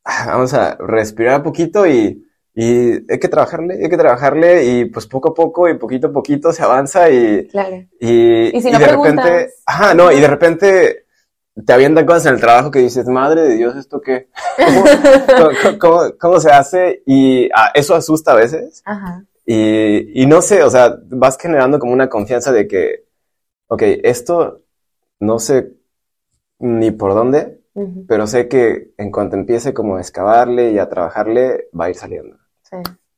ah, 0.05 0.25
vamos 0.29 0.53
a 0.55 0.77
respirar 0.79 1.43
poquito 1.43 1.87
y, 1.87 2.23
y 2.55 2.93
hay 3.11 3.19
que 3.19 3.29
trabajarle, 3.29 3.75
hay 3.83 3.89
que 3.91 3.97
trabajarle 3.97 4.65
y 4.65 4.85
pues 4.87 5.07
poco 5.07 5.31
a 5.31 5.35
poco 5.35 5.69
y 5.69 5.75
poquito 5.79 6.09
a 6.09 6.13
poquito 6.13 6.53
se 6.53 6.63
avanza 6.63 7.11
y, 7.11 7.49
Claro. 7.49 7.85
y, 8.01 8.57
Y 8.57 8.61
si 8.63 8.71
no 8.71 8.79
de 8.79 8.85
preguntas. 8.87 9.25
repente, 9.27 9.53
ajá, 9.67 9.95
no, 9.95 10.13
y 10.13 10.21
de 10.21 10.29
repente 10.29 11.03
te 11.65 11.73
avientan 11.73 12.05
cosas 12.05 12.27
en 12.27 12.35
el 12.35 12.41
trabajo 12.41 12.71
que 12.71 12.81
dices, 12.81 13.07
madre 13.07 13.43
de 13.43 13.55
Dios, 13.57 13.77
¿esto 13.77 14.01
qué? 14.03 14.29
¿Cómo, 14.59 15.51
cómo- 15.63 15.79
cómo- 15.79 16.13
cómo 16.19 16.41
se 16.41 16.51
hace? 16.51 17.03
Y 17.07 17.49
ah, 17.55 17.71
eso 17.75 17.95
asusta 17.95 18.33
a 18.33 18.37
veces. 18.37 18.83
Ajá. 18.85 19.25
Y, 19.47 20.23
y 20.23 20.27
no 20.27 20.43
sé, 20.43 20.63
o 20.63 20.69
sea, 20.71 20.95
vas 21.09 21.39
generando 21.39 21.79
como 21.79 21.93
una 21.95 22.09
confianza 22.11 22.53
de 22.53 22.67
que, 22.69 23.06
ok, 23.69 23.83
esto 24.03 24.61
no 25.21 25.39
sé 25.39 25.73
ni 26.59 26.91
por 26.91 27.15
dónde, 27.15 27.61
pero 28.09 28.27
sé 28.27 28.49
que 28.49 28.93
en 28.97 29.11
cuanto 29.11 29.37
empiece 29.37 29.75
como 29.75 29.97
a 29.97 30.01
excavarle 30.01 30.71
y 30.71 30.79
a 30.79 30.89
trabajarle, 30.89 31.69
va 31.79 31.87
a 31.87 31.91
ir 31.91 31.97
saliendo. 31.97 32.37
Sí. 32.63 32.77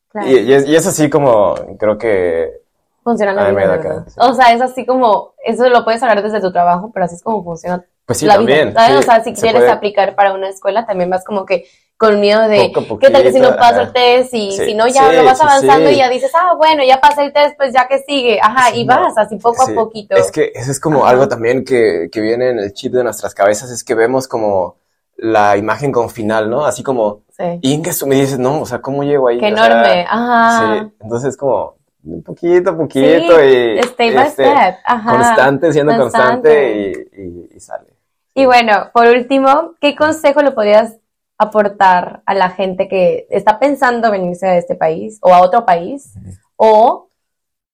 Claro. 0.09 0.29
Y, 0.29 0.39
y 0.39 0.53
es, 0.53 0.67
y 0.67 0.75
es 0.75 0.87
así 0.87 1.09
como, 1.09 1.55
creo 1.79 1.97
que, 1.99 2.63
Funciona 3.09 3.33
la 3.33 3.51
vida. 3.51 4.05
O 4.19 4.35
sea, 4.35 4.53
es 4.53 4.61
así 4.61 4.85
como, 4.85 5.33
eso 5.43 5.67
lo 5.71 5.83
puedes 5.83 6.03
hablar 6.03 6.23
desde 6.23 6.43
tu 6.43 6.53
trabajo, 6.53 6.91
pero 6.93 7.07
así 7.07 7.15
es 7.15 7.23
como 7.23 7.43
funciona 7.43 7.83
pues 8.09 8.19
sí, 8.19 8.27
la 8.27 8.35
también. 8.37 8.71
vida. 8.71 8.81
¿sabes? 8.81 8.93
sí, 8.93 8.99
o 8.99 9.03
sea, 9.03 9.23
si 9.23 9.35
se 9.37 9.41
quieres 9.43 9.61
puede 9.61 9.71
aplicar 9.71 10.15
para 10.17 10.33
una 10.33 10.49
escuela, 10.49 10.85
también 10.87 11.11
vas 11.11 11.23
como 11.25 11.45
que 11.45 11.67
con 11.99 12.21
miedo 12.21 12.49
de, 12.49 12.71
poco 12.73 12.99
¿qué 13.01 13.11
tal 13.11 13.23
que 13.23 13.33
si 13.33 13.39
no 13.41 13.55
paso 13.57 13.83
el 13.83 13.93
test? 13.93 14.33
Y 14.33 14.53
Sí, 14.53 14.65
si 14.67 14.75
no, 14.75 14.87
ya 14.87 15.11
sí, 15.11 15.17
lo 15.17 15.25
vas 15.25 15.41
avanzando 15.43 15.91
y 15.91 15.97
ya 15.97 16.09
dices, 16.09 16.31
ah, 16.35 16.55
bueno, 16.57 16.83
ya 16.85 17.01
pasé 17.01 17.25
el 17.25 17.33
test, 17.33 17.57
pues 17.59 17.73
ya 17.75 17.87
que 17.87 17.99
sigue. 17.99 18.41
Ajá, 18.43 18.75
y 18.75 18.85
no. 18.87 18.95
vas 18.97 19.19
así 19.19 19.37
poco 19.37 19.63
a 19.63 19.75
poquito. 19.75 20.17
Es 20.17 20.31
que 20.33 20.51
eso 20.55 20.71
es 20.71 20.81
como 20.81 21.01
Ajá. 21.03 21.11
algo 21.11 21.29
también 21.29 21.65
que, 21.65 22.09
que 22.11 22.21
viene 22.21 22.51
en 22.51 22.59
el 22.61 22.73
chip 22.73 22.93
de 22.95 23.05
nuestras 23.05 23.35
cabezas, 23.35 23.71
es 23.71 23.85
que 23.85 23.95
vemos 23.95 24.27
como 24.27 24.77
la 25.17 25.57
imagen 25.57 25.91
con 25.93 26.09
final, 26.09 26.49
¿no? 26.49 26.65
Así 26.65 26.83
como, 26.83 27.23
Sí. 27.37 27.59
y 27.63 27.75
en 27.75 27.83
que 27.83 27.93
tú 27.93 28.07
me 28.07 28.15
dices, 28.15 28.39
no, 28.39 28.63
o 28.63 28.67
sea, 28.67 28.81
¿cómo 28.81 29.03
llego 29.03 29.29
ahí? 29.29 29.39
Qué 29.39 29.53
sea, 29.53 29.67
enorme. 29.67 30.07
Ajá. 30.09 30.79
Sí, 30.81 30.93
entonces 31.03 31.37
como 31.37 31.75
un 32.05 32.23
poquito 32.23 32.71
a 32.71 32.77
poquito 32.77 33.45
y 33.45 33.83
Step 33.83 34.15
by 34.15 34.27
este, 34.29 34.45
step. 34.45 34.75
Ajá. 34.85 35.11
constante, 35.11 35.73
siendo 35.73 35.97
constante, 35.97 36.93
Constante. 36.93 37.11
y, 37.17 37.23
y- 37.23 37.57
y 37.57 37.61
sale. 37.61 37.98
Y 38.39 38.47
bueno, 38.47 38.91
por 38.95 39.09
último, 39.09 39.74
¿qué 39.80 39.97
consejo 39.97 40.43
le 40.43 40.53
podrías 40.53 40.97
aportar 41.39 42.22
a 42.24 42.34
la 42.34 42.51
gente 42.51 42.86
que 42.86 43.26
está 43.30 43.59
pensando 43.59 44.12
venirse 44.12 44.47
a 44.47 44.57
este 44.57 44.76
país 44.76 45.18
o 45.22 45.34
a 45.34 45.43
otro 45.43 45.66
país 45.66 46.14
o 46.55 47.11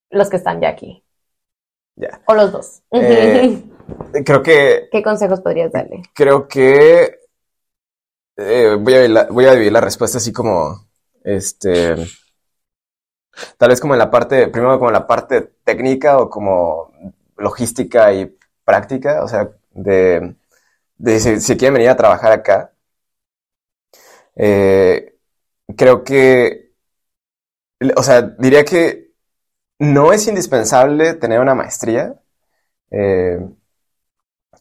los 0.09 0.27
que 0.27 0.37
están 0.37 0.61
ya 0.61 0.69
aquí? 0.69 1.03
Ya. 1.95 2.19
O 2.25 2.33
los 2.33 2.51
dos. 2.51 2.81
Eh, 2.91 3.63
Creo 4.25 4.41
que, 4.41 4.89
¿Qué 4.91 5.03
consejos 5.03 5.41
podrías 5.41 5.71
darle? 5.71 6.01
creo 6.15 6.47
que 6.47 7.19
eh, 8.37 8.75
voy, 8.79 8.93
a, 8.95 9.07
la- 9.07 9.27
voy 9.29 9.45
a 9.45 9.51
dividir 9.51 9.71
la 9.71 9.81
respuesta 9.81 10.17
así 10.17 10.33
como, 10.33 10.87
este, 11.23 11.95
tal 13.57 13.69
vez 13.69 13.79
como 13.79 13.93
en 13.93 13.99
la 13.99 14.09
parte, 14.09 14.47
primero 14.47 14.79
como 14.79 14.89
en 14.89 14.93
la 14.93 15.05
parte 15.05 15.41
técnica 15.63 16.17
o 16.17 16.27
como 16.29 16.91
logística 17.37 18.11
y 18.13 18.35
práctica, 18.63 19.23
o 19.23 19.27
sea, 19.27 19.49
de, 19.71 20.35
de 20.97 21.19
si, 21.19 21.39
si 21.41 21.57
quieren 21.57 21.75
venir 21.75 21.89
a 21.89 21.97
trabajar 21.97 22.31
acá, 22.31 22.73
eh, 24.35 25.15
creo 25.77 26.03
que, 26.03 26.71
o 27.95 28.03
sea, 28.03 28.21
diría 28.21 28.63
que 28.65 29.11
no 29.79 30.13
es 30.13 30.27
indispensable 30.27 31.15
tener 31.15 31.39
una 31.39 31.55
maestría. 31.55 32.15
eh, 32.91 33.39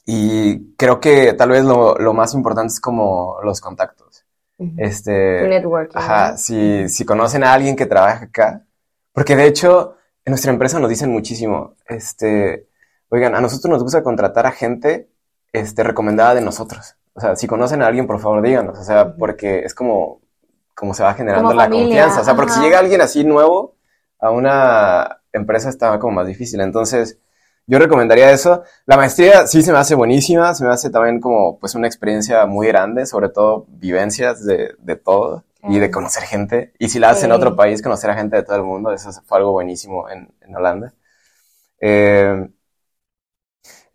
y 0.07 0.75
creo 0.77 1.01
que 1.01 1.33
tal 1.35 1.51
vez 1.51 1.65
lo, 1.65 1.95
lo 1.97 2.13
más 2.13 2.35
importante 2.35 2.73
es 2.73 2.81
como 2.81 3.39
los 3.43 3.61
contactos. 3.61 4.25
Este, 4.77 5.49
networking. 5.49 5.99
ajá, 5.99 6.33
¿no? 6.33 6.39
si, 6.39 6.89
si 6.89 7.05
conocen 7.05 7.45
a 7.45 7.53
alguien 7.53 7.77
que 7.77 7.87
trabaja 7.87 8.25
acá, 8.27 8.65
porque 9.13 9.37
de 9.37 9.47
hecho 9.47 9.97
en 10.25 10.31
nuestra 10.33 10.53
empresa 10.53 10.79
nos 10.79 10.91
dicen 10.91 11.11
muchísimo, 11.11 11.77
este, 11.87 12.69
oigan, 13.09 13.35
a 13.35 13.41
nosotros 13.41 13.71
nos 13.71 13.83
gusta 13.83 14.03
contratar 14.03 14.47
a 14.47 14.53
gente, 14.53 15.09
este, 15.55 15.85
recomendada 15.85 16.35
de 16.35 16.41
nosotros. 16.41 16.97
O 17.15 17.21
sea, 17.21 17.37
si 17.37 17.47
conocen 17.47 17.81
a 17.81 17.87
alguien, 17.87 18.07
por 18.09 18.19
favor, 18.19 18.43
díganos, 18.43 18.77
o 18.77 18.83
sea, 18.83 19.15
porque 19.15 19.61
es 19.61 19.73
como, 19.73 20.21
como 20.75 20.95
se 20.95 21.05
va 21.05 21.15
generando 21.15 21.49
Como 21.49 21.55
la 21.55 21.65
familia, 21.65 21.85
confianza. 21.85 22.21
O 22.21 22.25
sea, 22.25 22.35
porque 22.35 22.53
si 22.53 22.59
ajá. 22.59 22.67
llega 22.67 22.79
alguien 22.81 23.01
así 23.01 23.23
nuevo 23.25 23.77
a 24.19 24.31
una 24.31 25.21
empresa 25.33 25.69
está 25.69 25.97
como 26.01 26.17
más 26.17 26.27
difícil. 26.27 26.61
Entonces, 26.61 27.19
yo 27.67 27.79
recomendaría 27.79 28.33
eso. 28.33 28.65
La 28.85 28.97
maestría 28.97 29.47
sí 29.47 29.63
se 29.63 29.71
me 29.71 29.79
hace 29.79 29.95
buenísima, 29.95 30.55
se 30.55 30.65
me 30.65 30.73
hace 30.73 30.91
también 30.91 31.21
como 31.21 31.59
pues 31.61 31.77
una 31.77 31.87
experiencia 31.87 32.47
muy 32.47 32.67
grande, 32.67 33.07
sobre 33.07 33.29
todo 33.29 33.67
vivencias 33.69 34.45
de, 34.45 34.75
de 34.79 34.97
todo 34.97 35.45
y 35.63 35.79
de 35.79 35.91
conocer 35.91 36.25
gente. 36.25 36.73
Y 36.81 36.89
si 36.89 36.99
la 36.99 37.11
haces 37.11 37.25
en 37.25 37.33
otro 37.33 37.55
país, 37.55 37.81
conocer 37.81 38.11
a 38.11 38.17
gente 38.17 38.37
de 38.37 38.43
todo 38.43 38.57
el 38.57 38.65
mundo, 38.65 38.93
eso 38.93 39.11
fue 39.25 39.39
algo 39.39 39.53
buenísimo 39.53 40.11
en, 40.11 40.35
en 40.41 40.57
Holanda. 40.57 40.95
Eh, 41.81 42.49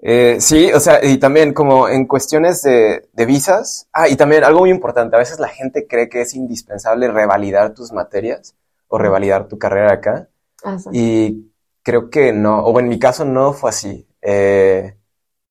Eh, 0.02 0.38
sí, 0.40 0.72
o 0.72 0.80
sea, 0.80 1.04
y 1.04 1.18
también 1.18 1.54
como 1.54 1.90
en 1.90 2.08
cuestiones 2.08 2.62
de, 2.62 3.08
de 3.12 3.26
visas. 3.26 3.88
Ah, 3.92 4.08
y 4.08 4.16
también 4.16 4.44
algo 4.44 4.62
muy 4.62 4.70
importante, 4.70 5.16
a 5.16 5.20
veces 5.20 5.40
la 5.40 5.50
gente 5.50 5.88
cree 5.88 6.10
que 6.10 6.22
es 6.22 6.34
indispensable 6.34 7.10
revalidar 7.10 7.74
tus 7.74 7.92
materias 7.92 8.56
o 8.88 8.98
revalidar 8.98 9.48
tu 9.48 9.58
carrera 9.58 9.94
acá. 9.94 10.30
Ah. 10.64 10.78
Y 10.94 11.52
creo 11.84 12.10
que 12.10 12.32
no, 12.34 12.60
o 12.60 12.80
en 12.80 12.88
mi 12.88 13.00
caso 13.00 13.26
no 13.26 13.54
fue 13.54 13.70
así. 13.72 14.08
Eh, 14.22 14.96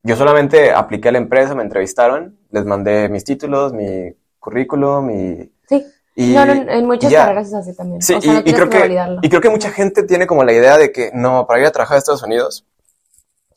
yo 0.02 0.16
solamente 0.16 0.72
apliqué 0.72 1.08
a 1.08 1.12
la 1.12 1.18
empresa, 1.18 1.54
me 1.54 1.62
entrevistaron, 1.62 2.38
les 2.50 2.64
mandé 2.64 3.08
mis 3.08 3.24
títulos, 3.24 3.72
mi 3.72 4.14
currículum 4.38 5.10
y... 5.10 5.52
Sí. 5.68 5.84
y- 6.14 6.32
no, 6.34 6.46
no, 6.46 6.52
en 6.52 6.86
muchas 6.86 7.10
ya. 7.10 7.24
carreras 7.26 7.48
es 7.48 7.54
así 7.54 7.76
también. 7.76 8.00
Sí, 8.00 8.14
o 8.14 8.20
sea, 8.20 8.32
y- 8.32 8.34
no 8.34 8.40
y, 8.40 8.44
tienes 8.44 8.60
creo 8.60 8.70
que 8.70 9.18
y 9.22 9.28
creo 9.28 9.40
que 9.40 9.50
mucha 9.50 9.70
gente 9.70 10.04
tiene 10.04 10.26
como 10.26 10.44
la 10.44 10.52
idea 10.52 10.78
de 10.78 10.90
que 10.92 11.10
no, 11.12 11.46
para 11.46 11.60
ir 11.60 11.66
a 11.66 11.70
trabajar 11.72 11.96
a 11.96 11.98
Estados 11.98 12.22
Unidos, 12.22 12.64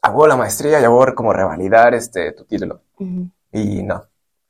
hago 0.01 0.27
la 0.27 0.35
maestría 0.35 0.79
y 0.79 0.83
hago 0.83 1.05
como 1.15 1.33
revalidar 1.33 1.93
este, 1.93 2.31
tu 2.33 2.45
título. 2.45 2.81
Y 3.51 3.83
no. 3.83 4.05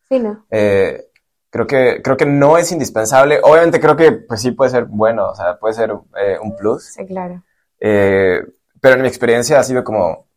Sí, 0.07 0.19
no. 0.19 0.45
Eh, 0.49 1.07
creo 1.49 1.67
que, 1.67 2.01
creo 2.03 2.17
que 2.17 2.25
no 2.25 2.57
es 2.57 2.71
indispensable. 2.71 3.39
Obviamente 3.43 3.79
creo 3.79 3.95
que 3.95 4.11
pues 4.11 4.41
sí 4.41 4.51
puede 4.51 4.71
ser 4.71 4.85
bueno, 4.85 5.29
o 5.29 5.35
sea, 5.35 5.57
puede 5.57 5.73
ser 5.73 5.93
eh, 6.21 6.37
un 6.41 6.55
plus. 6.55 6.85
Sí, 6.85 7.05
claro. 7.05 7.43
Eh, 7.79 8.41
pero 8.79 8.95
en 8.95 9.01
mi 9.01 9.07
experiencia 9.07 9.59
ha 9.59 9.63
sido 9.63 9.83
como 9.83 10.27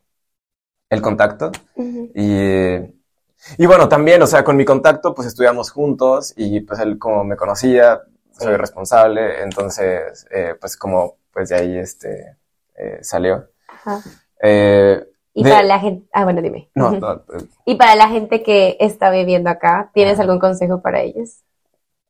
el 0.91 1.01
contacto. 1.03 1.51
Y, 1.77 2.75
y 3.59 3.67
bueno, 3.67 3.89
también, 3.89 4.23
o 4.23 4.27
sea, 4.27 4.45
con 4.45 4.57
mi 4.57 4.65
contacto, 4.65 5.15
pues 5.15 5.29
estudiamos 5.29 5.71
juntos 5.71 6.33
y 6.37 6.61
pues 6.61 6.79
él 6.81 6.99
como 6.99 7.25
me 7.25 7.37
conocía, 7.37 8.03
soy 8.39 8.53
Sí. 8.53 8.57
responsable, 8.57 9.43
entonces, 9.43 10.27
eh, 10.31 10.55
pues 10.61 10.77
como, 10.77 11.17
pues 11.33 11.49
de 11.51 11.57
ahí 11.57 11.79
este, 11.79 12.37
eh, 12.77 12.99
salió. 13.03 13.49
Ajá. 13.69 14.01
Eh, 14.43 15.05
Y 15.35 15.45
de- 15.45 15.51
para 15.51 15.63
la 15.63 15.81
gente, 15.81 16.09
ah, 16.13 16.25
bueno, 16.25 16.43
dime. 16.43 16.71
no, 16.75 16.93
Ujú. 16.93 16.99
no, 17.01 17.13
eh, 17.39 17.49
Y 17.67 17.77
para 17.77 17.97
la 17.97 18.09
gente 18.09 18.43
que 18.43 18.77
está 18.81 19.11
viviendo 19.11 19.51
acá, 19.51 19.91
¿tienes 19.95 20.21
algún 20.21 20.39
consejo 20.39 20.83
para 20.83 21.03
ellos? 21.03 21.43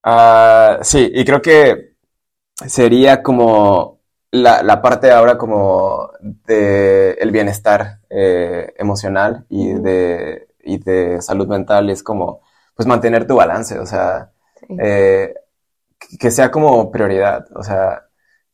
ah, 0.02 0.78
sí, 0.82 1.10
y 1.14 1.24
creo 1.24 1.40
que 1.42 1.94
sería 2.68 3.22
como 3.22 4.00
la, 4.32 4.62
la 4.62 4.82
parte 4.82 5.12
ahora 5.12 5.38
como 5.38 6.10
de 6.22 7.12
el 7.12 7.30
bienestar 7.32 8.00
eh, 8.10 8.74
emocional 8.78 9.46
y 9.48 9.74
de, 9.74 10.48
y 10.64 10.78
de 10.78 11.22
salud 11.22 11.48
mental, 11.48 11.90
es 11.90 12.02
como, 12.02 12.42
pues 12.76 12.86
mantener 12.88 13.26
tu 13.26 13.36
balance, 13.36 13.78
o 13.78 13.86
sea, 13.86 14.32
Sí. 14.54 14.74
eh, 14.78 15.34
que 16.20 16.30
sea 16.30 16.50
como 16.50 16.90
prioridad, 16.90 17.46
o 17.56 17.62
sea, 17.62 18.03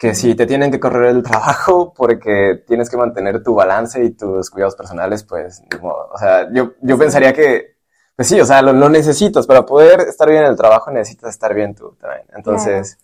que 0.01 0.15
si 0.15 0.35
te 0.35 0.47
tienen 0.47 0.71
que 0.71 0.81
correr 0.81 1.11
el 1.11 1.23
trabajo 1.23 1.93
porque 1.97 2.65
tienes 2.67 2.89
que 2.89 2.97
mantener 2.97 3.43
tu 3.43 3.55
balance 3.55 4.03
y 4.03 4.13
tus 4.13 4.49
cuidados 4.49 4.75
personales, 4.75 5.25
pues, 5.25 5.63
ni 5.71 5.79
modo. 5.79 6.09
o 6.11 6.17
sea, 6.17 6.51
yo, 6.51 6.73
yo 6.81 6.97
pensaría 6.97 7.35
que, 7.35 7.77
pues 8.17 8.27
sí, 8.27 8.41
o 8.41 8.47
sea, 8.47 8.63
lo, 8.63 8.73
lo 8.73 8.89
necesitas, 8.89 9.47
para 9.47 9.67
poder 9.67 10.01
estar 10.01 10.27
bien 10.27 10.43
en 10.43 10.49
el 10.49 10.57
trabajo 10.57 10.91
necesitas 10.91 11.29
estar 11.29 11.53
bien 11.53 11.75
tú 11.75 11.99
también. 12.01 12.23
Entonces, 12.35 12.99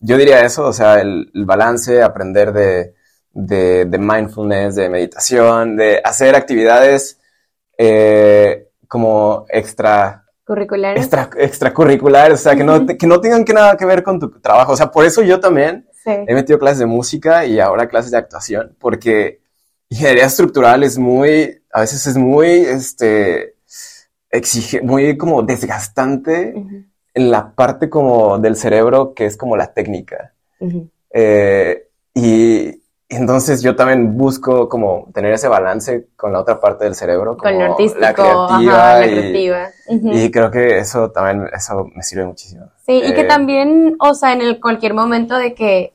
yo 0.00 0.16
diría 0.16 0.40
eso, 0.40 0.66
o 0.66 0.72
sea, 0.72 1.00
el, 1.00 1.30
el 1.34 1.44
balance, 1.44 2.02
aprender 2.02 2.54
de, 2.54 2.94
de, 3.30 3.84
de 3.84 3.98
mindfulness, 3.98 4.74
de 4.74 4.88
meditación, 4.88 5.76
de 5.76 6.00
hacer 6.02 6.34
actividades 6.34 7.20
eh, 7.76 8.70
como 8.88 9.44
extra 9.50 10.24
¿Curriculares? 10.44 11.02
extra, 11.02 11.28
extracurriculares, 11.36 12.40
o 12.40 12.42
sea, 12.42 12.56
que 12.56 12.64
no, 12.64 12.86
que 12.98 13.06
no 13.06 13.20
tengan 13.20 13.44
que 13.44 13.52
nada 13.52 13.76
que 13.76 13.84
ver 13.84 14.02
con 14.02 14.18
tu 14.18 14.30
trabajo. 14.40 14.72
O 14.72 14.76
sea, 14.76 14.90
por 14.90 15.04
eso 15.04 15.20
yo 15.20 15.40
también 15.40 15.86
Sí. 16.08 16.24
he 16.26 16.34
metido 16.34 16.58
clases 16.58 16.78
de 16.80 16.86
música 16.86 17.44
y 17.44 17.60
ahora 17.60 17.88
clases 17.88 18.10
de 18.10 18.18
actuación, 18.18 18.74
porque 18.80 19.40
ingeniería 19.90 20.24
estructural 20.26 20.82
es 20.82 20.98
muy, 20.98 21.62
a 21.72 21.80
veces 21.80 22.06
es 22.06 22.16
muy, 22.16 22.48
este, 22.48 23.54
exige, 24.30 24.80
muy 24.82 25.16
como 25.16 25.42
desgastante 25.42 26.54
en 27.14 27.30
la 27.30 27.52
parte 27.54 27.88
como 27.88 28.38
del 28.38 28.56
cerebro 28.56 29.14
que 29.14 29.26
es 29.26 29.36
como 29.36 29.56
la 29.56 29.72
técnica. 29.72 30.32
Eh, 31.10 31.88
y 32.14 32.82
entonces 33.08 33.62
yo 33.62 33.74
también 33.74 34.16
busco 34.18 34.68
como 34.68 35.08
tener 35.14 35.32
ese 35.32 35.48
balance 35.48 36.08
con 36.16 36.32
la 36.32 36.40
otra 36.40 36.60
parte 36.60 36.84
del 36.84 36.94
cerebro, 36.94 37.36
Con 37.38 37.58
lo 37.58 37.72
artístico, 37.72 38.00
la 38.02 38.12
creativa 38.12 38.90
ajá, 38.90 39.00
la 39.00 39.06
y- 39.06 39.10
creativa. 39.14 39.68
Y 39.88 40.30
creo 40.30 40.50
que 40.50 40.78
eso 40.78 41.10
también, 41.10 41.48
eso 41.54 41.86
me 41.94 42.02
sirve 42.02 42.26
muchísimo. 42.26 42.66
Sí, 42.84 43.00
y 43.02 43.14
que 43.14 43.22
Eh, 43.22 43.24
también, 43.24 43.96
o 44.00 44.12
sea, 44.14 44.32
en 44.34 44.42
el 44.42 44.60
cualquier 44.60 44.92
momento 44.92 45.36
de 45.38 45.54
que 45.54 45.94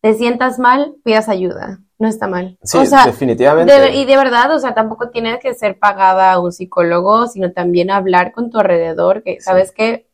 te 0.00 0.14
sientas 0.14 0.58
mal, 0.58 0.94
pidas 1.04 1.28
ayuda. 1.28 1.80
No 1.98 2.08
está 2.08 2.26
mal. 2.26 2.58
Sí, 2.62 2.76
o 2.76 2.84
sea, 2.84 3.06
definitivamente. 3.06 3.72
de- 3.80 3.94
y 3.94 4.04
de 4.04 4.16
verdad, 4.18 4.54
o 4.54 4.58
sea, 4.58 4.74
tampoco 4.74 5.08
tienes 5.08 5.38
que 5.40 5.54
ser 5.54 5.78
pagada 5.78 6.32
a 6.32 6.40
un 6.40 6.52
psicólogo, 6.52 7.26
sino 7.26 7.52
también 7.52 7.90
hablar 7.90 8.32
con 8.32 8.50
tu 8.50 8.58
alrededor, 8.58 9.22
que 9.22 9.40
sabes 9.40 9.72
que 9.72 10.06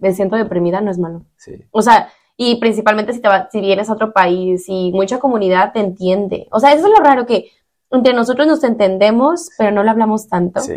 me 0.00 0.12
siento 0.12 0.34
deprimida, 0.34 0.80
no 0.80 0.90
es 0.90 0.98
malo. 0.98 1.22
Sí, 1.36 1.52
O 1.70 1.80
sea, 1.80 2.10
y 2.36 2.56
principalmente 2.56 3.12
si, 3.12 3.20
te 3.20 3.28
va- 3.28 3.48
si 3.52 3.60
vienes 3.60 3.88
a 3.88 3.92
otro 3.92 4.12
país 4.12 4.64
y 4.66 4.90
mucha 4.92 5.20
comunidad 5.20 5.72
te 5.72 5.78
entiende. 5.80 6.48
O 6.50 6.58
sea, 6.58 6.72
eso 6.72 6.86
es 6.86 6.92
lo 6.92 7.04
raro 7.04 7.24
que 7.24 7.50
entre 7.92 8.12
nosotros 8.14 8.46
nos 8.48 8.64
entendemos, 8.64 9.48
pero 9.56 9.70
no 9.70 9.84
lo 9.84 9.90
hablamos 9.92 10.28
tanto. 10.28 10.60
sí, 10.60 10.74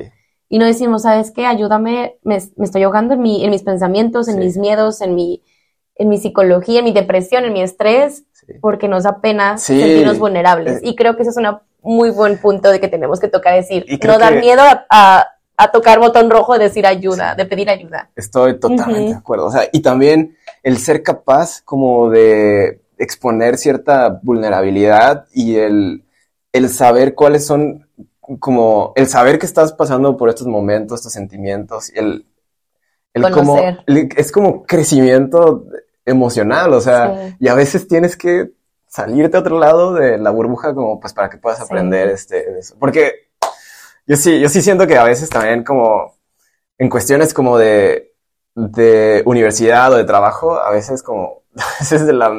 Y 0.48 0.60
no 0.60 0.66
decimos, 0.66 1.02
¿sabes 1.04 1.32
qué? 1.32 1.46
Ayúdame, 1.48 2.18
me, 2.24 2.38
me 2.56 2.66
estoy 2.66 2.84
ahogando 2.84 3.16
en, 3.16 3.22
mi, 3.22 3.44
en 3.44 3.50
mis 3.50 3.64
pensamientos, 3.64 4.28
en 4.28 4.36
Sí. 4.36 4.40
mis 4.42 4.58
miedos, 4.58 5.02
en 5.02 5.16
mi, 5.16 5.44
en 5.96 6.08
mi 6.10 6.18
psicología, 6.20 6.80
en 6.80 6.86
mi 6.86 6.92
depresión, 6.94 7.46
en 7.46 7.54
mi 7.54 7.62
estrés, 7.62 8.26
sí. 8.48 8.54
porque 8.62 8.88
nos 8.88 9.04
da 9.04 9.20
pena 9.22 9.58
Sí. 9.58 9.80
sentirnos 9.80 10.20
vulnerables. 10.20 10.78
Eh. 10.78 10.82
Y 10.84 10.96
creo 10.96 11.16
que 11.16 11.22
ese 11.24 11.32
es 11.32 11.38
un 11.38 11.48
muy 11.82 12.10
buen 12.12 12.38
punto 12.40 12.70
de 12.72 12.80
que 12.80 12.88
tenemos 12.88 13.20
que 13.20 13.28
tocar 13.28 13.56
decir, 13.56 13.86
no 14.06 14.18
dar 14.20 14.34
que- 14.34 14.40
miedo 14.40 14.62
a, 14.62 14.86
a- 14.90 15.28
a 15.58 15.72
tocar 15.72 16.00
botón 16.00 16.30
rojo, 16.32 16.58
decir 16.58 16.86
ayuda, 16.88 17.32
Sí. 17.32 17.38
de 17.38 17.46
pedir 17.46 17.70
ayuda. 17.70 18.10
Estoy 18.16 18.60
totalmente 18.60 19.12
de 19.12 19.18
acuerdo. 19.18 19.46
O 19.46 19.52
sea, 19.52 19.64
y 19.72 19.82
también 19.82 20.36
el 20.64 20.78
ser 20.78 21.04
capaz 21.04 21.62
como 21.64 22.10
de 22.10 22.82
exponer 22.98 23.58
cierta 23.58 24.20
vulnerabilidad 24.24 25.26
y 25.34 25.56
el, 25.58 26.04
el 26.54 26.70
saber 26.70 27.14
cuáles 27.16 27.46
son, 27.46 27.88
como 28.40 28.94
el 28.96 29.08
saber 29.08 29.38
que 29.40 29.46
estás 29.46 29.74
pasando 29.74 30.18
por 30.18 30.30
estos 30.30 30.48
momentos, 30.48 31.00
estos 31.00 31.14
sentimientos, 31.14 31.92
el, 31.96 32.26
el 33.14 33.30
como, 33.32 33.60
el- 33.88 34.10
es 34.18 34.32
como 34.32 34.64
crecimiento 34.64 35.66
emocional, 36.06 36.74
o 36.74 36.82
sea, 36.82 37.14
Sí. 37.30 37.36
y 37.40 37.48
a 37.48 37.54
veces 37.54 37.88
tienes 37.88 38.18
que 38.18 38.52
salirte 38.88 39.38
a 39.38 39.40
otro 39.42 39.60
lado 39.60 39.94
de 39.94 40.18
la 40.18 40.32
burbuja 40.32 40.74
como 40.74 41.00
pues 41.00 41.14
para 41.14 41.30
que 41.30 41.38
puedas 41.38 41.60
Sí. 41.60 41.66
aprender 41.66 42.10
este, 42.10 42.60
eso. 42.60 42.76
Porque 42.80 43.30
yo 44.08 44.18
sí, 44.18 44.40
yo 44.40 44.50
sí 44.50 44.62
siento 44.62 44.88
que 44.88 44.98
a 44.98 45.04
veces 45.04 45.30
también 45.30 45.64
como 45.64 46.16
en 46.78 46.90
cuestiones 46.90 47.34
como 47.34 47.58
de, 47.58 48.14
de 48.56 49.22
universidad 49.26 49.94
o 49.94 49.98
de 49.98 50.04
trabajo, 50.04 50.60
a 50.60 50.72
veces 50.72 51.04
como, 51.04 51.44
a 51.56 51.80
veces 51.80 52.06
de 52.06 52.14
la 52.14 52.32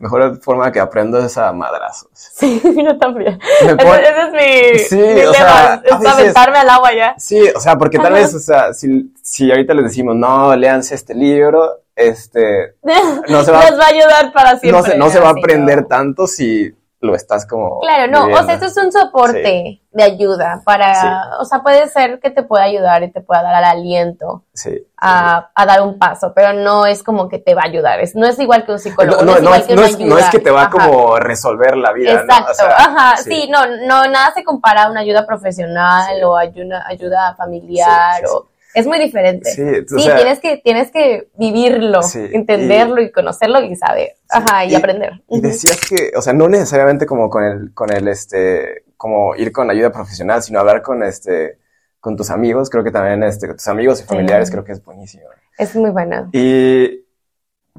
mejor 0.00 0.40
forma 0.40 0.72
que 0.72 0.80
aprendo 0.80 1.18
es 1.18 1.36
a 1.36 1.52
madrazos. 1.52 2.08
Sí, 2.14 2.60
yo 2.84 2.98
también. 2.98 3.38
Ese, 3.60 3.72
ese 3.74 4.22
es 4.22 4.32
mi, 4.32 4.78
Sí, 4.78 4.96
mi 4.96 5.20
o 5.20 5.32
lema, 5.32 5.34
sea, 5.34 5.72
a 5.74 5.82
es 5.84 6.06
aventarme 6.06 6.58
al 6.58 6.70
agua 6.70 6.92
ya. 6.94 7.14
Sí, 7.18 7.40
o 7.54 7.60
sea, 7.60 7.76
porque 7.76 7.98
tal 7.98 8.14
vez, 8.14 8.34
o 8.34 8.38
sea, 8.40 8.72
si, 8.72 9.12
si 9.22 9.50
ahorita 9.50 9.74
les 9.74 9.84
decimos, 9.84 10.16
no, 10.16 10.56
léanse 10.56 10.94
este 10.94 11.14
libro, 11.14 11.81
este, 11.96 12.74
no 13.28 13.42
se 13.44 13.52
va, 13.52 13.70
Nos 13.70 13.78
va 13.80 13.84
a 13.84 13.88
ayudar 13.88 14.32
para 14.32 14.58
siempre. 14.58 14.70
no 14.72 14.82
se, 14.82 14.96
no 14.98 15.10
se 15.10 15.20
va 15.20 15.28
a 15.28 15.32
aprender 15.32 15.86
tanto 15.86 16.26
si 16.26 16.74
lo 17.00 17.16
estás 17.16 17.46
como 17.46 17.80
Claro, 17.80 18.10
no, 18.12 18.26
o 18.32 18.44
sea, 18.44 18.54
esto 18.54 18.66
es 18.66 18.76
un 18.76 18.92
soporte 18.92 19.80
de 19.90 20.02
ayuda 20.04 20.62
para, 20.64 20.94
Sí. 20.94 21.06
o 21.40 21.44
sea, 21.44 21.58
puede 21.60 21.88
ser 21.88 22.20
que 22.20 22.30
te 22.30 22.44
pueda 22.44 22.62
ayudar 22.62 23.02
y 23.02 23.10
te 23.10 23.20
pueda 23.20 23.42
dar 23.42 23.58
el 23.58 23.64
aliento 23.64 24.44
Sí. 24.54 24.86
a, 24.98 25.50
a 25.52 25.66
dar 25.66 25.82
un 25.82 25.98
paso, 25.98 26.32
pero 26.32 26.52
no 26.52 26.86
es 26.86 27.02
como 27.02 27.28
que 27.28 27.40
te 27.40 27.54
va 27.56 27.62
a 27.62 27.66
ayudar, 27.66 27.98
es, 28.00 28.14
no 28.14 28.24
es 28.24 28.38
igual 28.38 28.64
que 28.64 28.70
un 28.70 28.78
psicólogo, 28.78 29.20
No, 29.24 29.34
no, 29.34 29.40
no, 29.40 29.54
es 29.56 29.64
que 29.64 29.74
no 29.74 29.80
una 29.80 29.90
es- 29.90 29.98
no 29.98 30.04
ayuda. 30.04 30.20
es 30.20 30.30
que 30.30 30.38
te 30.38 30.50
va 30.52 30.62
Ajá. 30.62 30.70
como 30.70 31.16
a 31.16 31.20
resolver 31.20 31.76
la 31.76 31.92
vida. 31.92 32.12
Exacto, 32.12 32.52
O 32.52 32.54
sea, 32.54 32.68
ajá, 32.68 33.16
sí. 33.16 33.48
no, 33.50 33.66
no, 33.66 34.06
nada 34.08 34.32
se 34.32 34.44
compara 34.44 34.84
a 34.84 34.90
una 34.92 35.00
ayuda 35.00 35.26
profesional 35.26 36.22
o 36.22 36.36
ayuda, 36.36 36.84
ayuda 36.86 37.34
familiar 37.34 38.22
o 38.32 38.46
es 38.74 38.86
muy 38.86 38.98
diferente. 38.98 39.50
Sí, 39.50 39.62
Sí, 39.86 40.02
sea, 40.02 40.16
tienes 40.16 40.40
que 40.40 40.56
tienes 40.58 40.90
que 40.90 41.28
vivirlo, 41.38 42.02
Sí, 42.02 42.20
entenderlo 42.32 43.00
y, 43.00 43.10
conocerlo 43.12 43.62
y 43.62 43.76
saber, 43.76 44.14
ajá, 44.28 44.64
y, 44.64 44.72
y- 44.72 44.74
aprender. 44.74 45.22
Y 45.28 45.40
decías 45.40 45.80
que, 45.88 46.12
o 46.16 46.22
sea, 46.22 46.32
no 46.32 46.48
necesariamente 46.48 47.06
como 47.06 47.28
con 47.28 47.44
el, 47.44 47.74
con 47.74 47.92
el, 47.92 48.08
este, 48.08 48.84
como 48.96 49.34
ir 49.34 49.50
con 49.52 49.68
ayuda 49.70 49.90
profesional, 49.90 50.42
sino 50.42 50.60
hablar 50.60 50.80
con, 50.80 51.02
este, 51.02 51.58
con 51.98 52.16
tus 52.16 52.30
amigos, 52.30 52.70
creo 52.70 52.84
que 52.84 52.90
también, 52.92 53.22
este, 53.24 53.46
con 53.48 53.56
tus 53.56 53.68
amigos 53.68 54.00
y 54.00 54.04
familiares, 54.04 54.50
creo 54.50 54.64
que 54.64 54.72
es 54.72 54.84
buenísimo. 54.84 55.24
Es 55.58 55.74
muy 55.76 55.90
bueno. 55.90 56.30
Y, 56.32 57.04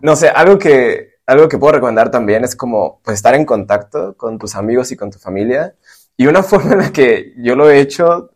no 0.01 0.15
sé, 0.15 0.29
algo 0.29 0.59
que, 0.59 1.13
algo 1.25 1.47
que 1.47 1.57
puedo 1.57 1.73
recomendar 1.73 2.11
también 2.11 2.43
es 2.43 2.55
como, 2.55 2.99
pues, 3.03 3.15
estar 3.15 3.35
en 3.35 3.45
contacto 3.45 4.15
con 4.17 4.37
tus 4.37 4.55
amigos 4.55 4.91
y 4.91 4.97
con 4.97 5.11
tu 5.11 5.17
familia. 5.17 5.75
Y 6.17 6.27
una 6.27 6.43
forma 6.43 6.73
en 6.73 6.79
la 6.79 6.91
que 6.91 7.33
yo 7.37 7.55
lo 7.55 7.69
he 7.69 7.79
hecho 7.79 8.31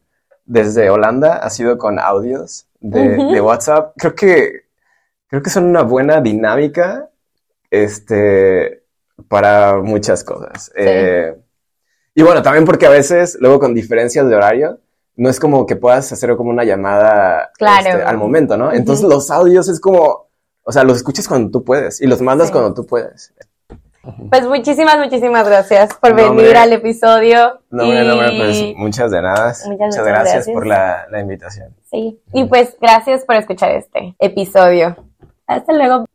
desde 0.48 0.90
Holanda 0.90 1.36
ha 1.38 1.50
sido 1.50 1.78
con 1.78 2.00
audios 2.00 2.66
de, 2.80 3.40
WhatsApp. 3.42 3.94
Creo 3.98 4.16
que, 4.16 4.62
creo 5.28 5.44
que 5.44 5.50
son 5.50 5.66
una 5.66 5.84
buena 5.84 6.22
dinámica, 6.22 7.10
este, 7.70 8.84
para 9.28 9.78
muchas 9.78 10.24
cosas. 10.24 10.72
Eh, 10.76 11.36
y 12.16 12.24
bueno, 12.24 12.42
también 12.42 12.66
porque 12.66 12.88
a 12.88 12.90
veces, 12.90 13.38
luego 13.40 13.60
con 13.60 13.76
diferencias 13.76 14.28
de 14.28 14.36
horario, 14.36 14.80
no 15.18 15.30
es 15.30 15.40
como 15.40 15.66
que 15.66 15.76
puedas 15.76 16.12
hacer 16.12 16.36
como 16.36 16.50
una 16.50 16.64
llamada 16.64 17.52
Claro. 17.58 17.90
este, 17.90 18.04
al 18.04 18.18
momento, 18.18 18.56
¿no? 18.56 18.72
Entonces, 18.72 19.06
los 19.08 19.30
audios 19.30 19.68
es 19.68 19.80
como, 19.80 20.30
o 20.64 20.72
sea, 20.72 20.84
los 20.84 20.98
escuchas 20.98 21.28
cuando 21.28 21.52
tú 21.52 21.64
puedes 21.64 22.02
y 22.02 22.08
los 22.08 22.22
mandas 22.22 22.48
Sí. 22.48 22.54
cuando 22.54 22.74
tú 22.74 22.86
puedes. 22.86 23.34
Pues 24.30 24.48
muchísimas, 24.48 24.98
muchísimas 24.98 25.48
gracias 25.48 25.94
por 25.96 26.12
No, 26.12 26.16
venir 26.18 26.30
hombre. 26.30 26.58
al 26.58 26.74
episodio. 26.74 27.60
No, 27.70 27.84
hombre, 27.84 28.04
no, 28.04 28.14
hombre, 28.14 28.34
Y- 28.34 28.38
pues 28.40 28.64
muchas 28.78 29.12
de 29.12 29.22
nada. 29.22 29.48
Muchas, 29.48 29.68
Muchas, 29.68 29.88
muchas 29.88 30.06
gracias, 30.06 30.34
gracias. 30.36 30.54
por 30.54 30.68
la, 30.68 31.06
la 31.10 31.20
invitación. 31.20 31.76
Sí. 31.92 32.20
Y 32.34 32.46
pues 32.46 32.78
gracias 32.82 33.26
por 33.26 33.36
escuchar 33.36 33.72
este 33.72 34.16
episodio. 34.20 34.96
Hasta 35.48 35.74
luego. 35.74 36.06